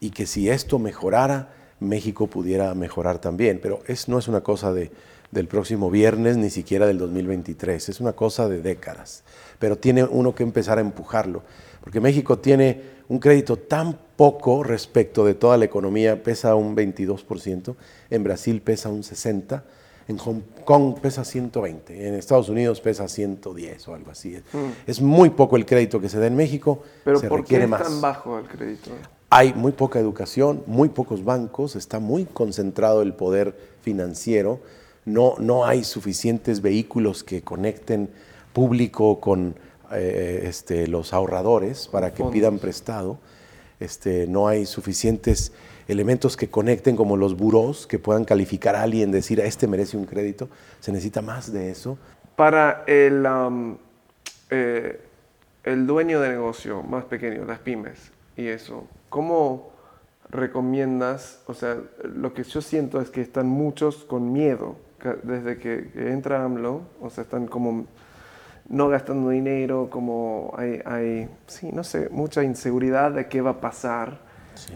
y 0.00 0.10
que 0.10 0.26
si 0.26 0.50
esto 0.50 0.80
mejorara, 0.80 1.54
México 1.78 2.26
pudiera 2.26 2.74
mejorar 2.74 3.20
también. 3.20 3.60
Pero 3.62 3.84
es, 3.86 4.08
no 4.08 4.18
es 4.18 4.26
una 4.26 4.40
cosa 4.40 4.72
de, 4.72 4.90
del 5.30 5.46
próximo 5.46 5.92
viernes 5.92 6.36
ni 6.38 6.50
siquiera 6.50 6.88
del 6.88 6.98
2023, 6.98 7.88
es 7.88 8.00
una 8.00 8.14
cosa 8.14 8.48
de 8.48 8.62
décadas. 8.62 9.22
Pero 9.60 9.78
tiene 9.78 10.02
uno 10.02 10.34
que 10.34 10.42
empezar 10.42 10.78
a 10.78 10.80
empujarlo, 10.80 11.44
porque 11.84 12.00
México 12.00 12.40
tiene 12.40 12.82
un 13.08 13.20
crédito 13.20 13.58
tan 13.58 13.96
poco 14.16 14.64
respecto 14.64 15.24
de 15.24 15.34
toda 15.34 15.58
la 15.58 15.66
economía, 15.66 16.24
pesa 16.24 16.56
un 16.56 16.74
22%, 16.74 17.76
en 18.10 18.24
Brasil 18.24 18.60
pesa 18.60 18.88
un 18.88 19.04
60%, 19.04 19.62
en 20.08 20.18
Hong 20.18 20.40
Kong 20.64 20.94
pesa 21.00 21.24
120, 21.24 22.08
en 22.08 22.14
Estados 22.14 22.48
Unidos 22.48 22.80
pesa 22.80 23.08
110 23.08 23.88
o 23.88 23.94
algo 23.94 24.10
así. 24.10 24.36
Es 24.86 25.00
muy 25.00 25.30
poco 25.30 25.56
el 25.56 25.66
crédito 25.66 26.00
que 26.00 26.08
se 26.08 26.18
da 26.18 26.26
en 26.26 26.36
México, 26.36 26.82
Pero 27.04 27.18
se 27.18 27.28
¿por 27.28 27.44
qué 27.44 27.62
es 27.62 27.68
más. 27.68 27.82
tan 27.82 28.00
bajo 28.00 28.38
el 28.38 28.46
crédito? 28.46 28.90
Hay 29.30 29.54
muy 29.54 29.72
poca 29.72 29.98
educación, 29.98 30.62
muy 30.66 30.88
pocos 30.90 31.24
bancos, 31.24 31.74
está 31.76 31.98
muy 31.98 32.24
concentrado 32.26 33.02
el 33.02 33.14
poder 33.14 33.56
financiero, 33.80 34.60
no, 35.04 35.34
no 35.38 35.64
hay 35.64 35.84
suficientes 35.84 36.60
vehículos 36.60 37.24
que 37.24 37.42
conecten 37.42 38.10
público 38.52 39.20
con 39.20 39.56
eh, 39.92 40.44
este, 40.46 40.86
los 40.86 41.12
ahorradores 41.12 41.88
para 41.88 42.10
que 42.12 42.18
Fondos. 42.18 42.32
pidan 42.34 42.58
prestado, 42.58 43.18
este, 43.80 44.26
no 44.26 44.48
hay 44.48 44.66
suficientes 44.66 45.52
elementos 45.88 46.36
que 46.36 46.48
conecten 46.48 46.96
como 46.96 47.16
los 47.16 47.36
burós 47.36 47.86
que 47.86 47.98
puedan 47.98 48.24
calificar 48.24 48.76
a 48.76 48.82
alguien, 48.82 49.10
decir 49.10 49.40
a 49.40 49.44
este 49.44 49.66
merece 49.66 49.96
un 49.96 50.04
crédito, 50.04 50.48
se 50.80 50.92
necesita 50.92 51.22
más 51.22 51.52
de 51.52 51.70
eso. 51.70 51.98
Para 52.36 52.84
el, 52.86 53.26
am, 53.26 53.78
eh, 54.50 55.00
el 55.64 55.86
dueño 55.86 56.20
de 56.20 56.30
negocio 56.30 56.82
más 56.82 57.04
pequeño, 57.04 57.44
las 57.44 57.58
pymes 57.58 58.12
y 58.36 58.46
eso, 58.46 58.86
¿cómo 59.08 59.72
recomiendas? 60.30 61.42
O 61.46 61.54
sea, 61.54 61.76
lo 62.02 62.32
que 62.32 62.42
yo 62.44 62.60
siento 62.62 63.00
es 63.00 63.10
que 63.10 63.20
están 63.20 63.46
muchos 63.46 64.04
con 64.04 64.32
miedo 64.32 64.76
desde 65.22 65.58
que, 65.58 65.90
que 65.92 66.10
entra 66.10 66.44
AMLO, 66.44 66.82
o 67.00 67.10
sea, 67.10 67.24
están 67.24 67.46
como 67.46 67.86
no 68.68 68.88
gastando 68.88 69.30
dinero, 69.30 69.88
como 69.90 70.54
hay, 70.56 70.80
hay, 70.84 71.28
sí, 71.46 71.70
no 71.72 71.84
sé, 71.84 72.08
mucha 72.10 72.42
inseguridad 72.42 73.10
de 73.12 73.28
qué 73.28 73.40
va 73.40 73.50
a 73.50 73.60
pasar. 73.60 74.20
Sí. 74.54 74.74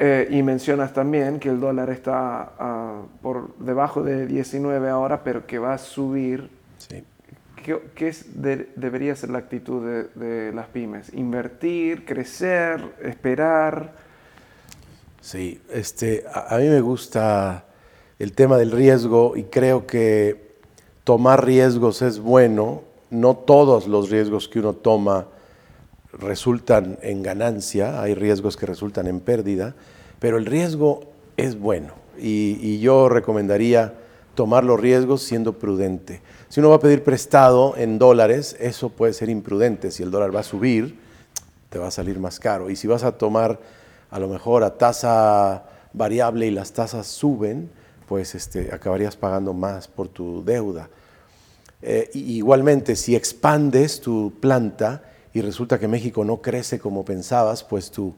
Eh, 0.00 0.28
y 0.30 0.44
mencionas 0.44 0.92
también 0.92 1.40
que 1.40 1.48
el 1.48 1.58
dólar 1.58 1.90
está 1.90 2.52
ah, 2.58 3.02
por 3.20 3.56
debajo 3.58 4.02
de 4.04 4.26
19 4.28 4.88
ahora, 4.88 5.24
pero 5.24 5.44
que 5.44 5.58
va 5.58 5.74
a 5.74 5.78
subir. 5.78 6.50
Sí. 6.78 7.02
¿Qué, 7.64 7.80
qué 7.96 8.08
es 8.08 8.40
de- 8.40 8.68
debería 8.76 9.16
ser 9.16 9.30
la 9.30 9.38
actitud 9.38 9.84
de, 9.84 10.04
de 10.14 10.52
las 10.52 10.68
pymes? 10.68 11.12
¿Invertir, 11.14 12.04
crecer, 12.04 12.80
esperar? 13.02 13.92
Sí, 15.20 15.60
este, 15.72 16.24
a, 16.32 16.54
a 16.54 16.58
mí 16.58 16.68
me 16.68 16.80
gusta 16.80 17.64
el 18.20 18.32
tema 18.34 18.56
del 18.56 18.70
riesgo 18.70 19.36
y 19.36 19.44
creo 19.44 19.84
que 19.86 20.54
tomar 21.02 21.44
riesgos 21.44 22.02
es 22.02 22.20
bueno. 22.20 22.82
No 23.10 23.36
todos 23.36 23.88
los 23.88 24.10
riesgos 24.10 24.48
que 24.48 24.60
uno 24.60 24.74
toma 24.74 25.26
resultan 26.12 26.98
en 27.02 27.22
ganancia, 27.22 28.00
hay 28.00 28.14
riesgos 28.14 28.56
que 28.56 28.66
resultan 28.66 29.06
en 29.06 29.20
pérdida, 29.20 29.74
pero 30.18 30.38
el 30.38 30.46
riesgo 30.46 31.00
es 31.36 31.58
bueno 31.58 31.94
y, 32.18 32.78
yo 32.80 33.08
recomendaría 33.08 33.94
tomar 34.34 34.64
los 34.64 34.80
riesgos 34.80 35.22
siendo 35.22 35.58
prudente. 35.58 36.20
Si 36.48 36.60
uno 36.60 36.70
va 36.70 36.76
a 36.76 36.80
pedir 36.80 37.04
prestado 37.04 37.76
en 37.76 37.98
dólares, 37.98 38.56
eso 38.60 38.88
puede 38.90 39.12
ser 39.12 39.28
imprudente. 39.28 39.90
Si 39.90 40.02
el 40.02 40.10
dólar 40.10 40.34
va 40.34 40.40
a 40.40 40.44
subir, 40.44 40.98
te 41.70 41.78
va 41.78 41.88
a 41.88 41.90
salir 41.90 42.18
más 42.18 42.38
caro. 42.38 42.70
Y 42.70 42.76
si 42.76 42.86
vas 42.86 43.02
a 43.02 43.12
tomar 43.12 43.58
a 44.10 44.18
lo 44.18 44.28
mejor 44.28 44.62
a 44.62 44.78
tasa 44.78 45.64
variable 45.92 46.46
y 46.46 46.50
las 46.50 46.72
tasas 46.72 47.06
suben, 47.06 47.70
pues 48.06 48.34
este, 48.34 48.72
acabarías 48.72 49.16
pagando 49.16 49.52
más 49.52 49.88
por 49.88 50.08
tu 50.08 50.44
deuda. 50.44 50.88
Eh, 51.82 52.10
igualmente, 52.14 52.96
si 52.96 53.14
expandes 53.14 54.00
tu 54.00 54.32
planta 54.40 55.02
y 55.34 55.40
resulta 55.42 55.78
que 55.78 55.88
México 55.88 56.24
no 56.24 56.40
crece 56.42 56.78
como 56.78 57.04
pensabas, 57.04 57.64
pues 57.64 57.90
tu, 57.90 58.14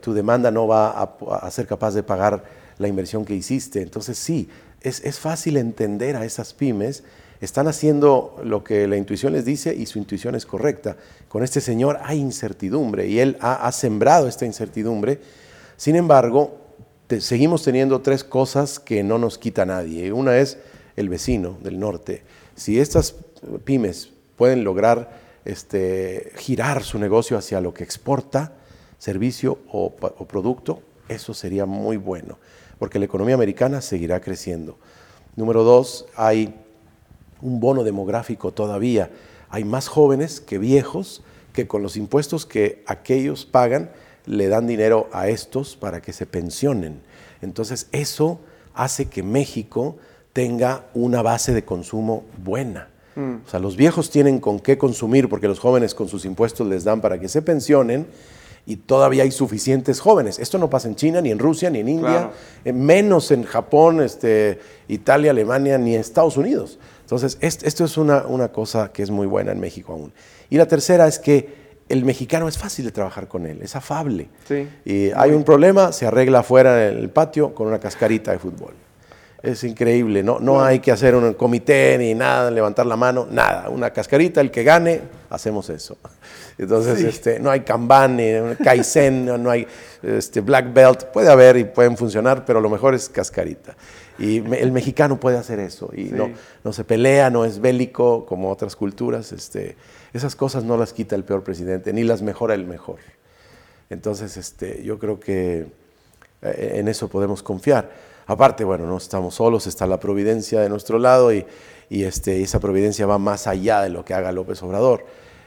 tu 0.00 0.12
demanda 0.12 0.50
no 0.50 0.66
va 0.66 0.90
a, 0.90 1.14
a 1.42 1.50
ser 1.50 1.66
capaz 1.66 1.94
de 1.94 2.02
pagar 2.02 2.44
la 2.78 2.88
inversión 2.88 3.24
que 3.24 3.34
hiciste. 3.34 3.82
Entonces 3.82 4.18
sí, 4.18 4.48
es, 4.80 5.00
es 5.04 5.18
fácil 5.18 5.56
entender 5.56 6.16
a 6.16 6.24
esas 6.24 6.54
pymes. 6.54 7.02
Están 7.40 7.68
haciendo 7.68 8.36
lo 8.44 8.64
que 8.64 8.88
la 8.88 8.96
intuición 8.96 9.32
les 9.32 9.44
dice 9.44 9.74
y 9.74 9.86
su 9.86 9.98
intuición 9.98 10.34
es 10.34 10.44
correcta. 10.44 10.96
Con 11.28 11.42
este 11.44 11.60
señor 11.60 11.98
hay 12.02 12.18
incertidumbre 12.18 13.06
y 13.06 13.20
él 13.20 13.36
ha, 13.40 13.66
ha 13.66 13.72
sembrado 13.72 14.26
esta 14.26 14.44
incertidumbre. 14.44 15.20
Sin 15.76 15.94
embargo, 15.94 16.58
te- 17.06 17.20
seguimos 17.20 17.62
teniendo 17.62 18.00
tres 18.00 18.24
cosas 18.24 18.80
que 18.80 19.04
no 19.04 19.18
nos 19.18 19.38
quita 19.38 19.64
nadie. 19.64 20.12
Una 20.12 20.36
es 20.38 20.58
el 20.96 21.08
vecino 21.08 21.56
del 21.62 21.78
norte. 21.78 22.22
Si 22.56 22.80
estas 22.80 23.14
pymes 23.64 24.10
pueden 24.34 24.64
lograr 24.64 25.27
este, 25.48 26.32
girar 26.36 26.84
su 26.84 26.98
negocio 26.98 27.38
hacia 27.38 27.60
lo 27.60 27.72
que 27.72 27.82
exporta, 27.82 28.52
servicio 28.98 29.58
o, 29.72 29.94
o 30.00 30.24
producto, 30.26 30.82
eso 31.08 31.32
sería 31.32 31.66
muy 31.66 31.96
bueno, 31.96 32.38
porque 32.78 32.98
la 32.98 33.06
economía 33.06 33.34
americana 33.34 33.80
seguirá 33.80 34.20
creciendo. 34.20 34.76
Número 35.36 35.64
dos, 35.64 36.06
hay 36.16 36.54
un 37.40 37.60
bono 37.60 37.82
demográfico 37.82 38.52
todavía. 38.52 39.10
Hay 39.48 39.64
más 39.64 39.88
jóvenes 39.88 40.40
que 40.40 40.58
viejos 40.58 41.22
que 41.52 41.66
con 41.66 41.82
los 41.82 41.96
impuestos 41.96 42.44
que 42.44 42.82
aquellos 42.86 43.46
pagan 43.46 43.90
le 44.26 44.48
dan 44.48 44.66
dinero 44.66 45.08
a 45.12 45.28
estos 45.28 45.76
para 45.76 46.02
que 46.02 46.12
se 46.12 46.26
pensionen. 46.26 47.00
Entonces 47.40 47.88
eso 47.92 48.40
hace 48.74 49.06
que 49.06 49.22
México 49.22 49.96
tenga 50.32 50.86
una 50.92 51.22
base 51.22 51.54
de 51.54 51.64
consumo 51.64 52.24
buena. 52.44 52.90
O 53.46 53.50
sea, 53.50 53.58
los 53.60 53.76
viejos 53.76 54.10
tienen 54.10 54.38
con 54.38 54.60
qué 54.60 54.78
consumir 54.78 55.28
porque 55.28 55.48
los 55.48 55.58
jóvenes 55.58 55.94
con 55.94 56.08
sus 56.08 56.24
impuestos 56.24 56.66
les 56.66 56.84
dan 56.84 57.00
para 57.00 57.18
que 57.18 57.28
se 57.28 57.42
pensionen 57.42 58.06
y 58.66 58.76
todavía 58.76 59.22
hay 59.24 59.30
suficientes 59.30 59.98
jóvenes. 59.98 60.38
Esto 60.38 60.58
no 60.58 60.68
pasa 60.70 60.88
en 60.88 60.94
China, 60.94 61.20
ni 61.20 61.30
en 61.30 61.38
Rusia, 61.38 61.70
ni 61.70 61.80
en 61.80 61.88
India, 61.88 62.08
Claro. 62.08 62.32
eh, 62.64 62.72
menos 62.72 63.30
en 63.30 63.42
Japón, 63.44 64.02
este, 64.02 64.60
Italia, 64.88 65.30
Alemania, 65.32 65.78
ni 65.78 65.94
Estados 65.96 66.36
Unidos. 66.36 66.78
Entonces, 67.00 67.38
est- 67.40 67.62
esto 67.66 67.84
es 67.84 67.96
una, 67.96 68.26
una 68.26 68.48
cosa 68.52 68.92
que 68.92 69.02
es 69.02 69.10
muy 69.10 69.26
buena 69.26 69.52
en 69.52 69.58
México 69.60 69.94
aún. 69.94 70.12
Y 70.50 70.56
la 70.58 70.66
tercera 70.66 71.08
es 71.08 71.18
que 71.18 71.66
el 71.88 72.04
mexicano 72.04 72.46
es 72.46 72.58
fácil 72.58 72.84
de 72.84 72.92
trabajar 72.92 73.26
con 73.26 73.46
él, 73.46 73.60
es 73.62 73.74
afable. 73.74 74.28
Sí. 74.46 74.68
Y 74.84 75.10
hay 75.16 75.30
un 75.30 75.42
problema, 75.44 75.90
se 75.92 76.04
arregla 76.06 76.40
afuera 76.40 76.88
en 76.88 76.98
el 76.98 77.08
patio 77.08 77.54
con 77.54 77.66
una 77.66 77.80
cascarita 77.80 78.32
de 78.32 78.38
fútbol. 78.38 78.74
Es 79.40 79.62
increíble, 79.62 80.24
no, 80.24 80.40
no 80.40 80.60
hay 80.64 80.80
que 80.80 80.90
hacer 80.90 81.14
un 81.14 81.32
comité 81.34 81.96
ni 81.96 82.12
nada, 82.12 82.50
levantar 82.50 82.86
la 82.86 82.96
mano, 82.96 83.28
nada. 83.30 83.68
Una 83.68 83.92
cascarita, 83.92 84.40
el 84.40 84.50
que 84.50 84.64
gane, 84.64 85.00
hacemos 85.30 85.70
eso. 85.70 85.96
Entonces, 86.58 87.00
este, 87.04 87.38
no 87.38 87.48
hay 87.48 87.60
Kanban, 87.60 88.16
ni 88.16 88.32
Kaizen, 88.64 89.26
no, 89.40 89.48
hay 89.48 89.64
este, 90.02 90.40
Black 90.40 90.72
Belt. 90.74 91.04
Puede 91.12 91.30
haber 91.30 91.56
y 91.56 91.62
pueden 91.64 91.96
funcionar, 91.96 92.44
pero 92.44 92.60
lo 92.60 92.68
mejor 92.68 92.94
es 92.96 93.08
cascarita. 93.08 93.76
Y 94.18 94.40
me- 94.40 94.58
el 94.58 94.72
mexicano 94.72 95.20
puede 95.20 95.38
hacer 95.38 95.60
eso. 95.60 95.88
Y 95.94 96.06
Sí. 96.06 96.14
no, 96.14 96.30
no 96.64 96.72
se 96.72 96.82
pelea, 96.82 97.30
no 97.30 97.44
es 97.44 97.60
bélico 97.60 98.26
como 98.26 98.50
otras 98.50 98.74
culturas. 98.74 99.30
Este, 99.30 99.76
esas 100.12 100.34
cosas 100.34 100.64
no 100.64 100.76
las 100.76 100.92
quita 100.92 101.14
el 101.14 101.22
peor 101.22 101.44
presidente, 101.44 101.92
ni 101.92 102.02
las 102.02 102.22
mejora 102.22 102.54
el 102.54 102.66
mejor. 102.66 102.96
Entonces, 103.88 104.36
este, 104.36 104.82
yo 104.82 104.98
creo 104.98 105.20
que 105.20 105.66
eh, 106.42 106.72
en 106.74 106.88
eso 106.88 107.06
podemos 107.06 107.44
confiar. 107.44 108.07
Aparte, 108.28 108.62
bueno, 108.62 108.86
no 108.86 108.98
estamos 108.98 109.36
solos, 109.36 109.66
está 109.66 109.86
la 109.86 109.98
providencia 109.98 110.60
de 110.60 110.68
nuestro 110.68 110.98
lado 110.98 111.32
y, 111.32 111.46
y, 111.88 112.04
este, 112.04 112.42
esa 112.42 112.60
providencia 112.60 113.06
va 113.06 113.16
más 113.16 113.46
allá 113.46 113.80
de 113.80 113.88
lo 113.88 114.04
que 114.04 114.12
haga 114.12 114.32
López 114.32 114.62
Obrador. 114.62 115.06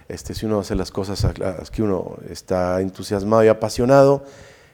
Este, 0.10 0.34
si 0.34 0.48
uno 0.48 0.62
hace 0.62 0.74
las 0.74 0.90
cosas 0.90 1.24
a 1.24 1.32
las 1.38 1.70
que 1.70 1.84
uno 1.84 2.18
está 2.28 2.82
entusiasmado 2.82 3.44
y 3.44 3.50
apasionado, 3.50 4.26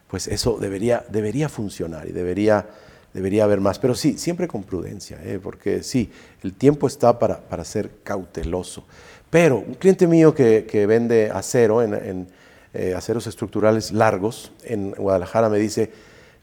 pues 0.08 0.30
eso 0.30 0.58
debería, 0.58 1.04
debería 1.10 1.50
funcionar 1.50 2.08
y 2.08 2.14
debería, 2.14 2.66
debería 3.14 3.44
haber 3.44 3.60
más. 3.60 3.78
Pero 3.78 3.94
sí, 3.94 4.18
siempre 4.18 4.48
con 4.48 4.64
prudencia, 4.64 5.20
¿eh? 5.26 5.38
porque 5.44 5.84
sí, 5.84 6.10
el 6.44 6.54
tiempo 6.54 6.88
está 6.88 7.20
para, 7.20 7.42
para 7.42 7.66
ser 7.66 7.90
cauteloso. 8.04 8.86
Pero 9.30 9.58
un 9.58 9.74
cliente 9.74 10.08
mío 10.08 10.34
que, 10.34 10.66
que 10.66 10.86
vende 10.86 11.30
acero, 11.30 11.84
en, 11.84 11.94
en, 11.94 12.28
eh, 12.74 12.94
aceros 12.96 13.28
estructurales 13.28 13.92
largos, 13.92 14.54
en 14.64 14.92
Guadalajara 14.92 15.50
me 15.50 15.60
dice, 15.60 15.92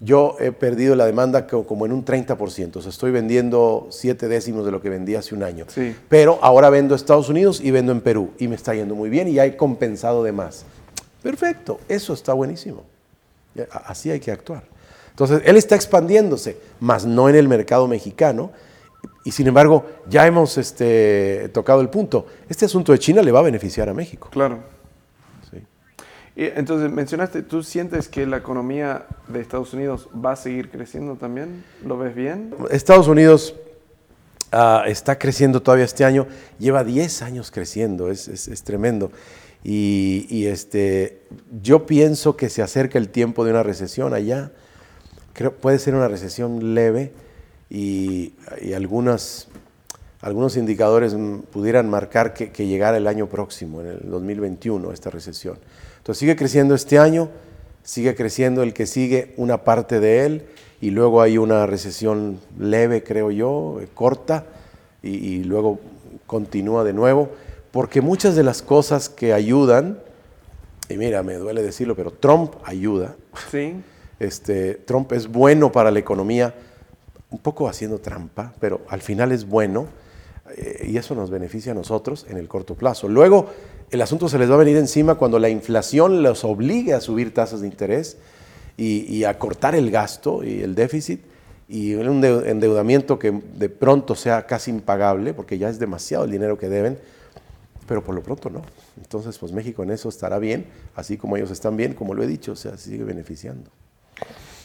yo 0.05 0.37
he 0.41 0.53
perdido 0.53 0.95
la 0.97 1.07
demanda 1.07 1.47
co- 1.47 1.65
como 1.67 1.87
en 1.87 1.93
un 1.93 2.05
30%, 2.05 2.77
o 2.77 2.83
sea, 2.83 2.91
estoy 2.91 3.11
vendiendo 3.11 3.87
siete 3.91 4.29
décimos 4.29 4.65
de 4.65 4.71
lo 4.73 4.81
que 4.83 4.91
vendía 4.91 5.21
hace 5.21 5.35
un 5.35 5.43
año. 5.43 5.65
Sí. 5.69 5.97
Pero 6.09 6.39
ahora 6.43 6.69
vendo 6.71 6.95
a 6.95 6.97
Estados 6.97 7.29
Unidos 7.29 7.61
y 7.61 7.71
vendo 7.71 7.93
en 7.93 8.01
Perú 8.01 8.31
y 8.39 8.49
me 8.49 8.55
está 8.57 8.75
yendo 8.75 8.95
muy 8.95 9.09
bien 9.11 9.29
y 9.29 9.35
ya 9.35 9.45
he 9.47 9.57
compensado 9.57 10.23
de 10.23 10.33
más. 10.33 10.65
Perfecto, 11.23 11.81
eso 11.89 12.13
está 12.13 12.33
buenísimo. 12.35 12.83
Así 13.71 14.11
hay 14.11 14.21
que 14.21 14.31
actuar. 14.33 14.65
Entonces, 15.11 15.43
él 15.45 15.57
está 15.57 15.77
expandiéndose, 15.77 16.57
más 16.81 17.07
no 17.07 17.29
en 17.29 17.37
el 17.37 17.47
mercado 17.49 17.87
mexicano. 17.87 18.51
Y 19.25 19.31
sin 19.31 19.47
embargo, 19.47 19.87
ya 20.09 20.27
hemos 20.27 20.59
este, 20.59 21.49
tocado 21.53 21.81
el 21.81 21.89
punto. 21.89 22.27
Este 22.49 22.65
asunto 22.65 22.91
de 22.93 22.99
China 22.99 23.23
le 23.23 23.31
va 23.31 23.39
a 23.39 23.43
beneficiar 23.43 23.89
a 23.89 23.95
México. 23.95 24.29
Claro. 24.33 24.59
Y 26.37 26.45
entonces 26.47 26.91
mencionaste, 26.91 27.43
¿tú 27.43 27.63
sientes 27.63 28.09
que 28.09 28.27
la 28.27 28.39
economía 28.39 29.07
de 29.29 29.41
Estados 29.41 29.73
Unidos 29.73 30.09
va 30.15 30.33
a 30.33 30.37
seguir 30.37 30.69
creciendo 30.71 31.15
también? 31.15 31.65
¿Lo 31.85 31.97
ves 31.97 32.15
bien? 32.15 32.53
Estados 32.71 33.07
Unidos 33.07 33.55
ah, 34.51 34.83
está 34.87 35.17
creciendo 35.19 35.63
todavía 35.63 35.85
este 35.85 36.05
año, 36.05 36.27
lleva 36.59 36.83
10 36.83 37.23
años 37.23 37.51
creciendo, 37.53 38.11
es, 38.11 38.27
es- 38.29 38.49
es 38.49 38.63
tremendo. 38.65 39.13
Y, 39.67 40.45
este, 40.47 41.23
yo 41.63 41.87
pienso 41.87 42.37
que 42.37 42.51
se 42.51 42.61
acerca 42.63 42.99
el 42.99 43.09
tiempo 43.09 43.45
de 43.47 43.53
una 43.53 43.63
recesión 43.63 44.13
allá. 44.13 44.51
Creo, 45.33 45.53
puede 45.55 45.79
ser 45.79 45.95
una 45.95 46.07
recesión 46.07 46.75
leve 46.75 47.13
y, 47.71 48.35
algunas, 48.77 49.49
algunos 50.21 50.59
indicadores 50.59 51.17
pudieran 51.51 51.89
marcar 51.89 52.35
que, 52.35 52.51
que 52.53 52.67
llegara 52.67 52.99
el 52.99 53.07
año 53.07 53.27
próximo, 53.27 53.81
en 53.81 53.87
el 53.87 54.01
2021, 54.11 54.93
esta 54.93 55.09
recesión. 55.09 55.59
Entonces 56.05 56.21
sigue 56.21 56.37
creciendo 56.37 56.75
este 56.75 56.99
año, 56.99 57.31
sigue 57.83 58.15
creciendo 58.15 58.63
el 58.63 58.75
que 58.75 58.85
sigue 58.85 59.33
una 59.39 59.65
parte 59.65 60.01
de 60.01 60.27
él 60.27 60.43
y 60.83 60.91
luego 60.91 61.23
hay 61.23 61.39
una 61.39 61.65
recesión 61.65 62.41
leve, 62.59 63.03
creo 63.03 63.31
yo, 63.31 63.81
corta, 63.95 64.45
y, 65.03 65.43
luego 65.45 65.81
continúa 66.27 66.85
de 66.85 66.93
nuevo, 66.93 67.31
porque 67.71 68.03
muchas 68.03 68.37
de 68.37 68.43
las 68.43 68.61
cosas 68.61 69.09
que 69.09 69.33
ayudan, 69.33 69.99
y 70.91 70.99
mira, 70.99 71.23
me 71.23 71.37
duele 71.37 71.63
decirlo, 71.63 71.97
pero 71.97 72.11
Trump 72.11 72.53
ayuda. 72.65 73.17
Sí. 73.51 73.75
Este, 74.21 74.75
Trump 74.75 75.11
es 75.13 75.27
bueno 75.27 75.73
para 75.73 75.91
la 75.91 75.99
economía, 75.99 76.55
un 77.31 77.39
poco 77.39 77.67
haciendo 77.67 77.99
trampa, 77.99 78.53
pero 78.61 78.83
al 78.89 79.01
final 79.01 79.33
es 79.33 79.45
bueno 79.47 79.89
eh, 80.57 80.87
y 80.89 80.97
eso 80.97 81.15
nos 81.15 81.31
beneficia 81.31 81.73
a 81.73 81.75
nosotros 81.75 82.25
en 82.29 82.37
el 82.37 82.47
corto 82.47 82.75
plazo. 82.75 83.09
Luego, 83.09 83.49
el 83.95 84.03
asunto 84.03 84.29
se 84.29 84.39
les 84.39 84.51
va 84.51 84.55
a 84.55 84.59
venir 84.59 84.77
encima 84.77 85.15
cuando 85.15 85.39
la 85.39 85.49
inflación 85.49 86.25
los 86.25 86.45
obligue 86.45 86.95
a 86.95 87.01
subir 87.01 87.33
tasas 87.33 87.61
de 87.61 87.69
interés 87.69 88.17
y, 88.77 89.23
a 89.23 89.39
cortar 89.39 89.77
el 89.77 89.93
gasto 89.93 90.43
y 90.43 90.63
el 90.63 90.75
déficit 90.75 91.21
y 91.69 91.95
un 91.95 92.25
endeudamiento 92.25 93.21
que 93.21 93.31
de 93.31 93.69
pronto 93.69 94.17
sea 94.17 94.47
casi 94.47 94.73
impagable, 94.73 95.33
porque 95.33 95.59
ya 95.59 95.69
es 95.69 95.79
demasiado 95.79 96.25
el 96.25 96.33
dinero 96.33 96.59
que 96.59 96.69
deben, 96.69 96.99
pero 97.87 98.03
por 98.03 98.17
lo 98.17 98.23
pronto 98.23 98.51
no. 98.51 98.63
Entonces, 98.97 99.39
pues 99.39 99.53
México 99.53 99.85
en 99.85 99.93
eso 99.93 100.09
estará 100.09 100.41
bien, 100.41 100.67
así 100.97 101.17
como 101.17 101.37
ellos 101.37 101.53
están 101.53 101.77
bien, 101.77 101.95
como 101.95 102.15
lo 102.15 102.25
he 102.25 102.27
dicho, 102.27 102.53
o 102.53 102.57
sea, 102.57 102.77
sigue 102.77 103.05
beneficiando. 103.05 103.71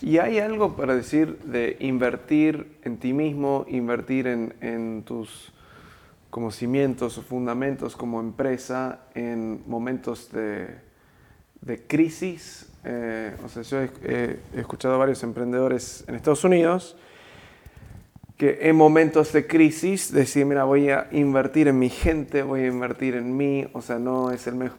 ¿Y 0.02 0.18
hay 0.18 0.40
algo 0.40 0.76
para 0.76 0.96
decir 0.96 1.38
de 1.44 1.78
invertir 1.80 2.80
en 2.84 2.98
ti 2.98 3.14
mismo, 3.14 3.66
invertir 3.70 4.26
en 4.26 5.04
tus 5.06 5.54
como 6.30 6.52
cimientos 6.52 7.18
o 7.18 7.22
fundamentos 7.22 7.96
como 7.96 8.20
empresa 8.20 9.00
en 9.16 9.64
momentos 9.68 10.32
de, 10.32 10.68
de 11.62 11.86
crisis. 11.86 12.70
Eh, 12.84 13.36
o 13.44 13.50
sea, 13.50 13.64
yo 13.64 13.82
he, 13.82 14.40
escuchado 14.56 14.96
a 14.96 14.98
varios 14.98 15.24
emprendedores 15.24 16.04
en 16.08 16.16
Estados 16.16 16.44
Unidos 16.44 16.96
que 18.38 18.58
en 18.62 18.76
momentos 18.78 19.34
de 19.34 19.48
crisis 19.48 20.14
decir, 20.14 20.46
mira, 20.46 20.64
voy 20.64 20.90
a 20.90 21.10
invertir 21.12 21.68
en 21.68 21.78
mi 21.78 21.90
gente, 21.90 22.42
voy 22.42 22.62
a 22.62 22.68
invertir 22.68 23.16
en 23.16 23.36
mí, 23.36 23.68
o 23.74 23.82
sea, 23.82 24.00
no 24.00 24.32
es 24.32 24.48
el 24.48 24.72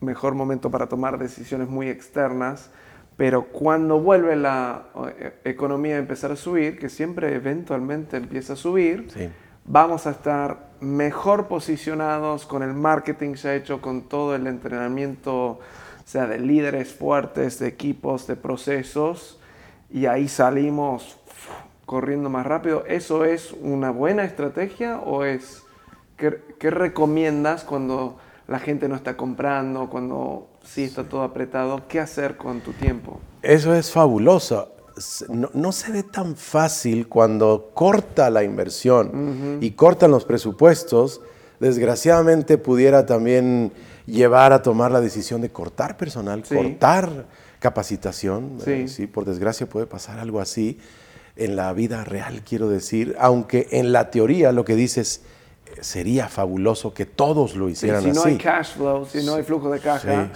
mejor 0.00 0.34
momento 0.34 0.70
para 0.70 0.86
tomar 0.86 1.18
decisiones 1.18 1.68
muy 1.68 1.88
externas, 1.88 2.70
pero 3.16 3.46
cuando 3.46 3.98
vuelve 3.98 4.36
la 4.36 4.84
eh, 5.18 5.32
economía 5.42 5.96
a 5.96 5.98
empezar 5.98 6.30
a 6.30 6.36
subir, 6.36 6.78
que 6.78 6.88
siempre 6.88 7.34
eventualmente 7.34 8.16
empieza 8.16 8.52
a 8.52 8.56
subir, 8.56 9.08
vamos 9.64 10.06
a 10.06 10.12
estar 10.12 10.67
mejor 10.80 11.48
posicionados 11.48 12.46
con 12.46 12.62
el 12.62 12.74
marketing 12.74 13.34
ha 13.44 13.54
hecho, 13.54 13.80
con 13.80 14.02
todo 14.02 14.34
el 14.34 14.46
entrenamiento 14.46 15.60
sea 16.04 16.26
de 16.26 16.38
líderes 16.38 16.94
fuertes, 16.94 17.58
de 17.58 17.68
equipos, 17.68 18.26
de 18.26 18.36
procesos, 18.36 19.38
y 19.90 20.06
ahí 20.06 20.26
salimos 20.26 21.18
corriendo 21.84 22.30
más 22.30 22.46
rápido. 22.46 22.84
¿Eso 22.86 23.24
es 23.24 23.52
una 23.60 23.90
buena 23.90 24.24
estrategia 24.24 24.98
o 25.00 25.24
es 25.24 25.64
qué, 26.16 26.70
recomiendas 26.70 27.64
cuando 27.64 28.18
la 28.46 28.58
gente 28.58 28.88
no 28.88 28.94
está 28.94 29.16
comprando, 29.16 29.90
cuando 29.90 30.48
sí 30.62 30.84
está 30.84 31.04
todo 31.04 31.22
apretado? 31.22 31.88
¿Qué 31.88 32.00
hacer 32.00 32.36
con 32.36 32.60
tu 32.60 32.72
tiempo? 32.72 33.20
Eso 33.42 33.74
es 33.74 33.92
fabuloso. 33.92 34.77
No, 35.28 35.72
se 35.72 35.92
ve 35.92 36.02
tan 36.02 36.36
fácil 36.36 37.08
cuando 37.08 37.70
corta 37.74 38.30
la 38.30 38.44
inversión 38.44 39.58
y 39.60 39.72
cortan 39.72 40.10
los 40.10 40.24
presupuestos. 40.24 41.20
Desgraciadamente 41.60 42.58
pudiera 42.58 43.06
también 43.06 43.72
llevar 44.06 44.52
a 44.52 44.62
tomar 44.62 44.90
la 44.90 45.00
decisión 45.00 45.40
de 45.40 45.50
cortar 45.50 45.96
personal, 45.96 46.42
cortar 46.44 47.26
capacitación. 47.58 48.58
Eh, 48.66 48.86
sí. 48.88 49.06
por 49.06 49.24
desgracia 49.24 49.68
puede 49.68 49.86
pasar 49.86 50.18
algo 50.18 50.40
así 50.40 50.78
en 51.36 51.56
la 51.56 51.72
vida 51.72 52.04
real, 52.04 52.42
quiero 52.42 52.68
decir, 52.68 53.14
aunque 53.18 53.68
en 53.70 53.92
la 53.92 54.10
teoría 54.10 54.52
lo 54.52 54.64
que 54.64 54.74
dices 54.74 55.22
sería 55.80 56.28
fabuloso 56.28 56.92
que 56.92 57.06
todos 57.06 57.56
lo 57.56 57.68
hicieran 57.68 58.00
así. 58.00 58.10
Si 58.10 58.16
no 58.16 58.24
hay 58.24 58.36
cash 58.36 58.74
flow, 58.74 59.06
si 59.06 59.24
no 59.24 59.34
hay 59.34 59.42
flujo 59.42 59.70
de 59.70 59.80
caja, 59.80 60.30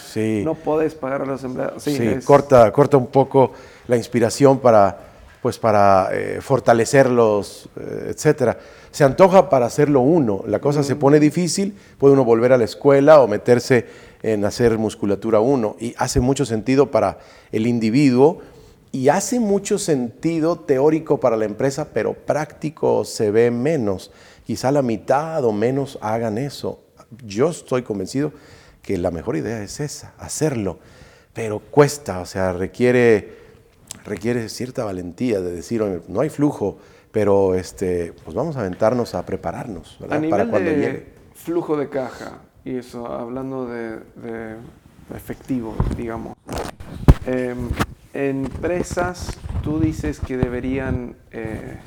no 0.45 0.55
puedes 0.55 0.95
pagar 0.95 1.23
a 1.23 1.27
los 1.27 1.45
empleados. 1.45 1.83
Sí, 1.83 1.99
corta, 2.25 2.73
corta 2.73 2.97
un 2.97 3.09
poco 3.09 3.53
la 3.89 3.97
inspiración 3.97 4.59
para, 4.59 4.99
pues 5.41 5.59
para 5.59 6.09
eh, 6.13 6.41
fortalecerlos, 6.41 7.69
etcétera 8.09 8.59
se 8.93 9.05
antoja 9.05 9.49
para 9.49 9.67
hacerlo 9.67 10.01
uno. 10.01 10.45
La 10.47 10.61
cosa 10.61 10.83
se 10.83 10.95
pone 10.95 11.19
difícil, 11.19 11.75
puede 11.99 12.13
uno 12.13 12.25
volver 12.25 12.53
a 12.53 12.59
la 12.59 12.65
escuela 12.65 13.21
o 13.21 13.27
meterse 13.27 13.87
en 14.23 14.45
hacer 14.45 14.79
musculatura 14.79 15.41
uno. 15.41 15.77
Y 15.81 15.95
hace 15.97 16.21
mucho 16.21 16.45
sentido 16.45 16.91
para 16.91 17.19
el 17.51 17.67
individuo 17.67 18.41
y 18.93 19.09
hace 19.09 19.41
mucho 19.41 19.79
sentido 19.79 20.57
teórico 20.57 21.19
para 21.19 21.39
la 21.39 21.47
empresa, 21.47 21.89
pero 21.93 22.13
práctico 22.13 23.07
se 23.07 23.31
ve 23.31 23.51
menos. 23.51 24.13
Quizá 24.47 24.71
la 24.71 24.83
mitad 24.83 25.45
o 25.45 25.53
menos 25.53 25.99
hagan 26.01 26.39
eso. 26.39 26.81
Yo 27.25 27.51
estoy 27.51 27.83
convencido 27.83 28.33
que 28.83 28.99
la 28.99 29.11
mejor 29.11 29.37
idea 29.37 29.63
es 29.63 29.81
esa, 29.81 30.15
hacerlo. 30.19 30.79
Pero 31.33 31.61
cuesta, 31.61 32.21
o 32.21 32.27
sea, 32.27 32.53
requiere, 32.53 33.37
requiere 34.05 34.49
cierta 34.49 34.85
valentía 34.85 35.41
de 35.41 35.53
decir, 35.53 35.83
no 36.09 36.21
hay 36.21 36.29
flujo, 36.29 36.79
pero 37.11 37.55
este, 37.55 38.13
pues 38.25 38.35
vamos 38.35 38.57
a 38.57 38.61
aventarnos 38.61 39.15
a 39.15 39.25
prepararnos 39.25 39.99
¿verdad? 40.01 40.19
A 40.19 40.21
nivel 40.21 40.31
para 40.31 40.51
cuando 40.51 40.71
de 40.71 40.77
llegue. 40.77 41.07
Flujo 41.35 41.77
de 41.77 41.89
caja, 41.89 42.41
y 42.65 42.77
eso, 42.77 43.07
hablando 43.07 43.67
de, 43.67 43.99
efectivo, 45.15 45.75
digamos. 45.97 46.37
Em, 47.27 47.69
empresas, 48.15 49.39
tú 49.63 49.81
dices 49.81 50.21
que 50.21 50.37
deberían. 50.37 51.17
Eh, 51.31 51.79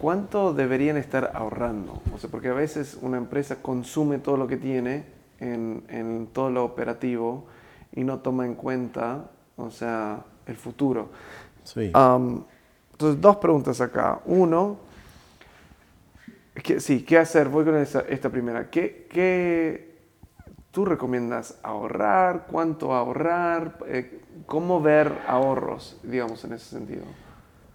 ¿Cuánto 0.00 0.54
deberían 0.54 0.96
estar 0.96 1.32
ahorrando? 1.34 2.00
O 2.14 2.18
sea, 2.18 2.30
porque 2.30 2.48
a 2.48 2.54
veces 2.54 2.98
una 3.02 3.18
empresa 3.18 3.56
consume 3.62 4.18
todo 4.18 4.36
lo 4.36 4.46
que 4.46 4.56
tiene 4.56 5.04
en, 5.40 5.84
en 5.88 6.28
todo 6.32 6.50
lo 6.50 6.64
operativo 6.64 7.46
y 7.92 8.04
no 8.04 8.20
toma 8.20 8.46
en 8.46 8.54
cuenta, 8.54 9.30
o 9.56 9.70
sea, 9.70 10.24
el 10.46 10.56
futuro. 10.56 11.10
Sí. 11.64 11.92
Entonces, 12.92 13.20
dos 13.20 13.36
preguntas 13.36 13.80
acá. 13.80 14.20
Uno, 14.26 14.78
sí, 16.78 17.02
¿qué 17.02 17.18
hacer? 17.18 17.48
Voy 17.48 17.64
con 17.64 17.76
esta, 17.76 18.30
primera. 18.30 18.70
¿Qué, 18.70 19.06
¿Qué, 19.10 19.98
tú 20.70 20.84
recomiendas 20.84 21.58
ahorrar? 21.62 22.46
¿Cuánto 22.50 22.94
ahorrar? 22.94 23.78
Eh, 23.86 24.20
¿Cómo 24.46 24.80
ver 24.80 25.12
ahorros, 25.26 25.98
digamos, 26.02 26.44
en 26.44 26.54
ese 26.54 26.66
sentido? 26.66 27.04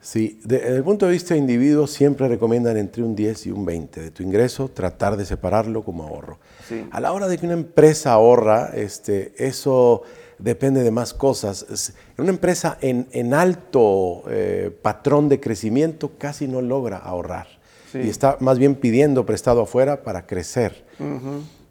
Sí, 0.06 0.40
desde 0.44 0.76
el 0.76 0.84
punto 0.84 1.08
de 1.08 1.14
vista 1.14 1.34
de 1.34 1.40
individuo 1.40 1.88
siempre 1.88 2.28
recomiendan 2.28 2.78
entre 2.78 3.02
un 3.02 3.16
10 3.16 3.48
y 3.48 3.52
un 3.52 3.66
20 3.66 4.02
de 4.02 4.12
tu 4.12 4.22
ingreso, 4.22 4.70
tratar 4.70 5.18
de 5.18 5.26
separarlo 5.26 5.84
como 5.84 6.04
ahorro. 6.04 6.38
Sí. 6.70 6.86
A 6.92 7.00
la 7.00 7.12
hora 7.12 7.28
de 7.28 7.40
que 7.40 7.48
una 7.48 7.56
empresa 7.56 8.14
ahorra, 8.14 8.70
este, 8.76 9.34
eso 9.38 10.04
depende 10.38 10.84
de 10.84 10.92
más 10.92 11.16
cosas. 11.16 11.94
Una 12.20 12.30
empresa 12.30 12.78
en, 12.82 13.34
alto 13.34 14.26
eh, 14.30 14.70
patrón 14.80 15.28
de 15.28 15.40
crecimiento 15.40 16.12
casi 16.20 16.48
no 16.48 16.62
logra 16.62 16.98
ahorrar 16.98 17.48
y 17.92 18.08
está 18.08 18.38
más 18.42 18.60
bien 18.60 18.76
pidiendo 18.76 19.26
prestado 19.26 19.64
afuera 19.64 20.04
para 20.04 20.28
crecer. 20.28 20.86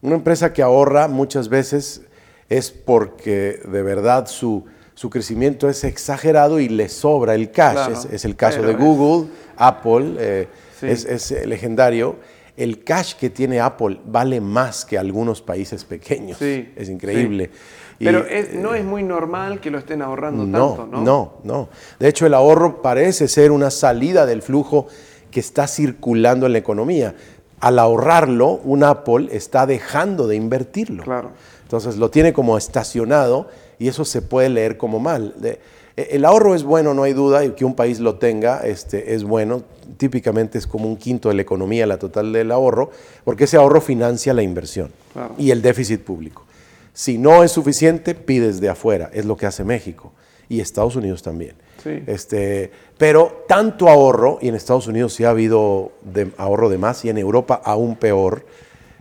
Una 0.03 0.17
empresa 0.17 0.53
que 0.53 0.63
ahorra 0.63 1.07
muchas 1.07 1.49
veces 1.49 2.03
es 2.49 2.73
porque 2.73 3.61
de 3.65 3.83
verdad 3.83 4.27
su, 4.27 4.65
crecimiento 5.11 5.69
es 5.69 5.85
exagerado 5.85 6.61
y 6.61 6.69
le 6.69 6.89
sobra 6.89 7.35
el 7.35 7.51
cash. 7.51 8.07
Es, 8.13 8.25
el 8.25 8.37
caso 8.37 8.63
de 8.63 8.75
Google, 8.75 9.29
Apple, 9.57 10.15
eh, 10.19 10.49
es, 10.83 11.05
es 11.05 11.47
legendario 11.47 12.17
el 12.57 12.85
cash 12.85 13.15
que 13.15 13.31
tiene 13.31 13.61
Apple 13.61 13.99
vale 14.05 14.41
más 14.41 14.85
que 14.85 14.97
algunos 14.97 15.43
países 15.43 15.85
pequeños. 15.85 16.41
es 16.41 16.89
increíble. 16.89 17.51
Pero 17.99 18.25
no 18.55 18.75
es 18.75 18.85
muy 18.85 19.03
normal 19.03 19.61
que 19.61 19.71
lo 19.71 19.79
estén 19.79 20.03
ahorrando 20.03 20.45
tanto, 20.45 20.89
¿no? 20.91 21.03
No, 21.03 21.35
no. 21.43 21.69
De 21.99 22.09
hecho, 22.09 22.27
el 22.27 22.35
ahorro 22.35 22.83
parece 22.83 23.29
ser 23.29 23.51
una 23.51 23.71
salida 23.71 24.27
del 24.27 24.43
flujo 24.43 24.87
que 25.31 25.41
está 25.41 25.67
circulando 25.67 26.47
en 26.47 26.53
la 26.53 26.59
economía. 26.59 27.15
Al 27.61 27.79
ahorrarlo, 27.79 28.61
un 28.65 28.85
Apple 28.85 29.29
está 29.33 29.67
dejando 29.67 30.27
de 30.27 30.37
invertirlo. 30.37 31.03
Claro. 31.03 31.31
Entonces 31.63 31.97
lo 31.97 32.11
tiene 32.11 32.33
como 32.33 32.59
estacionado 32.59 33.49
y 33.79 33.89
eso 33.89 34.05
se 34.05 34.23
puede 34.23 34.49
leer 34.49 34.77
como 34.77 35.01
mal. 35.01 35.35
E, 35.43 35.59
el 35.97 36.25
ahorro 36.25 36.55
es 36.55 36.65
bueno, 36.65 36.93
no 36.95 37.03
hay 37.05 37.13
duda, 37.13 37.45
y 37.45 37.51
que 37.51 37.65
un 37.65 37.75
país 37.75 38.01
lo 38.01 38.17
tenga 38.17 38.61
este, 38.67 39.15
es 39.15 39.25
bueno. 39.25 39.63
Típicamente 39.97 40.59
es 40.59 40.67
como 40.67 40.89
un 40.89 40.97
quinto 40.97 41.29
de 41.29 41.35
la 41.37 41.43
economía, 41.43 41.87
la 41.87 41.99
total 41.99 42.33
del 42.33 42.51
ahorro, 42.51 42.91
porque 43.25 43.45
ese 43.45 43.57
ahorro 43.57 43.81
financia 43.81 44.33
la 44.35 44.43
inversión 44.43 44.91
y 45.39 45.51
el 45.51 45.63
déficit 45.63 46.01
público. 46.03 46.45
Si 46.93 47.19
no 47.19 47.43
es 47.45 47.53
suficiente, 47.53 48.15
pides 48.15 48.61
de 48.61 48.69
afuera. 48.69 49.11
Es 49.13 49.25
lo 49.25 49.37
que 49.37 49.47
hace 49.47 49.65
México 49.65 50.13
y 50.49 50.61
Estados 50.61 50.95
Unidos 50.97 51.23
también. 51.23 51.55
Sí. 51.83 52.03
Este, 52.07 52.71
pero 52.99 53.45
tanto 53.49 53.89
ahorro, 53.89 54.39
y 54.41 54.49
en 54.49 54.55
Estados 54.55 54.87
Unidos 54.87 55.13
sí 55.15 55.25
ha 55.25 55.31
habido 55.31 55.93
de- 56.03 56.31
ahorro 56.39 56.69
de 56.69 56.79
más, 56.79 57.05
y 57.05 57.09
en 57.11 57.19
Europa 57.19 57.61
aún 57.65 57.97
peor, 57.97 58.47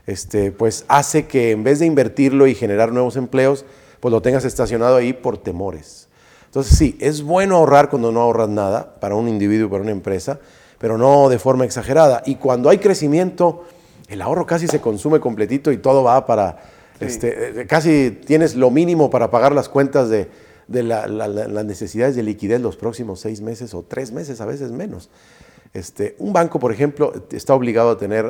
este, 0.05 0.51
pues 0.51 0.85
hace 0.87 1.27
que 1.27 1.51
en 1.51 1.63
vez 1.63 1.79
de 1.79 1.85
invertirlo 1.85 2.45
y 2.47 2.55
generar 2.55 2.91
nuevos 2.91 3.15
empleos, 3.15 3.63
pues 4.03 4.11
lo 4.11 4.21
tengas 4.21 4.43
estacionado 4.43 4.97
ahí 4.97 5.13
por 5.13 5.37
temores. 5.37 6.09
Entonces 6.47 6.77
sí, 6.77 6.97
es 6.99 7.21
bueno 7.23 7.55
ahorrar 7.55 7.89
cuando 7.89 8.11
no 8.11 8.19
ahorras 8.19 8.49
nada 8.49 8.95
para 8.99 9.15
un 9.15 9.29
individuo 9.29 9.67
y 9.67 9.69
para 9.69 9.81
una 9.81 9.91
empresa, 9.93 10.39
pero 10.77 10.97
no 10.97 11.29
de 11.29 11.39
forma 11.39 11.63
exagerada. 11.63 12.21
Y 12.25 12.35
cuando 12.35 12.69
hay 12.69 12.79
crecimiento, 12.79 13.63
el 14.09 14.21
ahorro 14.21 14.45
casi 14.45 14.67
se 14.67 14.81
consume 14.81 15.21
completito 15.21 15.71
y 15.71 15.77
todo 15.77 16.03
va 16.03 16.25
para, 16.25 16.57
este, 16.99 17.61
eh, 17.61 17.65
casi 17.65 18.11
tienes 18.11 18.55
lo 18.55 18.69
mínimo 18.71 19.09
para 19.09 19.31
pagar 19.31 19.53
las 19.55 19.69
cuentas 19.69 20.09
de, 20.09 20.27
de 20.67 20.83
la- 20.83 21.07
la- 21.07 21.29
la- 21.29 21.47
las 21.47 21.63
necesidades 21.63 22.17
de 22.17 22.23
liquidez 22.23 22.59
los 22.59 22.75
próximos 22.75 23.21
seis 23.21 23.39
meses 23.39 23.73
o 23.73 23.83
tres 23.87 24.11
meses, 24.11 24.41
a 24.41 24.45
veces 24.45 24.71
menos. 24.73 25.09
Este, 25.73 26.17
un 26.19 26.33
banco, 26.33 26.59
por 26.59 26.73
ejemplo, 26.73 27.13
está 27.31 27.53
obligado 27.53 27.91
a 27.91 27.97
tener 27.97 28.29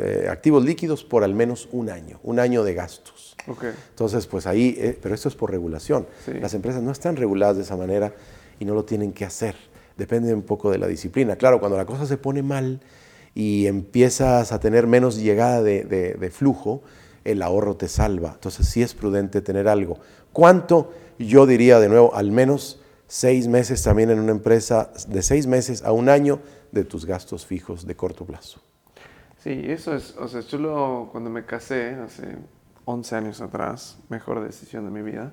eh, 0.00 0.26
activos 0.28 0.64
líquidos 0.64 1.04
por 1.04 1.22
al 1.22 1.32
menos 1.32 1.68
un 1.70 1.90
año, 1.90 2.18
un 2.24 2.40
año 2.40 2.64
de 2.64 2.74
gastos. 2.74 3.31
Entonces, 3.46 4.26
pues 4.26 4.46
ahí, 4.46 4.76
eh, 4.78 4.98
pero 5.00 5.14
esto 5.14 5.28
es 5.28 5.34
por 5.34 5.50
regulación. 5.50 6.06
Sí. 6.24 6.32
Las 6.34 6.54
empresas 6.54 6.82
no 6.82 6.92
están 6.92 7.16
reguladas 7.16 7.56
de 7.56 7.62
esa 7.62 7.76
manera 7.76 8.12
y 8.60 8.64
no 8.64 8.74
lo 8.74 8.84
tienen 8.84 9.12
que 9.12 9.24
hacer. 9.24 9.54
Depende 9.96 10.32
un 10.32 10.42
poco 10.42 10.70
de 10.70 10.78
la 10.78 10.86
disciplina. 10.86 11.36
Claro, 11.36 11.58
cuando 11.60 11.76
la 11.76 11.84
cosa 11.84 12.06
se 12.06 12.16
pone 12.16 12.42
mal 12.42 12.80
y 13.34 13.66
empiezas 13.66 14.52
a 14.52 14.60
tener 14.60 14.86
menos 14.86 15.16
llegada 15.16 15.62
de, 15.62 15.84
de- 15.84 16.14
de 16.14 16.30
flujo, 16.30 16.82
el 17.24 17.42
ahorro 17.42 17.76
te 17.76 17.88
salva. 17.88 18.32
Entonces, 18.34 18.68
sí 18.68 18.82
es 18.82 18.94
prudente 18.94 19.40
tener 19.40 19.68
algo. 19.68 19.98
¿Cuánto? 20.32 20.92
Yo 21.18 21.46
diría 21.46 21.78
de 21.78 21.88
nuevo, 21.88 22.14
al 22.14 22.32
menos 22.32 22.80
seis 23.06 23.46
meses 23.48 23.82
también 23.82 24.10
en 24.10 24.18
una 24.18 24.32
empresa, 24.32 24.90
de 25.08 25.22
seis 25.22 25.46
meses 25.46 25.82
a 25.84 25.92
un 25.92 26.08
año 26.08 26.40
de 26.72 26.84
tus 26.84 27.04
gastos 27.04 27.44
fijos 27.44 27.86
de 27.86 27.94
corto 27.94 28.24
plazo. 28.24 28.60
Sí, 29.42 29.60
eso 29.66 29.94
es, 29.94 30.16
o 30.18 30.26
sea, 30.28 30.40
yo 30.40 30.56
lo- 30.58 31.08
cuando 31.12 31.28
me 31.28 31.44
casé 31.44 31.90
hace 31.96 32.36
11 32.84 33.16
años 33.16 33.40
atrás, 33.40 33.98
mejor 34.08 34.42
decisión 34.42 34.84
de 34.84 34.90
mi 34.90 35.08
vida, 35.08 35.32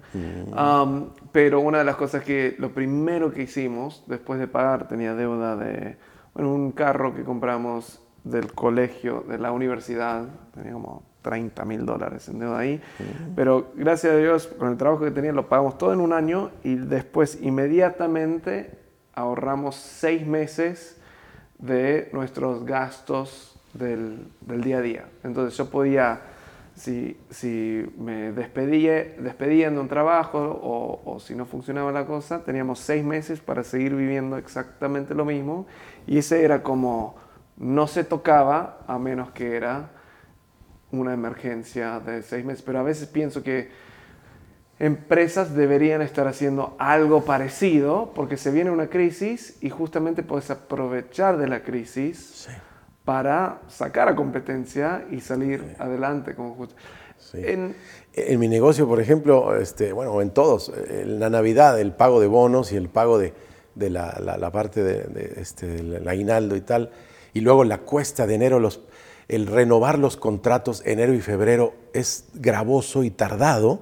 Am, 0.56 1.10
pero 1.32 1.60
una 1.60 1.80
de 1.80 1.84
las 1.84 1.96
cosas 1.96 2.24
que 2.24 2.56
lo 2.60 2.74
primero 2.74 3.32
que 3.32 3.44
hicimos 3.44 4.04
después 4.08 4.40
de 4.40 4.48
pagar, 4.48 4.88
tenía 4.88 5.16
deuda 5.16 5.56
de, 5.56 5.98
bueno, 6.34 6.54
un 6.54 6.72
carro 6.72 7.16
que 7.16 7.24
compramos 7.24 8.02
del 8.24 8.54
colegio, 8.54 9.24
de 9.28 9.38
la 9.38 9.52
universidad, 9.52 10.26
tenía 10.54 10.74
como 10.74 11.04
30 11.22 11.66
mil 11.66 11.86
dólares 11.86 12.30
en 12.30 12.40
deuda 12.40 12.60
ahí, 12.60 12.82
pero 13.36 13.72
gracias 13.76 14.14
a 14.14 14.18
Dios, 14.18 14.48
con 14.48 14.70
el 14.70 14.78
trabajo 14.78 15.04
que 15.04 15.12
tenía 15.12 15.32
lo 15.32 15.50
pagamos 15.50 15.78
todo 15.78 15.94
en 15.94 16.02
un 16.02 16.14
año 16.14 16.52
y 16.64 16.76
después 16.76 17.40
inmediatamente 17.42 18.80
ahorramos 19.14 19.76
seis 19.76 20.26
meses 20.26 21.00
de 21.58 22.10
nuestros 22.14 22.66
gastos 22.66 23.60
del, 23.74 24.28
del 24.42 24.62
día 24.62 24.78
a 24.78 24.82
día. 24.82 25.06
Entonces 25.24 25.58
yo 25.58 25.70
podía, 25.70 26.22
si, 26.80 27.20
si 27.30 27.86
me 27.98 28.32
despedía, 28.32 29.04
despedían 29.20 29.76
de 29.76 29.82
un 29.82 29.90
trabajo 29.90 30.40
o, 30.40 31.02
o 31.04 31.20
si 31.20 31.36
no 31.36 31.46
funcionaba 31.46 31.92
la 31.92 32.06
cosa, 32.06 32.46
teníamos 32.46 32.80
seis 32.80 33.04
meses 33.04 33.42
para 33.42 33.66
seguir 33.66 33.94
viviendo 33.96 34.38
exactamente 34.38 35.14
lo 35.14 35.26
mismo 35.26 35.68
y 36.08 36.20
ese 36.20 36.42
era 36.46 36.64
como, 36.64 37.18
no 37.58 37.86
se 37.88 38.06
tocaba 38.06 38.80
a 38.88 38.98
menos 38.98 39.32
que 39.32 39.58
era 39.58 39.90
una 40.92 41.14
emergencia 41.14 42.00
de 42.00 42.22
seis 42.24 42.46
meses. 42.46 42.64
Pero 42.64 42.80
a 42.80 42.84
veces 42.84 43.10
pienso 43.10 43.44
que 43.44 43.70
empresas 44.80 45.54
deberían 45.54 46.02
estar 46.02 46.28
haciendo 46.28 46.78
algo 46.80 47.26
parecido 47.26 48.14
porque 48.16 48.38
se 48.38 48.52
viene 48.52 48.72
una 48.72 48.88
crisis 48.88 49.58
y 49.60 49.70
justamente 49.70 50.24
puedes 50.24 50.50
aprovechar 50.50 51.38
de 51.38 51.48
la 51.48 51.62
crisis 51.62 52.48
para 53.06 53.62
sacar 53.68 54.08
a 54.10 54.16
competencia 54.16 55.06
y 55.10 55.22
salir 55.22 55.76
adelante. 55.80 56.36
Como 56.36 56.56
just- 56.56 56.78
Sí. 57.18 57.42
En- 57.46 57.76
En 58.14 58.40
mi 58.40 58.48
negocio, 58.48 58.88
por 58.88 59.00
ejemplo, 59.00 59.56
este, 59.58 59.94
bueno, 59.94 60.22
en 60.22 60.32
todos, 60.32 60.72
en 60.90 61.20
la 61.20 61.30
Navidad, 61.30 61.80
el 61.80 61.92
pago 61.94 62.20
de 62.20 62.28
bonos 62.28 62.72
y 62.72 62.76
el 62.78 62.90
pago 62.90 63.18
de, 63.20 63.34
de 63.76 63.90
la, 63.90 64.18
la- 64.24 64.38
la 64.38 64.52
parte 64.52 64.82
de, 64.84 65.04
de, 65.04 65.34
este, 65.42 65.68
del 65.68 66.08
aguinaldo 66.08 66.56
y 66.56 66.62
tal, 66.62 66.92
y 67.34 67.42
luego 67.42 67.64
la 67.66 67.78
cuesta 67.80 68.26
de 68.26 68.36
enero, 68.36 68.60
los, 68.60 68.82
el 69.28 69.46
renovar 69.48 70.00
los 70.00 70.18
contratos 70.18 70.82
enero 70.86 71.14
y 71.14 71.22
febrero 71.22 71.74
es 71.94 72.26
gravoso 72.34 73.04
y 73.04 73.12
tardado, 73.12 73.82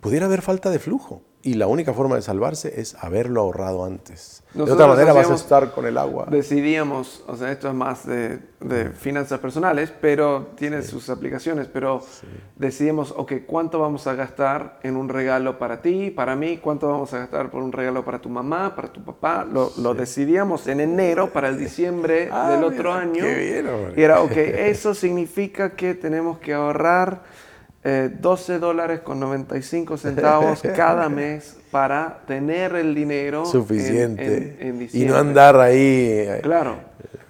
pudiera 0.00 0.26
haber 0.26 0.42
falta 0.42 0.68
de 0.70 0.78
flujo. 0.78 1.22
Y 1.42 1.54
la 1.54 1.66
única 1.68 1.94
forma 1.94 2.16
de 2.16 2.22
salvarse 2.22 2.80
es 2.82 2.94
haberlo 3.02 3.40
ahorrado 3.40 3.86
antes. 3.86 4.42
de 4.52 4.58
Nosotros 4.58 4.74
otra 4.74 4.86
manera 4.88 5.12
vas 5.14 5.16
a 5.16 5.20
hacíamos- 5.20 5.40
estar 5.40 5.70
con 5.72 5.86
el 5.86 5.96
agua. 5.96 6.26
decidíamos, 6.30 7.24
o 7.26 7.34
sea, 7.34 7.50
esto 7.50 7.68
es 7.68 7.72
más 7.74 8.04
de, 8.06 8.40
de 8.60 8.90
finanzas 8.90 9.38
personales, 9.40 9.90
pero 10.02 10.48
tiene 10.56 10.82
sus 10.82 11.08
aplicaciones, 11.08 11.66
pero 11.72 12.02
decidimos, 12.56 13.14
ok, 13.16 13.32
¿cuánto 13.46 13.78
vamos 13.80 14.06
a 14.06 14.14
gastar 14.14 14.78
en 14.82 14.96
un 14.96 15.08
regalo 15.08 15.58
para 15.58 15.80
ti, 15.80 16.10
para 16.10 16.36
mí? 16.36 16.58
¿Cuánto 16.58 16.88
vamos 16.88 17.14
a 17.14 17.20
gastar 17.20 17.50
por 17.50 17.62
un 17.62 17.72
regalo 17.72 18.04
para 18.04 18.18
tu 18.20 18.28
mamá, 18.28 18.76
para 18.76 18.92
tu 18.92 19.02
papá? 19.02 19.46
Lo, 19.50 19.72
lo 19.78 19.94
decidíamos 19.94 20.66
en 20.66 20.80
enero 20.80 21.30
para 21.32 21.48
el 21.48 21.58
diciembre 21.58 22.28
Ah, 22.32 22.50
del 22.50 22.64
otro 22.64 22.90
mira, 22.92 22.98
año. 22.98 23.22
qué 23.24 23.34
bien, 23.34 23.66
hombre. 23.66 23.94
y 23.96 24.02
era, 24.02 24.20
ok, 24.20 24.32
eso 24.36 24.92
significa 24.94 25.70
que 25.70 25.94
tenemos 25.94 26.38
que 26.38 26.52
ahorrar 26.52 27.22
eh, 27.82 28.10
12 28.20 28.58
dólares 28.58 29.00
con 29.00 29.18
95 29.20 29.96
centavos 29.96 30.60
cada 30.76 31.08
mes 31.08 31.56
para 31.70 32.20
tener 32.26 32.74
el 32.74 32.94
dinero 32.94 33.40
en- 33.44 33.46
Suficiente. 33.46 34.56
en- 34.60 34.68
en 34.68 34.76
y 34.76 34.78
diciembre. 34.80 35.12
no 35.14 35.18
andar 35.20 35.58
ahí. 35.60 35.76
eh, 35.78 36.40
Claro. 36.42 36.76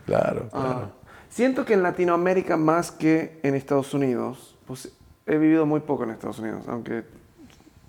Claro, 0.07 0.48
Ah, 0.53 0.61
claro. 0.61 0.92
siento 1.28 1.64
que 1.64 1.74
en 1.74 1.82
Latinoamérica 1.84 2.57
más 2.57 2.90
que 2.90 3.38
en 3.44 3.55
Estados 3.55 3.94
Unidos, 3.94 4.57
pues 4.66 4.90
he 5.26 5.36
vivido 5.38 5.66
muy 5.66 5.80
poco 5.80 6.03
en 6.03 6.11
Estados 6.11 6.40
Unidos, 6.40 6.64
aunque 6.66 7.05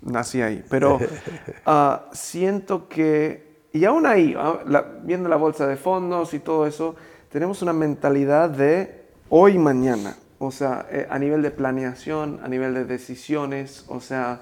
nací 0.02 0.40
ahí, 0.40 0.62
pero 0.70 1.00
ah, 1.66 2.04
siento 2.12 2.88
que, 2.88 3.66
y 3.72 3.84
aún 3.84 4.06
ahí, 4.06 4.34
ah, 4.38 4.60
la- 4.66 4.82
viendo 5.02 5.28
la 5.28 5.34
bolsa 5.36 5.66
de 5.66 5.76
fondos 5.76 6.32
y 6.34 6.38
todo 6.38 6.64
eso, 6.66 6.94
tenemos 7.30 7.60
una 7.62 7.72
mentalidad 7.72 8.50
de 8.50 9.02
hoy 9.28 9.54
y 9.54 9.58
mañana, 9.58 10.14
o 10.46 10.50
sea, 10.50 10.86
eh, 10.90 11.06
a 11.08 11.18
nivel 11.18 11.40
de 11.42 11.52
planeación, 11.52 12.40
a 12.42 12.48
nivel 12.48 12.74
de 12.74 12.84
decisiones, 12.84 13.84
o 13.88 14.00
sea, 14.00 14.40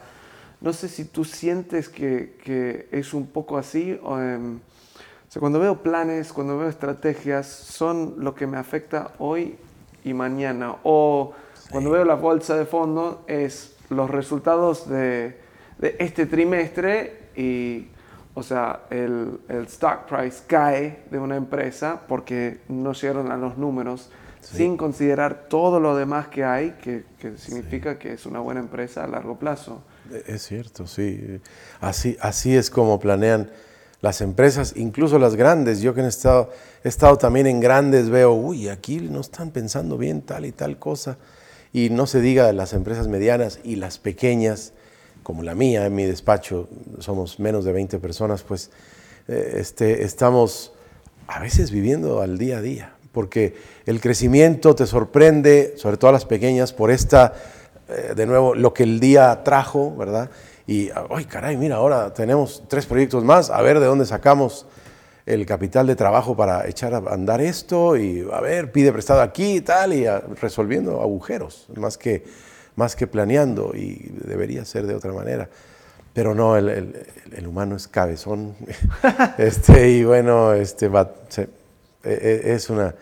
no 0.61 0.72
sé 0.72 0.88
si 0.88 1.05
tú 1.05 1.24
sientes 1.24 1.88
que, 1.90 2.38
que 2.42 2.88
es 2.90 3.12
un 3.12 3.26
poco 3.26 3.59
así. 3.59 3.98
o, 4.03 4.18
em, 4.18 4.57
o 4.57 5.32
sea, 5.32 5.40
cuando 5.40 5.61
veo 5.61 5.82
planes, 5.82 6.32
cuando 6.32 6.59
veo 6.59 6.68
estrategias, 6.68 7.46
son 7.46 8.14
lo 8.18 8.34
que 8.34 8.46
me 8.46 8.57
afecta 8.57 9.12
hoy 9.18 9.57
y 10.03 10.14
mañana. 10.14 10.76
O 10.82 11.34
cuando 11.70 11.90
veo 11.90 12.05
la 12.05 12.14
bolsa 12.14 12.57
de 12.57 12.64
fondos, 12.64 13.18
es 13.26 13.76
los 13.90 14.11
resultados 14.11 14.88
de, 14.88 15.38
de 15.78 15.96
este 15.98 16.26
trimestre 16.26 17.28
y, 17.36 17.88
o 18.34 18.42
sea, 18.42 18.80
el, 18.90 19.38
el 19.48 19.66
stock 19.66 20.07
price 20.09 20.44
cae 20.46 21.05
de 21.11 21.18
una 21.18 21.36
empresa 21.36 22.01
porque 22.09 22.61
no 22.68 22.92
llegaron 22.92 23.30
a 23.30 23.36
los 23.36 23.57
números 23.59 24.11
sin 24.41 24.76
considerar 24.76 25.47
todo 25.49 25.80
lo 25.80 25.97
demás 25.97 26.28
que 26.28 26.45
hay, 26.45 26.72
que, 26.82 27.05
que 27.18 27.36
significa 27.36 27.99
que 27.99 28.12
es 28.12 28.26
una 28.26 28.41
buena 28.41 28.61
empresa 28.61 29.05
a 29.05 29.07
largo 29.07 29.38
plazo. 29.38 29.82
Es 30.26 30.43
cierto, 30.43 30.86
sí. 30.86 31.41
Así, 31.80 32.16
así 32.20 32.57
es 32.57 32.70
como 32.70 32.99
planean 32.99 33.51
las 34.01 34.20
empresas, 34.20 34.74
incluso 34.76 35.18
las 35.18 35.36
grandes. 35.36 35.80
Yo 35.80 35.95
que 35.95 36.01
he 36.01 36.07
estado, 36.07 36.51
he 36.82 36.88
estado 36.88 37.16
también 37.18 37.47
en 37.47 37.61
grandes, 37.61 38.09
veo, 38.09 38.32
uy, 38.32 38.68
aquí 38.68 39.01
no 39.01 39.20
están 39.20 39.51
pensando 39.51 39.99
bien 39.99 40.22
tal 40.22 40.47
y 40.47 40.53
tal 40.53 40.78
cosa. 40.78 41.18
Y 41.72 41.91
no 41.91 42.07
se 42.07 42.20
diga 42.20 42.47
de 42.47 42.53
las 42.53 42.72
empresas 42.72 43.07
medianas 43.09 43.61
y 43.62 43.76
las 43.76 43.99
pequeñas, 43.99 44.72
como 45.22 45.43
la 45.43 45.55
mía, 45.55 45.86
en 45.86 45.95
mi 45.95 46.05
despacho 46.05 46.68
somos 46.99 47.38
menos 47.38 47.64
de 47.64 47.72
20 47.72 47.99
personas, 47.99 48.43
pues 48.43 48.70
eh, 49.28 49.57
este, 49.59 50.03
estamos 50.03 50.72
a 51.28 51.38
veces 51.38 51.70
viviendo 51.70 52.22
al 52.22 52.38
día 52.38 52.59
a 52.59 52.62
día, 52.62 52.95
porque 53.13 53.55
el 53.87 54.01
crecimiento 54.01 54.75
te 54.75 54.87
sorprende, 54.87 55.75
sobre 55.77 55.97
todo 55.97 56.11
a 56.11 56.13
las 56.13 56.25
pequeñas, 56.25 56.73
por 56.73 56.91
esta, 56.91 57.35
eh, 57.89 58.13
de 58.15 58.27
nuevo, 58.27 58.55
lo 58.55 58.73
que 58.73 58.85
el 58.85 59.01
día 59.01 59.43
trajo, 59.45 59.95
¿verdad? 59.97 60.31
Y, 60.67 60.91
ay, 61.11 61.25
caray, 61.25 61.57
mira, 61.57 61.77
ahora 61.77 62.15
tenemos 62.15 62.63
tres 62.69 62.87
proyectos 62.87 63.25
más, 63.25 63.51
a 63.51 63.61
ver 63.63 63.81
de 63.81 63.87
dónde 63.87 64.07
sacamos 64.07 64.67
el 65.27 65.45
capital 65.47 65.87
de 65.87 65.97
trabajo 65.97 66.37
para 66.37 66.69
echar 66.69 66.95
a 66.95 66.99
andar 67.13 67.41
esto 67.41 67.97
y, 67.97 68.27
a 68.33 68.41
ver, 68.41 68.71
pide 68.73 68.93
prestado 68.93 69.21
aquí 69.21 69.57
y 69.57 69.61
tal, 69.61 69.93
y 69.93 70.07
resolviendo 70.41 71.01
agujeros, 71.01 71.67
más 71.77 71.99
que, 71.99 72.25
más 72.77 72.97
que 72.97 73.07
planeando, 73.07 73.73
y 73.75 74.13
debería 74.25 74.65
ser 74.65 74.87
de 74.87 74.95
otra 74.95 75.13
manera. 75.13 75.49
Pero 76.13 76.35
no, 76.35 76.57
el, 76.57 76.95
humano 77.47 77.77
es 77.77 77.87
cabezón, 77.87 78.57
este, 79.39 79.91
y 79.91 80.05
bueno, 80.05 80.53
este, 80.53 80.89
va- 80.89 81.13
es, 82.03 82.70
una, 82.70 82.94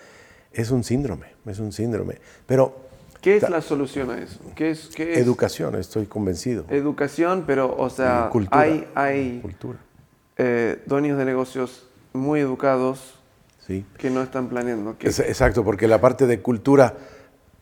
es 0.52 0.70
un 0.70 0.82
síndrome, 0.84 1.26
es 1.46 1.58
un 1.58 1.72
síndrome. 1.72 2.16
Pero 2.46 2.86
¿Qué 3.20 3.36
es 3.36 3.48
la 3.50 3.60
solución 3.60 4.10
a 4.10 4.18
eso? 4.18 4.38
¿Qué 4.54 4.70
es, 4.70 4.88
qué 4.94 5.12
es? 5.14 5.18
Educación, 5.18 5.74
estoy 5.74 6.06
convencido. 6.06 6.64
Educación, 6.70 7.44
pero, 7.46 7.74
o 7.76 7.90
sea, 7.90 8.28
cultura. 8.30 8.60
hay, 8.60 8.86
hay 8.94 9.38
Cultura. 9.42 9.78
eh, 10.36 10.80
dueños 10.86 11.18
de 11.18 11.24
negocios 11.24 11.86
muy 12.12 12.40
educados 12.40 13.14
Sí. 13.66 13.84
que 13.98 14.08
no 14.08 14.22
están 14.22 14.48
planeando. 14.48 14.96
Que, 14.98 15.08
Es- 15.08 15.18
Exacto, 15.18 15.62
porque 15.64 15.88
la 15.88 16.00
parte 16.00 16.26
de 16.26 16.40
cultura 16.40 16.94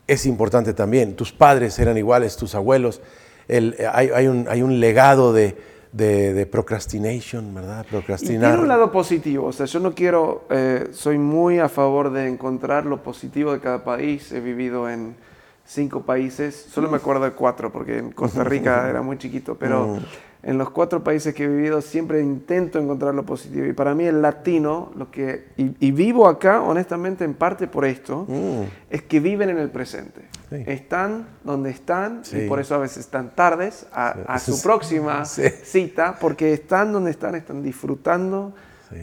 es 0.06 0.24
importante 0.26 0.72
también. 0.72 1.16
Tus 1.16 1.32
padres 1.32 1.78
eran 1.80 1.96
iguales, 1.96 2.36
tus 2.36 2.54
abuelos. 2.54 3.00
El- 3.48 3.74
eh, 3.78 3.88
hay, 3.92 4.10
hay 4.14 4.28
un, 4.28 4.46
hay 4.48 4.62
un 4.62 4.78
legado 4.78 5.32
de, 5.32 5.56
de, 5.96 6.34
de 6.34 6.46
procrastination, 6.46 7.54
¿verdad? 7.54 7.84
y 7.88 7.90
Procrastinar. 7.90 8.50
tiene 8.50 8.62
un 8.62 8.68
lado 8.68 8.92
positivo, 8.92 9.46
o 9.46 9.52
sea, 9.52 9.66
yo 9.66 9.80
no 9.80 9.94
quiero, 9.94 10.44
eh, 10.50 10.88
soy 10.92 11.16
muy 11.18 11.58
a 11.58 11.68
favor 11.68 12.10
de 12.10 12.28
encontrar 12.28 12.84
lo 12.84 13.02
positivo 13.02 13.52
de 13.52 13.60
cada 13.60 13.82
país. 13.82 14.30
He 14.32 14.40
vivido 14.40 14.90
en 14.90 15.16
cinco 15.64 16.02
países, 16.02 16.54
solo 16.70 16.90
me 16.90 16.98
acuerdo 16.98 17.24
de 17.24 17.32
cuatro, 17.32 17.72
porque 17.72 17.98
en 17.98 18.10
Costa 18.12 18.44
Rica 18.44 18.86
era 18.90 19.00
muy 19.00 19.16
chiquito, 19.16 19.56
pero 19.56 19.98
en 20.46 20.58
los 20.58 20.70
cuatro 20.70 21.02
países 21.02 21.34
que 21.34 21.42
he 21.44 21.48
vivido 21.48 21.80
siempre 21.82 22.20
intento 22.22 22.78
encontrar 22.78 23.12
lo 23.14 23.26
positivo. 23.26 23.66
Y 23.66 23.72
para 23.72 23.94
mí 23.96 24.04
el 24.04 24.22
latino, 24.22 24.92
lo 24.96 25.10
que, 25.10 25.48
y, 25.56 25.74
y 25.84 25.90
vivo 25.90 26.28
acá, 26.28 26.62
honestamente, 26.62 27.24
en 27.24 27.34
parte 27.34 27.66
por 27.66 27.84
esto, 27.84 28.24
Mm. 28.28 28.62
es 28.88 29.02
que 29.02 29.18
viven 29.20 29.50
en 29.50 29.58
el 29.58 29.70
presente. 29.70 30.22
Sí. 30.48 30.62
Están 30.66 31.26
donde 31.42 31.70
están 31.70 32.24
Sí. 32.24 32.42
y 32.44 32.48
por 32.48 32.60
eso 32.60 32.76
a 32.76 32.78
veces 32.78 32.98
están 32.98 33.34
tardes 33.34 33.86
a, 33.92 34.10
a 34.28 34.38
su 34.38 34.62
próxima 34.62 35.24
cita, 35.64 36.16
porque 36.20 36.52
están 36.52 36.92
donde 36.92 37.10
están, 37.10 37.34
están 37.34 37.60
disfrutando 37.62 38.54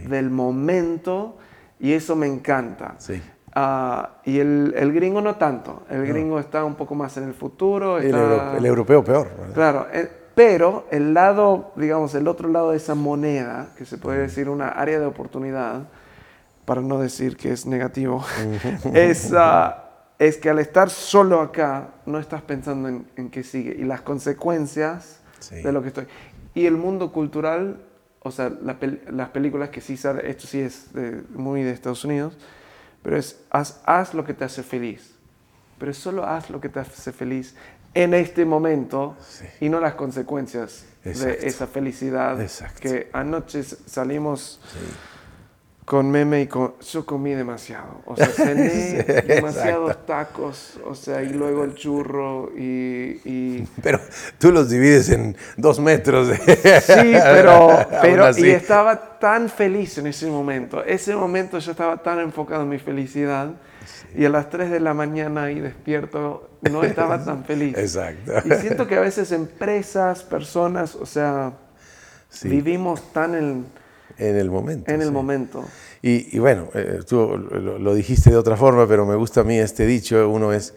del 0.08 0.30
momento 0.30 1.38
y 1.80 1.92
eso 1.92 2.16
me 2.16 2.26
encanta. 2.28 2.96
Ah, 3.56 4.12
y 4.24 4.40
el, 4.40 4.74
el 4.78 4.94
gringo 4.94 5.22
no 5.22 5.36
tanto, 5.36 5.84
el 5.90 6.08
gringo 6.08 6.40
está 6.40 6.64
un 6.64 6.74
poco 6.76 6.96
más 6.96 7.18
en 7.18 7.26
el 7.26 7.34
futuro. 7.34 7.98
El, 8.00 8.06
está- 8.06 8.18
euro- 8.24 8.58
el 8.58 8.66
europeo 8.66 9.04
peor, 9.04 9.28
¿verdad? 9.38 9.54
Claro, 9.54 9.88
eh, 9.94 10.10
pero 10.36 10.88
el 10.92 11.14
lado, 11.14 11.72
digamos, 11.76 12.16
el 12.16 12.28
otro 12.28 12.50
lado 12.50 12.72
de 12.72 12.78
esa 12.78 12.96
moneda, 12.96 13.70
que 13.78 13.86
se 13.86 13.98
puede 13.98 14.20
decir 14.20 14.50
una 14.50 14.70
área 14.70 15.00
de 15.00 15.06
oportunidad, 15.06 15.84
para 16.66 16.82
no 16.82 17.00
decir 17.00 17.36
que 17.38 17.52
es 17.52 17.66
negativo, 17.66 18.24
es, 18.94 19.34
ah, 19.36 19.84
es 20.18 20.38
que 20.38 20.50
al 20.50 20.60
estar 20.60 20.90
solo 20.90 21.42
acá, 21.42 21.90
no 22.06 22.20
estás 22.20 22.42
pensando 22.42 22.88
en, 22.90 23.06
en 23.16 23.30
qué 23.30 23.44
sigue 23.44 23.76
y 23.78 23.84
las 23.84 24.02
consecuencias 24.02 25.20
Sí. 25.40 25.56
de 25.62 25.74
lo 25.74 25.82
que 25.82 25.90
estoy. 25.90 26.08
Y 26.56 26.66
el 26.68 26.78
mundo 26.78 27.12
cultural, 27.12 27.82
o 28.22 28.32
sea, 28.32 28.50
la 28.62 28.78
las 29.12 29.30
películas 29.32 29.70
que 29.72 29.82
sí 29.82 29.98
sale, 29.98 30.30
esto 30.30 30.48
sí 30.48 30.62
es 30.62 30.94
de- 30.94 31.22
muy 31.36 31.64
de 31.64 31.72
Estados 31.72 32.06
Unidos, 32.06 32.38
pero 33.02 33.18
es 33.18 33.42
haz, 33.50 33.82
haz 33.86 34.14
lo 34.14 34.24
que 34.24 34.34
te 34.34 34.46
hace 34.46 34.64
feliz. 34.64 35.14
Pero 35.80 35.94
solo 35.94 36.24
haz 36.26 36.50
lo 36.50 36.62
que 36.62 36.70
te 36.70 36.80
hace 36.80 37.12
feliz 37.12 37.56
en 37.94 38.14
este 38.14 38.46
momento 38.46 39.16
Sí. 39.20 39.46
y 39.62 39.70
no 39.70 39.80
las 39.80 39.96
consecuencias 39.96 40.86
Exacto. 41.06 41.42
de 41.42 41.48
esa 41.48 41.68
felicidad. 41.68 42.42
Exacto. 42.42 42.80
Que 42.82 43.10
anoche 43.14 43.64
salimos 43.64 44.60
con 45.86 46.10
meme 46.10 46.42
y 46.44 46.48
con, 46.48 46.76
yo 46.80 47.06
comí 47.06 47.34
demasiado. 47.34 48.02
O 48.06 48.16
sea, 48.16 48.28
cené 48.28 48.70
Sí, 48.70 49.24
demasiados 49.28 49.92
exacto. 49.92 50.14
tacos, 50.14 50.80
o 50.86 50.96
sea, 50.96 51.22
y 51.22 51.30
luego 51.34 51.66
el 51.66 51.76
churro 51.76 52.52
y... 52.58 53.20
y 53.26 53.68
Pero 53.82 54.00
tú 54.40 54.52
los 54.54 54.70
divides 54.70 55.10
en 55.10 55.36
dos 55.58 55.80
metros. 55.80 56.30
Sí, 56.38 57.14
pero, 57.22 57.86
pero 58.02 58.38
y 58.38 58.50
estaba 58.52 59.20
tan 59.20 59.50
feliz 59.50 59.98
en 59.98 60.08
ese 60.08 60.28
momento. 60.28 60.84
Ese 60.84 61.16
momento 61.16 61.60
yo 61.60 61.72
estaba 61.72 61.98
tan 62.02 62.20
enfocado 62.20 62.64
en 62.64 62.70
mi 62.70 62.80
felicidad 62.80 63.52
y 64.16 64.26
a 64.26 64.30
las 64.30 64.50
3 64.50 64.70
de 64.72 64.80
la 64.80 64.94
mañana 64.94 65.44
ahí 65.44 65.60
despierto 65.60 66.50
no 66.62 66.84
estaba 66.84 67.24
tan 67.24 67.44
feliz. 67.46 67.78
Exacto. 67.78 68.32
Y 68.46 68.52
siento 68.62 68.88
que 68.88 68.96
a 68.96 69.02
veces 69.02 69.32
empresas, 69.32 70.24
personas, 70.24 70.96
o 70.96 71.06
sea, 71.06 71.54
Sí. 72.30 72.50
vivimos 72.50 73.14
tan 73.14 73.36
en, 73.36 73.66
En 74.18 74.36
el 74.38 74.50
momento. 74.50 74.92
en 74.92 75.02
el 75.02 75.08
sí. 75.10 75.14
momento. 75.14 75.64
Y, 76.02 76.36
y 76.36 76.40
bueno, 76.40 76.70
eh, 76.74 77.02
tú 77.08 77.38
lo, 77.38 77.78
lo 77.78 77.94
dijiste 77.94 78.32
de 78.32 78.38
otra 78.38 78.58
forma, 78.58 78.88
pero 78.88 79.06
me 79.06 79.16
gusta 79.16 79.42
a 79.42 79.44
mí 79.44 79.58
este 79.60 79.86
dicho, 79.86 80.28
uno 80.30 80.52
es 80.52 80.74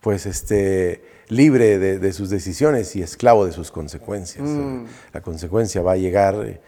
pues 0.00 0.26
este 0.26 1.04
libre 1.28 1.78
de, 1.78 1.98
de 2.00 2.12
sus 2.12 2.28
decisiones 2.30 2.94
y 2.96 3.02
esclavo 3.02 3.46
de 3.46 3.52
sus 3.52 3.70
consecuencias. 3.70 4.48
Mm. 4.48 4.84
La 5.12 5.20
consecuencia 5.22 5.80
va 5.82 5.92
a 5.92 5.96
llegar, 5.96 6.60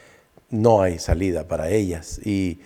no 0.51 0.83
hay 0.83 0.99
salida 1.01 1.49
para 1.49 1.69
ellas 1.71 2.21
y, 2.25 2.61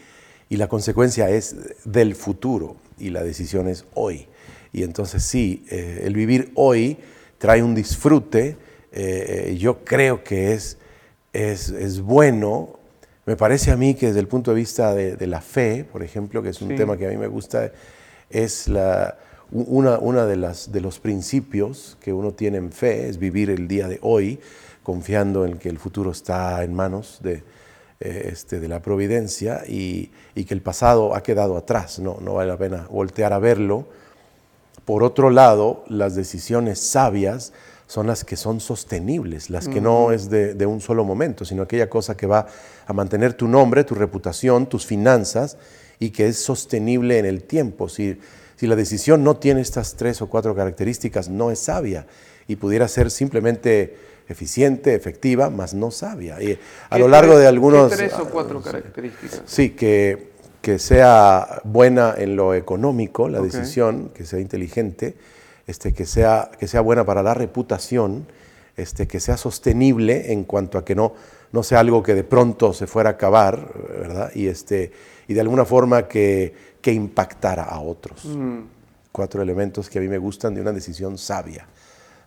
y 0.50 0.56
la 0.58 0.68
consecuencia 0.68 1.30
es 1.30 1.56
del 1.84 2.14
futuro 2.14 2.76
y 3.03 3.11
la 3.11 3.22
decisión 3.22 3.68
es 3.68 3.84
hoy. 3.94 4.26
Y 4.72 4.84
entonces 4.84 5.22
sí, 5.22 5.64
eh, 5.70 6.03
el 6.05 6.14
vivir 6.14 6.53
hoy 6.55 6.96
trae 7.38 7.62
un 7.62 7.74
disfrute, 7.74 8.57
eh, 8.92 9.48
eh, 9.50 9.57
yo 9.59 9.84
creo 9.84 10.22
que 10.24 10.55
es, 10.55 10.78
es, 11.32 11.68
es 11.70 12.00
bueno 12.00 12.80
me 13.24 13.36
parece 13.36 13.70
a 13.70 13.76
mí 13.76 13.94
que 13.94 14.09
desde 14.09 14.18
el 14.18 14.26
punto 14.26 14.50
de 14.50 14.57
vista 14.57 14.94
de, 14.96 15.14
de 15.16 15.26
la 15.28 15.40
fe, 15.40 15.84
por 15.84 16.03
ejemplo, 16.03 16.42
que 16.42 16.48
es 16.48 16.61
un 16.61 16.70
Sí. 16.70 16.74
tema 16.76 16.96
que 16.96 17.07
a 17.07 17.11
mí 17.11 17.16
me 17.16 17.28
gusta, 17.28 17.70
es 18.30 18.66
la, 18.66 19.16
una, 19.53 19.98
una 20.00 20.26
de, 20.26 20.34
las, 20.34 20.72
de 20.72 20.80
los 20.80 20.98
principios 20.98 21.96
que 22.00 22.12
uno 22.12 22.32
tiene 22.32 22.59
en 22.59 22.72
fe, 22.72 23.09
es 23.09 23.18
vivir 23.18 23.48
el 23.50 23.68
día 23.68 23.86
de 23.86 24.00
hoy 24.03 24.40
confiando 24.82 25.46
en 25.46 25.59
que 25.59 25.68
el 25.68 25.78
futuro 25.78 26.11
está 26.11 26.64
en 26.64 26.74
manos 26.74 27.20
de, 27.22 27.44
este, 28.03 28.61
de 28.61 28.68
la 28.68 28.80
providencia 28.80 29.62
y, 29.66 30.11
y 30.34 30.44
que 30.44 30.55
el 30.55 30.62
pasado 30.62 31.14
ha 31.14 31.22
quedado 31.22 31.57
atrás, 31.57 31.98
no, 31.98 32.18
no 32.20 32.34
vale 32.34 32.50
la 32.50 32.57
pena 32.57 32.86
voltear 32.90 33.32
a 33.32 33.38
verlo. 33.38 33.86
Por 34.84 35.03
otro 35.03 35.30
lado, 35.30 35.84
las 35.88 36.14
decisiones 36.14 36.80
sabias 36.80 37.53
son 37.86 38.07
las 38.07 38.24
que 38.24 38.36
son 38.36 38.61
sostenibles, 38.61 39.50
las 39.50 39.68
que 39.68 39.80
no 39.80 40.12
es 40.12 40.30
de, 40.30 40.55
de 40.55 40.66
un 40.66 40.80
solo 40.80 41.05
momento, 41.05 41.44
sino 41.44 41.62
aquella 41.62 41.90
cosa 41.90 42.16
que 42.16 42.26
va 42.26 42.46
a 42.86 42.92
mantener 42.92 43.34
tu 43.34 43.46
nombre, 43.46 43.84
tu 43.84 43.94
reputación, 43.94 44.66
tus 44.66 44.86
finanzas 44.86 45.59
y 45.98 46.11
que 46.11 46.26
es 46.26 46.38
sostenible 46.38 47.18
en 47.18 47.26
el 47.26 47.44
tiempo. 47.44 47.88
Si, 47.88 48.18
si 48.57 48.66
la 48.66 48.76
decisión 48.76 49.22
no 49.22 49.36
tiene 49.36 49.61
estas 49.61 49.94
tres 49.94 50.22
o 50.22 50.28
cuatro 50.28 50.55
características, 50.55 51.28
no 51.28 51.50
es 51.50 51.59
sabia 51.59 52.07
y 52.48 52.57
pudiera 52.57 52.88
ser 52.88 53.11
simplemente 53.11 53.96
eficiente, 54.28 54.94
efectiva, 54.94 55.50
mas 55.50 55.74
no 55.74 55.90
sabia. 55.90 56.42
Y 56.42 56.52
a 56.90 56.96
¿Qué 56.96 56.98
lo 56.98 57.08
largo 57.08 57.32
tres- 57.32 57.40
de 57.42 57.46
algunos... 57.48 57.90
¿qué 57.90 57.96
tres 57.96 58.12
o 58.14 58.28
cuatro 58.30 58.62
características? 58.62 59.42
Sí, 59.46 59.70
que, 59.70 60.30
que 60.60 60.78
sea 60.78 61.60
buena 61.64 62.14
en 62.16 62.36
lo 62.36 62.54
económico, 62.54 63.28
la 63.28 63.40
decisión, 63.40 64.10
que 64.14 64.24
sea 64.24 64.40
inteligente, 64.40 65.14
este, 65.66 65.92
que, 65.92 66.06
sea, 66.06 66.50
que 66.58 66.66
sea 66.68 66.80
buena 66.80 67.04
para 67.04 67.22
la 67.22 67.34
reputación, 67.34 68.26
este, 68.76 69.06
que 69.06 69.20
sea 69.20 69.36
sostenible 69.36 70.32
en 70.32 70.44
cuanto 70.44 70.78
a 70.78 70.84
que 70.84 70.94
no, 70.94 71.12
no 71.52 71.62
sea 71.62 71.80
algo 71.80 72.02
que 72.02 72.14
de 72.14 72.24
pronto 72.24 72.72
se 72.72 72.86
fuera 72.86 73.10
a 73.10 73.12
acabar, 73.12 73.68
¿verdad? 74.00 74.30
Y, 74.34 74.46
este, 74.46 74.92
y 75.28 75.34
de 75.34 75.40
alguna 75.40 75.64
forma 75.64 76.08
que, 76.08 76.54
que 76.80 76.92
impactara 76.92 77.64
a 77.64 77.80
otros. 77.80 78.26
Cuatro 79.12 79.42
elementos 79.42 79.90
que 79.90 79.98
a 79.98 80.02
mí 80.02 80.08
me 80.08 80.16
gustan 80.18 80.54
de 80.54 80.62
una 80.62 80.72
decisión 80.72 81.18
sabia. 81.18 81.66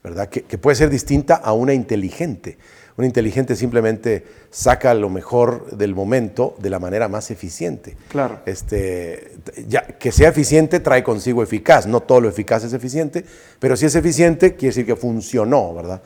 ¿Verdad? 0.06 0.30
Que, 0.30 0.44
que 0.44 0.60
puede 0.60 0.76
ser 0.76 0.92
distinta 0.92 1.34
a 1.34 1.52
una 1.54 1.74
inteligente. 1.74 2.60
Una 2.96 3.08
inteligente 3.08 3.56
simplemente 3.56 4.24
saca 4.52 4.94
lo 4.94 5.10
mejor 5.10 5.72
del 5.76 5.96
momento 5.96 6.54
de 6.60 6.70
la 6.70 6.78
manera 6.78 7.08
más 7.08 7.32
eficiente. 7.32 7.98
Claro. 8.08 8.40
Este, 8.46 9.32
ya, 9.68 9.82
que 9.88 10.12
sea 10.12 10.30
eficiente 10.30 10.80
trae 10.80 11.04
consigo 11.04 11.42
eficaz. 11.42 11.88
No 11.88 12.02
todo 12.02 12.22
lo 12.22 12.30
eficaz 12.30 12.64
es 12.64 12.74
eficiente, 12.74 13.26
pero 13.60 13.76
si 13.76 13.88
es 13.88 13.96
eficiente 13.96 14.52
quiere 14.56 14.68
decir 14.68 14.86
que 14.86 14.96
funcionó, 14.96 15.74
¿verdad? 15.74 16.04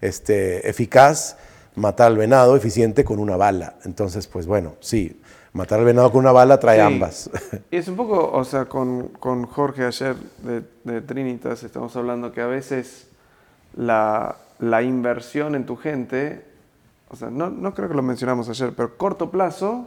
Este, 0.00 0.66
eficaz, 0.68 1.36
matar 1.76 2.06
al 2.06 2.16
venado, 2.16 2.56
eficiente 2.56 3.04
con 3.04 3.18
una 3.18 3.36
bala. 3.36 3.76
Entonces, 3.84 4.26
pues 4.26 4.46
bueno, 4.46 4.76
sí, 4.80 5.20
matar 5.52 5.78
al 5.80 5.84
venado 5.84 6.10
con 6.10 6.20
una 6.20 6.32
bala 6.32 6.58
trae 6.58 6.78
Sí. 6.78 6.82
ambas. 6.82 7.30
Y 7.70 7.76
es 7.76 7.86
un 7.86 7.96
poco, 7.96 8.32
o 8.32 8.44
sea, 8.44 8.64
con, 8.64 9.08
con 9.20 9.44
Jorge 9.44 9.84
ayer 9.84 10.16
de, 10.42 10.62
de 10.84 11.02
Trinitas 11.02 11.62
estamos 11.62 11.94
hablando 11.94 12.32
que 12.32 12.40
a 12.40 12.46
veces 12.46 13.06
la, 13.76 14.36
la 14.58 14.82
inversión 14.82 15.54
en 15.54 15.66
tu 15.66 15.76
gente, 15.76 16.44
o 17.08 17.16
sea, 17.16 17.30
no, 17.30 17.50
no 17.50 17.74
creo 17.74 17.88
que 17.88 17.94
lo 17.94 18.02
mencionamos 18.02 18.48
ayer, 18.48 18.72
pero 18.76 18.96
corto 18.96 19.30
plazo 19.30 19.86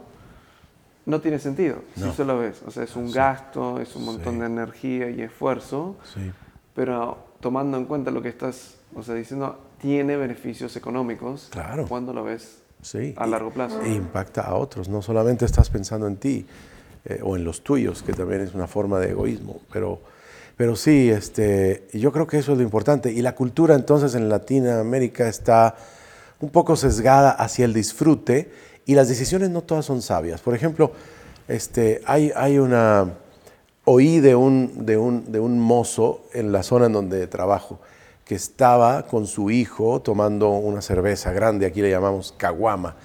no 1.06 1.20
tiene 1.20 1.38
sentido, 1.38 1.76
No. 1.96 2.10
si 2.10 2.16
solo 2.16 2.38
ves. 2.38 2.62
O 2.66 2.70
sea, 2.70 2.82
es 2.82 2.96
un 2.96 3.10
gasto, 3.12 3.80
es 3.80 3.94
un 3.96 4.04
montón 4.04 4.34
Sí. 4.34 4.40
de 4.40 4.46
energía 4.46 5.10
y 5.10 5.22
esfuerzo, 5.22 5.96
Sí. 6.14 6.32
pero 6.74 7.18
tomando 7.40 7.76
en 7.76 7.84
cuenta 7.84 8.10
lo 8.10 8.22
que 8.22 8.28
estás, 8.28 8.76
o 8.94 9.02
sea, 9.02 9.14
diciendo, 9.14 9.58
tiene 9.80 10.16
beneficios 10.16 10.74
económicos 10.76 11.48
Claro. 11.52 11.86
cuando 11.86 12.12
lo 12.12 12.24
ves 12.24 12.62
Sí. 12.82 13.14
a 13.16 13.26
largo 13.26 13.50
plazo. 13.50 13.80
E 13.82 13.92
impacta 13.94 14.42
a 14.42 14.54
otros. 14.54 14.88
No 14.88 15.00
solamente 15.02 15.44
estás 15.44 15.70
pensando 15.70 16.06
en 16.08 16.16
ti 16.16 16.46
eh, 17.08 17.20
o 17.22 17.36
en 17.36 17.44
los 17.44 17.62
tuyos, 17.62 18.02
que 18.02 18.12
también 18.12 18.40
es 18.40 18.52
una 18.54 18.66
forma 18.66 18.98
de 18.98 19.10
egoísmo, 19.10 19.60
pero, 19.72 20.00
pero 20.56 20.74
sí, 20.74 21.10
este, 21.10 21.86
yo 21.92 22.12
creo 22.12 22.26
que 22.26 22.38
eso 22.38 22.52
es 22.52 22.58
lo 22.58 22.64
importante. 22.64 23.12
Y 23.12 23.20
la 23.22 23.34
cultura 23.34 23.74
entonces 23.74 24.14
en 24.14 24.28
Latinoamérica 24.28 25.28
está 25.28 25.76
un 26.40 26.50
poco 26.50 26.76
sesgada 26.76 27.30
hacia 27.30 27.64
el 27.64 27.74
disfrute 27.74 28.50
y 28.86 28.94
las 28.94 29.08
decisiones 29.08 29.50
no 29.50 29.62
todas 29.62 29.84
son 29.84 30.00
sabias. 30.00 30.40
Por 30.40 30.54
ejemplo, 30.54 30.92
este, 31.48 32.00
hay, 32.06 32.32
hay 32.34 32.58
una, 32.58 33.14
oí 33.84 34.20
de 34.20 34.34
un, 34.34 34.86
de, 34.86 34.96
un, 34.96 35.30
de 35.30 35.40
un 35.40 35.58
mozo 35.60 36.22
en 36.32 36.52
la 36.52 36.62
zona 36.62 36.86
en 36.86 36.92
donde 36.92 37.26
trabajo 37.26 37.78
que 38.24 38.34
estaba 38.34 39.06
con 39.06 39.26
su 39.26 39.50
hijo 39.50 40.00
tomando 40.00 40.50
una 40.50 40.82
cerveza 40.82 41.32
grande, 41.32 41.64
aquí 41.66 41.80
le 41.80 41.90
llamamos 41.90 42.34
caguama. 42.36 42.96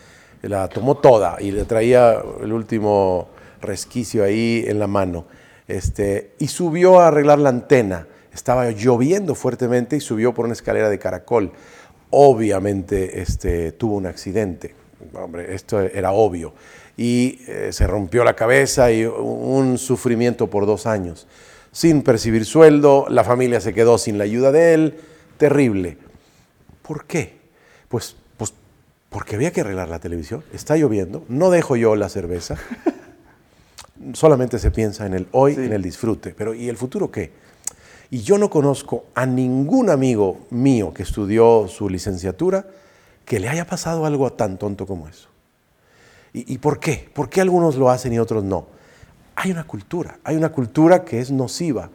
La 0.41 0.67
tomó 0.67 0.95
toda 0.95 1.39
y 1.39 1.51
le 1.51 1.65
traía 1.65 2.19
el 2.41 2.51
último 2.51 3.27
resquicio 3.61 4.23
ahí 4.23 4.63
en 4.67 4.79
la 4.79 4.87
mano. 4.87 5.25
Este, 5.71 6.33
y 6.37 6.47
subió 6.47 6.99
a 6.99 7.07
arreglar 7.07 7.39
la 7.39 7.47
antena. 7.47 8.05
Estaba 8.33 8.69
lloviendo 8.71 9.35
fuertemente 9.35 9.95
y 9.95 10.01
subió 10.01 10.33
por 10.33 10.43
una 10.43 10.53
escalera 10.53 10.89
de 10.89 10.99
caracol. 10.99 11.53
Obviamente 12.09 13.21
este, 13.21 13.71
tuvo 13.71 13.95
un 13.95 14.05
accidente. 14.05 14.75
Hombre, 15.13 15.55
esto 15.55 15.79
era 15.79 16.11
obvio. 16.11 16.53
Y 16.97 17.39
eh, 17.47 17.69
se 17.71 17.87
rompió 17.87 18.25
la 18.25 18.35
cabeza 18.35 18.91
y 18.91 19.05
un 19.05 19.77
sufrimiento 19.77 20.49
por 20.49 20.65
dos 20.65 20.85
años. 20.85 21.25
Sin 21.71 22.01
percibir 22.01 22.43
sueldo, 22.43 23.05
la 23.07 23.23
familia 23.23 23.61
se 23.61 23.73
quedó 23.73 23.97
sin 23.97 24.17
la 24.17 24.25
ayuda 24.25 24.51
de 24.51 24.73
él 24.73 24.99
terrible. 25.37 25.97
¿Por 26.81 27.05
qué? 27.05 27.39
Pues, 27.87 28.17
pues 28.35 28.53
porque 29.09 29.35
había 29.35 29.51
que 29.51 29.61
arreglar 29.61 29.87
la 29.87 29.99
televisión. 29.99 30.43
Está 30.51 30.75
lloviendo, 30.75 31.23
no 31.29 31.49
dejo 31.49 31.77
yo 31.77 31.95
la 31.95 32.09
cerveza. 32.09 32.57
Solamente 34.13 34.59
se 34.59 34.71
piensa 34.71 35.05
en 35.05 35.13
el 35.13 35.27
hoy, 35.31 35.53
en 35.53 35.73
el 35.73 35.81
disfrute. 35.81 36.33
Pero 36.37 36.53
¿y 36.53 36.69
el 36.69 36.77
futuro 36.77 37.11
qué? 37.11 37.31
Y 38.09 38.21
yo 38.21 38.37
no 38.37 38.49
conozco 38.49 39.05
a 39.15 39.25
ningún 39.25 39.89
amigo 39.89 40.39
mío 40.49 40.93
que 40.93 41.03
estudió 41.03 41.67
su 41.67 41.89
licenciatura 41.89 42.65
que 43.25 43.39
le 43.39 43.47
haya 43.47 43.65
pasado 43.65 44.05
algo 44.05 44.33
tan 44.33 44.57
tonto 44.57 44.85
como 44.85 45.07
eso. 45.07 45.29
¿Y, 46.33 46.57
por 46.59 46.79
qué? 46.79 47.09
¿Por 47.13 47.29
qué 47.29 47.41
algunos 47.41 47.75
lo 47.75 47.89
hacen 47.89 48.13
y 48.13 48.19
otros 48.19 48.43
no? 48.43 48.67
Hay 49.35 49.51
una 49.51 49.65
cultura, 49.65 50.17
hay 50.23 50.37
una 50.37 50.49
cultura 50.49 51.03
que 51.03 51.19
es 51.19 51.29
nociva 51.29 51.89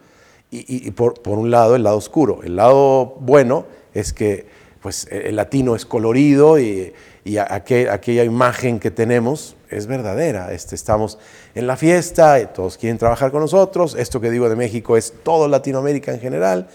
y, 0.50 0.90
por, 0.90 1.14
un 1.24 1.50
lado 1.50 1.74
el 1.74 1.82
lado 1.82 1.96
oscuro. 1.96 2.42
El 2.42 2.56
lado 2.56 3.16
bueno 3.20 3.64
es 3.94 4.12
que 4.12 4.46
pues, 4.82 5.08
el 5.10 5.36
latino 5.36 5.74
es 5.74 5.86
colorido 5.86 6.58
y, 6.58 6.92
aquella 7.48 8.24
imagen 8.24 8.78
que 8.78 8.90
tenemos 8.90 9.55
es 9.70 9.86
verdadera. 9.86 10.52
Este, 10.52 10.74
estamos 10.74 11.18
en 11.54 11.66
la 11.66 11.76
fiesta, 11.76 12.40
y 12.40 12.46
todos 12.46 12.78
quieren 12.78 12.98
trabajar 12.98 13.30
con 13.30 13.40
nosotros. 13.40 13.94
Esto 13.94 14.20
que 14.20 14.30
digo 14.30 14.48
de 14.48 14.56
México 14.56 14.96
es 14.96 15.12
todo 15.22 15.48
Latinoamérica 15.48 16.12
en 16.12 16.20
general. 16.20 16.68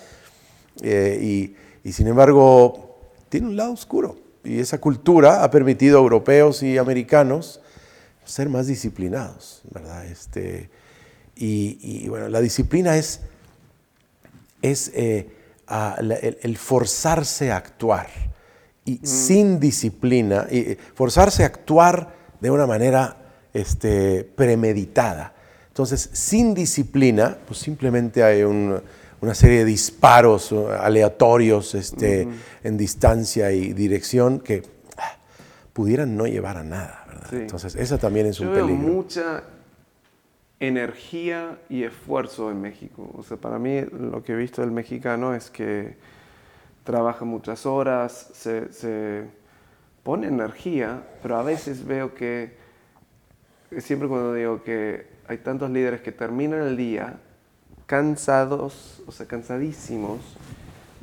Eh, 0.82 1.54
y, 1.84 1.92
sin 1.92 2.08
embargo, 2.08 3.00
tiene 3.30 3.48
un 3.48 3.58
lado 3.58 3.74
oscuro. 3.74 4.18
Y 4.44 4.60
esa 4.60 4.80
cultura 4.80 5.44
ha 5.44 5.52
permitido 5.52 6.00
a 6.00 6.02
europeos 6.02 6.64
y 6.64 6.78
americanos 6.78 7.62
ser 8.26 8.50
más 8.50 8.68
disciplinados, 8.68 9.62
¿verdad? 9.72 10.06
Este, 10.06 10.70
y 11.36 12.08
bueno, 12.08 12.28
la 12.30 12.40
disciplina 12.40 12.98
es 12.98 13.22
es 14.62 14.92
eh, 14.94 15.30
el, 16.42 16.58
forzarse 16.58 17.52
a 17.52 17.58
actuar. 17.58 18.08
Y 18.86 18.94
mm. 18.94 19.06
sin 19.06 19.60
disciplina, 19.60 20.48
y 20.50 20.60
eh, 20.60 20.78
forzarse 20.96 21.44
a 21.44 21.48
actuar 21.48 22.21
de 22.42 22.52
una 22.52 22.68
manera 22.68 23.16
este, 23.54 24.24
premeditada. 24.24 25.34
Entonces, 25.68 26.10
sin 26.12 26.54
disciplina, 26.54 27.38
pues 27.48 27.60
simplemente 27.60 28.24
hay 28.24 28.44
una 28.44 29.34
serie 29.34 29.60
de 29.60 29.66
disparos 29.66 30.52
aleatorios 30.52 31.76
este, 31.76 32.28
en 32.64 32.78
distancia 32.78 33.52
y 33.52 33.72
dirección 33.72 34.40
que 34.40 34.64
ah, 34.98 35.18
pudieran 35.72 36.18
no 36.18 36.28
llevar 36.28 36.58
a 36.58 36.64
nada. 36.64 37.06
Entonces, 37.32 37.76
esa 37.76 37.98
también 37.98 38.26
es 38.26 38.40
un 38.42 38.50
peligro. 38.50 38.76
mucha 38.76 39.44
energía 40.60 41.58
y 41.70 41.84
esfuerzo 41.84 42.52
en 42.52 42.62
México. 42.62 43.10
O 43.18 43.24
sea, 43.24 43.38
para 43.38 43.58
mí 43.58 43.82
lo 43.82 44.24
que 44.24 44.34
he 44.34 44.36
visto 44.36 44.62
del 44.62 44.72
mexicano 44.72 45.34
es 45.34 45.50
que 45.50 45.96
trabaja 46.84 47.26
muchas 47.26 47.66
horas, 47.66 48.30
se, 48.34 49.26
pone 50.04 50.28
energía, 50.28 51.04
pero 51.22 51.38
a 51.38 51.44
veces 51.44 51.86
veo 51.86 52.14
que, 52.16 52.56
siempre 53.80 54.08
cuando 54.08 54.34
digo 54.34 54.64
que 54.64 55.08
hay 55.28 55.38
tantos 55.38 55.70
líderes 55.70 56.02
que 56.02 56.12
terminan 56.12 56.62
el 56.62 56.78
día 56.78 57.20
cansados, 57.86 59.04
o 59.06 59.12
sea, 59.12 59.26
cansadísimos, 59.26 60.20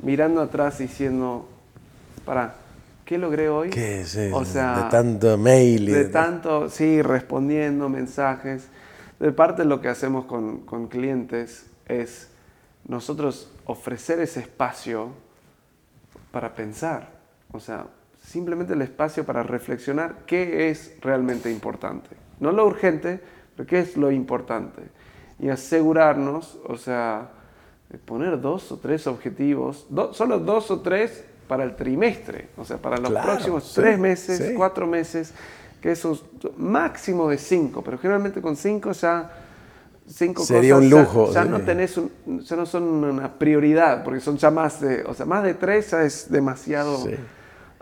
mirando 0.01 0.41
atrás 0.41 0.79
diciendo, 0.79 1.47
para, 2.25 2.55
¿qué 3.05 3.17
logré 3.17 3.49
hoy? 3.49 3.69
¿Qué 3.69 4.01
es 4.01 4.17
O 4.33 4.43
sea, 4.43 4.83
de 4.83 4.89
tanto 4.89 5.37
mail. 5.37 5.85
de 5.85 6.05
tanto, 6.05 6.69
sí, 6.69 7.01
respondiendo 7.01 7.89
mensajes. 7.89 8.67
De 9.19 9.31
parte 9.31 9.65
lo 9.65 9.81
que 9.81 9.89
hacemos 9.89 10.25
con, 10.25 10.61
con 10.61 10.87
clientes 10.87 11.65
es 11.87 12.29
nosotros 12.87 13.51
ofrecer 13.65 14.19
ese 14.19 14.39
espacio 14.39 15.09
para 16.31 16.53
pensar, 16.55 17.09
o 17.51 17.59
sea, 17.59 17.85
simplemente 18.21 18.73
el 18.73 18.81
espacio 18.81 19.25
para 19.25 19.43
reflexionar 19.43 20.25
qué 20.25 20.69
es 20.69 20.95
realmente 21.01 21.51
importante. 21.51 22.09
No 22.39 22.51
lo 22.51 22.65
urgente, 22.65 23.19
pero 23.55 23.67
qué 23.67 23.79
es 23.79 23.97
lo 23.97 24.11
importante. 24.11 24.81
Y 25.39 25.49
asegurarnos, 25.49 26.59
o 26.65 26.77
sea, 26.77 27.29
poner 28.05 28.39
dos 28.39 28.71
o 28.71 28.77
tres 28.77 29.07
objetivos, 29.07 29.87
solo 30.11 30.39
dos 30.39 30.69
o 30.71 30.81
tres 30.81 31.23
para 31.47 31.63
el 31.63 31.75
trimestre, 31.75 32.49
o 32.57 32.63
sea, 32.63 32.77
para 32.77 32.97
los 32.97 33.11
próximos 33.11 33.73
tres 33.73 33.97
meses, 33.97 34.53
cuatro 34.55 34.85
meses, 34.85 35.33
que 35.81 35.91
es 35.91 36.05
un 36.05 36.19
máximo 36.57 37.29
de 37.29 37.37
cinco, 37.37 37.81
pero 37.83 37.97
generalmente 37.97 38.41
con 38.41 38.55
cinco 38.55 38.91
ya 38.91 39.31
cinco 40.07 40.43
Sería 40.43 40.75
un 40.75 40.89
lujo. 40.89 41.31
Ya, 41.31 41.45
no 41.45 41.61
tenés 41.61 41.99
ya 42.25 42.55
no 42.55 42.65
son 42.65 42.83
una 42.83 43.33
prioridad, 43.39 44.03
porque 44.03 44.19
son 44.19 44.37
ya 44.37 44.51
más 44.51 44.81
de, 44.81 45.03
o 45.03 45.13
sea, 45.13 45.25
más 45.25 45.43
de 45.43 45.53
tres 45.53 45.91
ya 45.91 46.03
es 46.03 46.29
demasiado. 46.29 47.03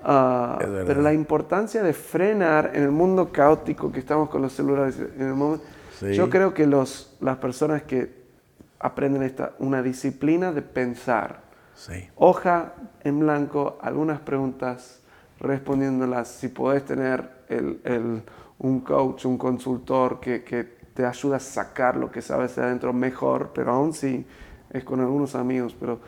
Ah, 0.03 0.59
pero 0.59 1.01
la 1.01 1.13
importancia 1.13 1.81
de 1.81 1.93
frenar 1.93 2.71
en 2.73 2.83
el 2.83 2.91
mundo 2.91 3.31
caótico 3.31 3.91
que 3.91 3.99
estamos 3.99 4.29
con 4.29 4.41
los 4.41 4.53
celulares, 4.53 4.99
en 4.99 5.27
el 5.27 5.33
momento, 5.33 5.65
yo 6.13 6.29
creo 6.29 6.53
que 6.53 6.67
los, 6.67 7.15
las 7.19 7.37
personas 7.37 7.83
que 7.83 8.15
aprenden 8.79 9.23
esta, 9.23 9.53
una 9.59 9.81
disciplina 9.81 10.51
de 10.51 10.61
pensar, 10.61 11.41
hoja 12.15 12.73
en 13.03 13.19
blanco, 13.19 13.77
algunas 13.81 14.19
preguntas, 14.19 15.01
respondiéndolas, 15.39 16.27
si 16.27 16.49
podés 16.49 16.85
tener 16.85 17.29
el, 17.49 18.23
un 18.59 18.79
coach, 18.81 19.25
un 19.25 19.37
consultor 19.37 20.19
que, 20.19 20.43
que, 20.43 20.77
te 20.97 21.05
ayuda 21.05 21.37
a 21.37 21.39
sacar 21.39 21.95
lo 21.95 22.09
que 22.09 22.23
sabes 22.23 22.55
de 22.55 22.63
adentro 22.63 22.91
mejor, 22.91 23.51
pero 23.53 23.71
aún 23.71 23.93
si 23.93 24.25
es 24.71 24.83
con 24.83 24.99
algunos 24.99 25.35
amigos. 25.35 25.75
Pero 25.79 25.99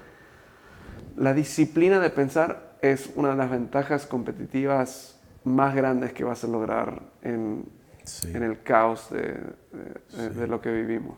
la 1.15 1.35
disciplina 1.35 1.99
de 1.99 2.09
pensar 2.09 2.68
es 2.81 3.09
una 3.15 3.31
de 3.31 3.35
las 3.35 3.49
ventajas 3.49 4.05
competitivas 4.05 5.19
más 5.43 5.75
grandes 5.75 6.13
que 6.13 6.23
vas 6.23 6.43
a 6.43 6.47
lograr 6.47 7.01
en, 7.21 7.65
en 8.25 8.43
el 8.43 8.61
caos 8.61 9.09
de, 9.11 9.37
de, 10.29 10.47
lo 10.47 10.61
que 10.61 10.71
vivimos. 10.71 11.17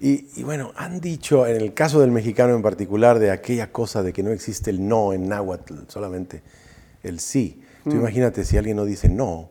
Y, 0.00 0.28
y, 0.36 0.44
bueno, 0.44 0.72
han 0.76 1.00
dicho, 1.00 1.46
en 1.46 1.60
el 1.60 1.74
caso 1.74 2.00
del 2.00 2.10
mexicano 2.10 2.54
en 2.54 2.62
particular, 2.62 3.18
de 3.18 3.30
aquella 3.30 3.70
cosa 3.70 4.02
de 4.02 4.12
que 4.12 4.22
no 4.22 4.30
existe 4.30 4.70
el 4.70 4.86
no 4.86 5.12
en 5.12 5.28
náhuatl, 5.28 5.74
solamente 5.88 6.42
el 7.02 7.20
sí. 7.20 7.62
Tú 7.84 7.90
mm. 7.90 8.00
imagínate 8.00 8.44
si 8.44 8.56
alguien 8.56 8.76
no 8.76 8.84
dice 8.84 9.08
no, 9.08 9.50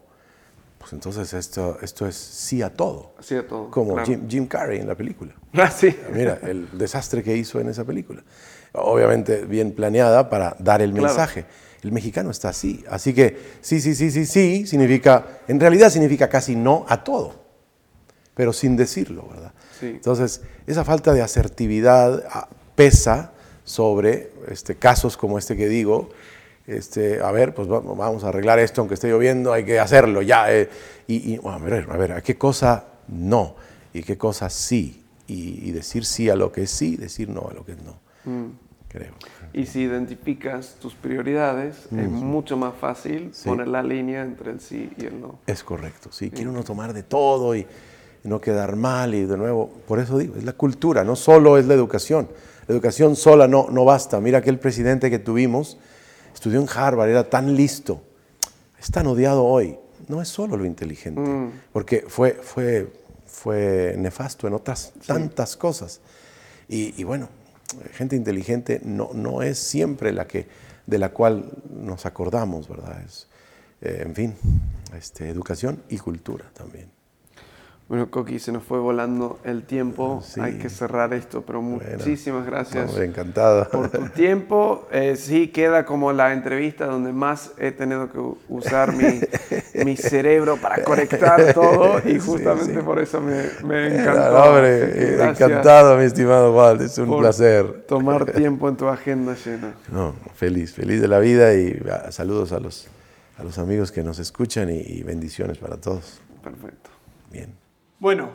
pues 0.79 0.93
entonces 0.93 1.33
esto, 1.33 1.77
esto 1.81 2.07
es 2.07 2.15
sí 2.15 2.61
a 2.61 2.73
todo. 2.73 3.13
Sí 3.19 3.35
a 3.35 3.45
todo. 3.45 3.69
Como 3.69 3.97
Jim, 4.03 4.47
Carrey 4.47 4.79
en 4.79 4.87
la 4.87 4.95
película. 4.95 5.35
Ah, 5.53 5.69
sí. 5.69 5.95
Mira, 6.13 6.39
el 6.41 6.67
desastre 6.77 7.21
que 7.21 7.35
hizo 7.35 7.59
en 7.59 7.69
esa 7.69 7.83
película. 7.83 8.23
Obviamente 8.71 9.45
bien 9.45 9.73
planeada 9.73 10.29
para 10.29 10.55
dar 10.57 10.81
el 10.81 10.93
mensaje. 10.93 11.45
El 11.83 11.91
mexicano 11.91 12.31
está 12.31 12.49
así. 12.49 12.83
Así 12.89 13.13
que 13.13 13.37
sí, 13.61 13.81
sí, 13.81 13.93
sí, 13.93 14.09
sí, 14.09 14.25
sí, 14.25 14.65
significa, 14.65 15.41
en 15.47 15.59
realidad 15.59 15.89
significa 15.89 16.29
casi 16.29 16.55
no 16.55 16.85
a 16.87 17.03
todo, 17.03 17.35
pero 18.33 18.53
sin 18.53 18.77
decirlo, 18.77 19.27
¿verdad? 19.29 19.53
Sí. 19.79 19.87
Entonces, 19.87 20.41
esa 20.65 20.85
falta 20.85 21.13
de 21.13 21.21
asertividad 21.21 22.23
ah, 22.31 22.47
pesa 22.75 23.33
sobre 23.63 24.31
este, 24.47 24.75
casos 24.75 25.17
como 25.17 25.37
este 25.37 25.55
que 25.55 25.67
digo, 25.67 26.09
este, 26.69 27.21
a 27.21 27.31
ver, 27.31 27.53
pues 27.53 27.67
vamos 27.67 28.23
a 28.23 28.29
arreglar 28.29 28.59
esto, 28.59 28.81
aunque 28.81 28.93
esté 28.93 29.09
lloviendo, 29.09 29.51
hay 29.51 29.65
que 29.65 29.79
hacerlo 29.79 30.21
ya. 30.21 30.53
Eh, 30.53 30.69
y, 31.07 31.39
a 31.43 31.57
ver, 31.57 31.87
a 31.89 31.97
ver, 31.97 32.11
¿a 32.13 32.21
qué 32.21 32.37
cosa 32.37 32.85
no? 33.07 33.55
¿Y 33.93 34.03
qué 34.03 34.17
cosa 34.17 34.49
sí? 34.49 35.03
Y, 35.27 35.71
decir 35.71 36.05
sí 36.05 36.29
a 36.29 36.35
lo 36.35 36.51
que 36.51 36.63
es 36.63 36.71
sí, 36.71 36.97
decir 36.97 37.29
no 37.29 37.47
a 37.49 37.53
lo 37.53 37.63
que 37.65 37.73
es 37.73 37.83
no. 37.83 37.99
Mm. 38.25 38.51
Creo. 38.87 39.13
Y 39.53 39.67
si 39.67 39.81
identificas 39.81 40.77
tus 40.81 40.95
prioridades, 40.95 41.87
es 41.95 42.09
mucho 42.09 42.57
más 42.57 42.73
fácil 42.73 43.31
poner 43.45 43.67
la 43.67 43.83
línea 43.83 44.23
entre 44.23 44.51
el 44.51 44.59
sí 44.59 44.89
y 44.97 45.05
el 45.05 45.21
no. 45.21 45.39
Es 45.45 45.63
correcto, 45.63 46.11
sí. 46.11 46.31
Quiere 46.31 46.49
uno 46.49 46.63
tomar 46.63 46.93
de 46.93 47.03
todo 47.03 47.55
y 47.55 47.67
no 48.23 48.41
quedar 48.41 48.75
mal 48.75 49.13
y 49.13 49.25
de 49.25 49.37
nuevo, 49.37 49.69
por 49.87 49.99
eso 49.99 50.17
digo, 50.17 50.35
es 50.35 50.43
la 50.43 50.53
cultura, 50.53 51.03
no 51.03 51.15
solo 51.15 51.57
es 51.57 51.67
la 51.67 51.75
educación. 51.75 52.29
La 52.67 52.73
educación 52.73 53.15
sola 53.15 53.47
no, 53.47 53.67
no 53.71 53.85
basta. 53.85 54.19
Mira 54.19 54.39
aquel 54.39 54.59
presidente 54.59 55.09
que 55.09 55.19
tuvimos, 55.19 55.77
estudió 56.39 56.61
en 56.61 56.67
Harvard, 56.73 57.09
era 57.09 57.29
tan 57.29 57.55
listo, 57.55 58.01
es 58.79 58.89
tan 58.89 59.07
odiado 59.07 59.43
hoy. 59.43 59.77
No 60.07 60.21
es 60.21 60.29
solo 60.29 60.55
lo 60.57 60.65
inteligente, 60.65 61.19
mm. 61.19 61.51
porque 61.71 62.05
fue, 62.07 62.31
fue 62.33 62.87
fue 63.29 63.95
nefasto 63.97 64.47
en 64.47 64.53
otras 64.53 64.91
tantas 65.05 65.55
cosas. 65.55 66.01
Y, 66.67 67.03
bueno, 67.03 67.29
gente 67.93 68.15
inteligente 68.15 68.79
no, 68.83 69.11
no 69.13 69.41
es 69.41 69.57
siempre 69.57 70.11
la 70.11 70.27
que, 70.27 70.47
de 70.85 70.97
la 70.99 71.09
cual 71.09 71.49
nos 71.69 72.05
acordamos, 72.05 72.67
¿verdad? 72.67 73.01
Es, 73.03 73.27
eh, 73.81 74.03
en 74.05 74.13
fin, 74.13 74.35
este, 74.95 75.29
educación 75.29 75.81
y 75.89 75.97
cultura 75.97 76.45
también. 76.53 76.91
Bueno, 77.89 78.11
Coqui, 78.11 78.37
se 78.37 78.51
nos 78.51 78.61
fue 78.61 78.77
volando 78.77 79.39
el 79.43 79.63
tiempo. 79.63 80.21
Hay 80.39 80.59
que 80.59 80.69
cerrar 80.69 81.11
esto, 81.11 81.41
pero 81.41 81.59
muchísimas 81.59 82.45
gracias. 82.45 82.95
encantado. 82.95 83.67
Por 83.67 83.89
tu 83.89 84.07
tiempo. 84.09 84.87
Eh, 84.91 85.15
sí, 85.15 85.47
queda 85.47 85.85
como 85.85 86.13
la 86.13 86.31
entrevista 86.31 86.85
donde 86.85 87.11
más 87.11 87.51
he 87.57 87.71
tenido 87.71 88.11
que 88.11 88.19
usar 88.47 88.93
mi, 88.93 89.21
mi 89.83 89.97
cerebro 89.97 90.57
para 90.57 90.83
conectar 90.83 91.51
todo 91.51 91.99
y 92.05 92.19
justamente 92.19 92.83
por 92.83 92.99
eso 92.99 93.21
me, 93.21 93.45
me 93.63 94.01
encantó. 94.01 94.43
Hombre, 94.43 95.23
encantado, 95.27 95.97
mi 95.97 96.03
estimado 96.03 96.53
Juan. 96.53 96.79
Es 96.81 96.95
un 96.99 97.19
placer. 97.19 97.85
Tomar 97.87 98.31
tiempo 98.33 98.69
en 98.69 98.77
tu 98.77 98.87
agenda 98.87 99.33
llena. 99.33 99.73
No, 99.91 100.13
feliz, 100.35 100.73
feliz 100.73 101.01
de 101.01 101.07
la 101.07 101.17
vida 101.17 101.55
y 101.55 101.81
ah, 101.91 102.11
saludos 102.11 102.51
a 102.51 102.59
los, 102.59 102.87
a 103.35 103.43
los 103.43 103.57
amigos 103.57 103.91
que 103.91 104.03
nos 104.03 104.19
escuchan 104.19 104.69
y 104.69 105.01
bendiciones 105.01 105.57
para 105.57 105.77
todos. 105.77 106.21
Perfecto. 106.43 106.91
Bien. 107.31 107.58
Bueno, 107.99 108.31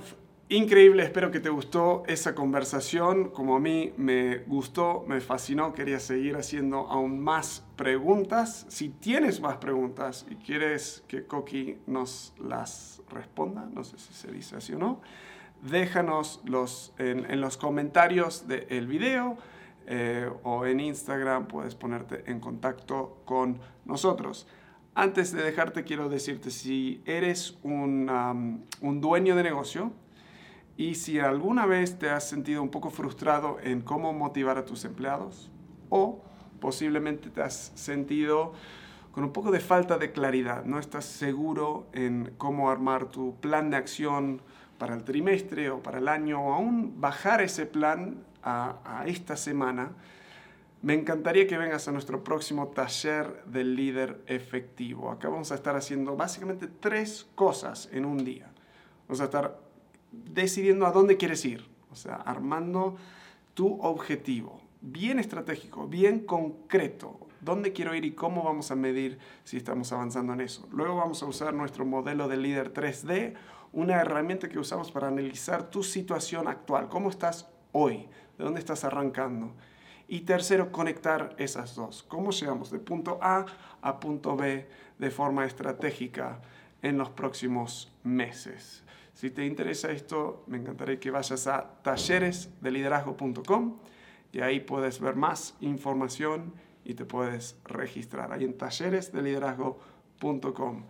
increíble, 0.50 1.04
espero 1.04 1.30
que 1.30 1.40
te 1.40 1.48
gustó 1.48 2.02
esa 2.06 2.34
conversación, 2.34 3.30
como 3.30 3.56
a 3.56 3.60
mí 3.60 3.94
me 3.96 4.40
gustó, 4.40 5.06
me 5.08 5.22
fascinó, 5.22 5.72
quería 5.72 6.00
seguir 6.00 6.36
haciendo 6.36 6.80
aún 6.80 7.18
más 7.18 7.64
preguntas. 7.74 8.66
Si 8.68 8.90
tienes 8.90 9.40
más 9.40 9.56
preguntas 9.56 10.26
y 10.28 10.34
quieres 10.34 11.02
que 11.08 11.24
Coqui 11.26 11.78
nos 11.86 12.34
las 12.38 13.00
responda, 13.08 13.66
no 13.72 13.84
sé 13.84 13.96
si 13.96 14.12
se 14.12 14.30
dice 14.30 14.56
así 14.56 14.74
o 14.74 14.78
no, 14.78 15.00
déjanos 15.62 16.42
los, 16.44 16.92
en, 16.98 17.40
los 17.40 17.56
comentarios 17.56 18.46
del 18.46 18.86
video 18.86 19.38
eh, 19.86 20.30
o 20.42 20.66
en 20.66 20.78
Instagram 20.78 21.48
puedes 21.48 21.74
ponerte 21.74 22.30
en 22.30 22.38
contacto 22.38 23.22
con 23.24 23.60
nosotros. 23.86 24.46
Antes 24.96 25.32
de 25.32 25.42
dejarte, 25.42 25.82
quiero 25.82 26.08
decirte, 26.08 26.52
si 26.52 27.02
eres 27.04 27.58
un, 27.64 28.64
dueño 28.80 29.34
de 29.34 29.42
negocio 29.42 29.92
y 30.76 30.94
si 30.94 31.18
alguna 31.18 31.66
vez 31.66 31.98
te 31.98 32.10
has 32.10 32.28
sentido 32.28 32.62
un 32.62 32.70
poco 32.70 32.90
frustrado 32.90 33.58
en 33.60 33.80
cómo 33.80 34.12
motivar 34.12 34.56
a 34.56 34.64
tus 34.64 34.84
empleados 34.84 35.50
o 35.88 36.22
posiblemente 36.60 37.30
te 37.30 37.42
has 37.42 37.72
sentido 37.74 38.52
con 39.10 39.24
un 39.24 39.32
poco 39.32 39.50
de 39.50 39.58
falta 39.58 39.98
de 39.98 40.12
claridad, 40.12 40.64
no 40.64 40.78
estás 40.78 41.06
seguro 41.06 41.88
en 41.92 42.32
cómo 42.38 42.70
armar 42.70 43.06
tu 43.06 43.34
plan 43.40 43.70
de 43.70 43.76
acción 43.76 44.42
para 44.78 44.94
el 44.94 45.02
trimestre 45.02 45.70
o 45.70 45.82
para 45.82 45.98
el 45.98 46.06
año 46.06 46.40
o 46.40 46.54
aún 46.54 47.00
bajar 47.00 47.40
ese 47.40 47.66
plan 47.66 48.22
a 48.44 49.02
esta 49.06 49.36
semana, 49.36 49.90
me 50.84 50.92
encantaría 50.92 51.46
que 51.46 51.56
vengas 51.56 51.88
a 51.88 51.92
nuestro 51.92 52.22
próximo 52.22 52.68
taller 52.68 53.42
del 53.46 53.74
líder 53.74 54.20
efectivo. 54.26 55.10
Acá 55.10 55.30
vamos 55.30 55.50
a 55.50 55.54
estar 55.54 55.74
haciendo 55.76 56.14
básicamente 56.14 56.66
tres 56.66 57.26
cosas 57.34 57.88
en 57.90 58.04
un 58.04 58.22
día. 58.22 58.52
Vamos 59.08 59.22
a 59.22 59.24
estar 59.24 59.58
decidiendo 60.12 60.86
a 60.86 60.92
dónde 60.92 61.16
quieres 61.16 61.42
ir, 61.46 61.66
o 61.90 61.96
sea, 61.96 62.16
armando 62.16 62.96
tu 63.54 63.80
objetivo, 63.80 64.60
bien 64.82 65.18
estratégico, 65.18 65.88
bien 65.88 66.26
concreto, 66.26 67.18
dónde 67.40 67.72
quiero 67.72 67.94
ir 67.94 68.04
y 68.04 68.12
cómo 68.12 68.42
vamos 68.42 68.70
a 68.70 68.76
medir 68.76 69.18
si 69.42 69.56
estamos 69.56 69.90
avanzando 69.90 70.34
en 70.34 70.42
eso. 70.42 70.68
Luego 70.70 70.96
vamos 70.96 71.22
a 71.22 71.26
usar 71.26 71.54
nuestro 71.54 71.86
modelo 71.86 72.28
de 72.28 72.36
líder 72.36 72.74
3D, 72.74 73.32
una 73.72 74.02
herramienta 74.02 74.50
que 74.50 74.58
usamos 74.58 74.92
para 74.92 75.08
analizar 75.08 75.70
tu 75.70 75.82
situación 75.82 76.46
actual, 76.46 76.90
cómo 76.90 77.08
estás 77.08 77.48
hoy, 77.72 78.06
de 78.36 78.44
dónde 78.44 78.60
estás 78.60 78.84
arrancando 78.84 79.54
y 80.14 80.20
tercero, 80.20 80.70
conectar 80.70 81.34
esas 81.38 81.74
dos. 81.74 82.04
¿Cómo 82.04 82.30
llegamos 82.30 82.70
de 82.70 82.78
punto 82.78 83.18
A 83.20 83.46
a 83.82 83.98
punto 83.98 84.36
B 84.36 84.68
de 84.96 85.10
forma 85.10 85.44
estratégica 85.44 86.40
en 86.82 86.98
los 86.98 87.10
próximos 87.10 87.92
meses? 88.04 88.84
Si 89.12 89.30
te 89.30 89.44
interesa 89.44 89.90
esto, 89.90 90.44
me 90.46 90.58
encantaría 90.58 91.00
que 91.00 91.10
vayas 91.10 91.48
a 91.48 91.68
talleresdeliderazgo.com 91.82 93.78
y 94.30 94.40
ahí 94.40 94.60
puedes 94.60 95.00
ver 95.00 95.16
más 95.16 95.56
información 95.60 96.52
y 96.84 96.94
te 96.94 97.04
puedes 97.04 97.56
registrar. 97.64 98.32
Ahí 98.32 98.44
en 98.44 98.56
talleresdeliderazgo.com. 98.56 100.84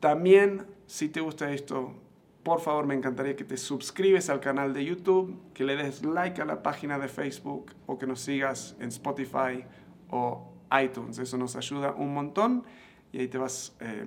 También, 0.00 0.64
si 0.86 1.10
te 1.10 1.20
gusta 1.20 1.52
esto, 1.52 1.96
por 2.42 2.60
favor 2.60 2.86
me 2.86 2.94
encantaría 2.94 3.36
que 3.36 3.44
te 3.44 3.56
suscribes 3.56 4.28
al 4.28 4.40
canal 4.40 4.72
de 4.74 4.84
YouTube, 4.84 5.40
que 5.54 5.64
le 5.64 5.76
des 5.76 6.04
like 6.04 6.40
a 6.40 6.44
la 6.44 6.62
página 6.62 6.98
de 6.98 7.08
Facebook 7.08 7.72
o 7.86 7.98
que 7.98 8.06
nos 8.06 8.20
sigas 8.20 8.76
en 8.80 8.88
Spotify 8.88 9.64
o 10.10 10.52
iTunes. 10.82 11.18
Eso 11.18 11.38
nos 11.38 11.54
ayuda 11.56 11.92
un 11.92 12.12
montón 12.12 12.64
y 13.12 13.20
ahí 13.20 13.28
te 13.28 13.38
vas, 13.38 13.76
eh, 13.80 14.06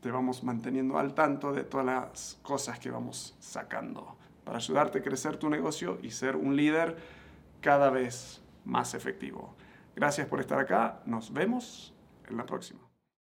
te 0.00 0.10
vamos 0.10 0.44
manteniendo 0.44 0.98
al 0.98 1.14
tanto 1.14 1.52
de 1.52 1.64
todas 1.64 1.86
las 1.86 2.38
cosas 2.42 2.78
que 2.78 2.90
vamos 2.90 3.34
sacando 3.40 4.16
para 4.44 4.58
ayudarte 4.58 4.98
a 4.98 5.02
crecer 5.02 5.38
tu 5.38 5.48
negocio 5.48 5.98
y 6.02 6.10
ser 6.10 6.36
un 6.36 6.56
líder 6.56 6.96
cada 7.60 7.90
vez 7.90 8.42
más 8.64 8.94
efectivo. 8.94 9.56
Gracias 9.94 10.28
por 10.28 10.40
estar 10.40 10.58
acá. 10.58 11.00
Nos 11.06 11.32
vemos 11.32 11.94
en 12.28 12.36
la 12.36 12.44
próxima. 12.44 12.85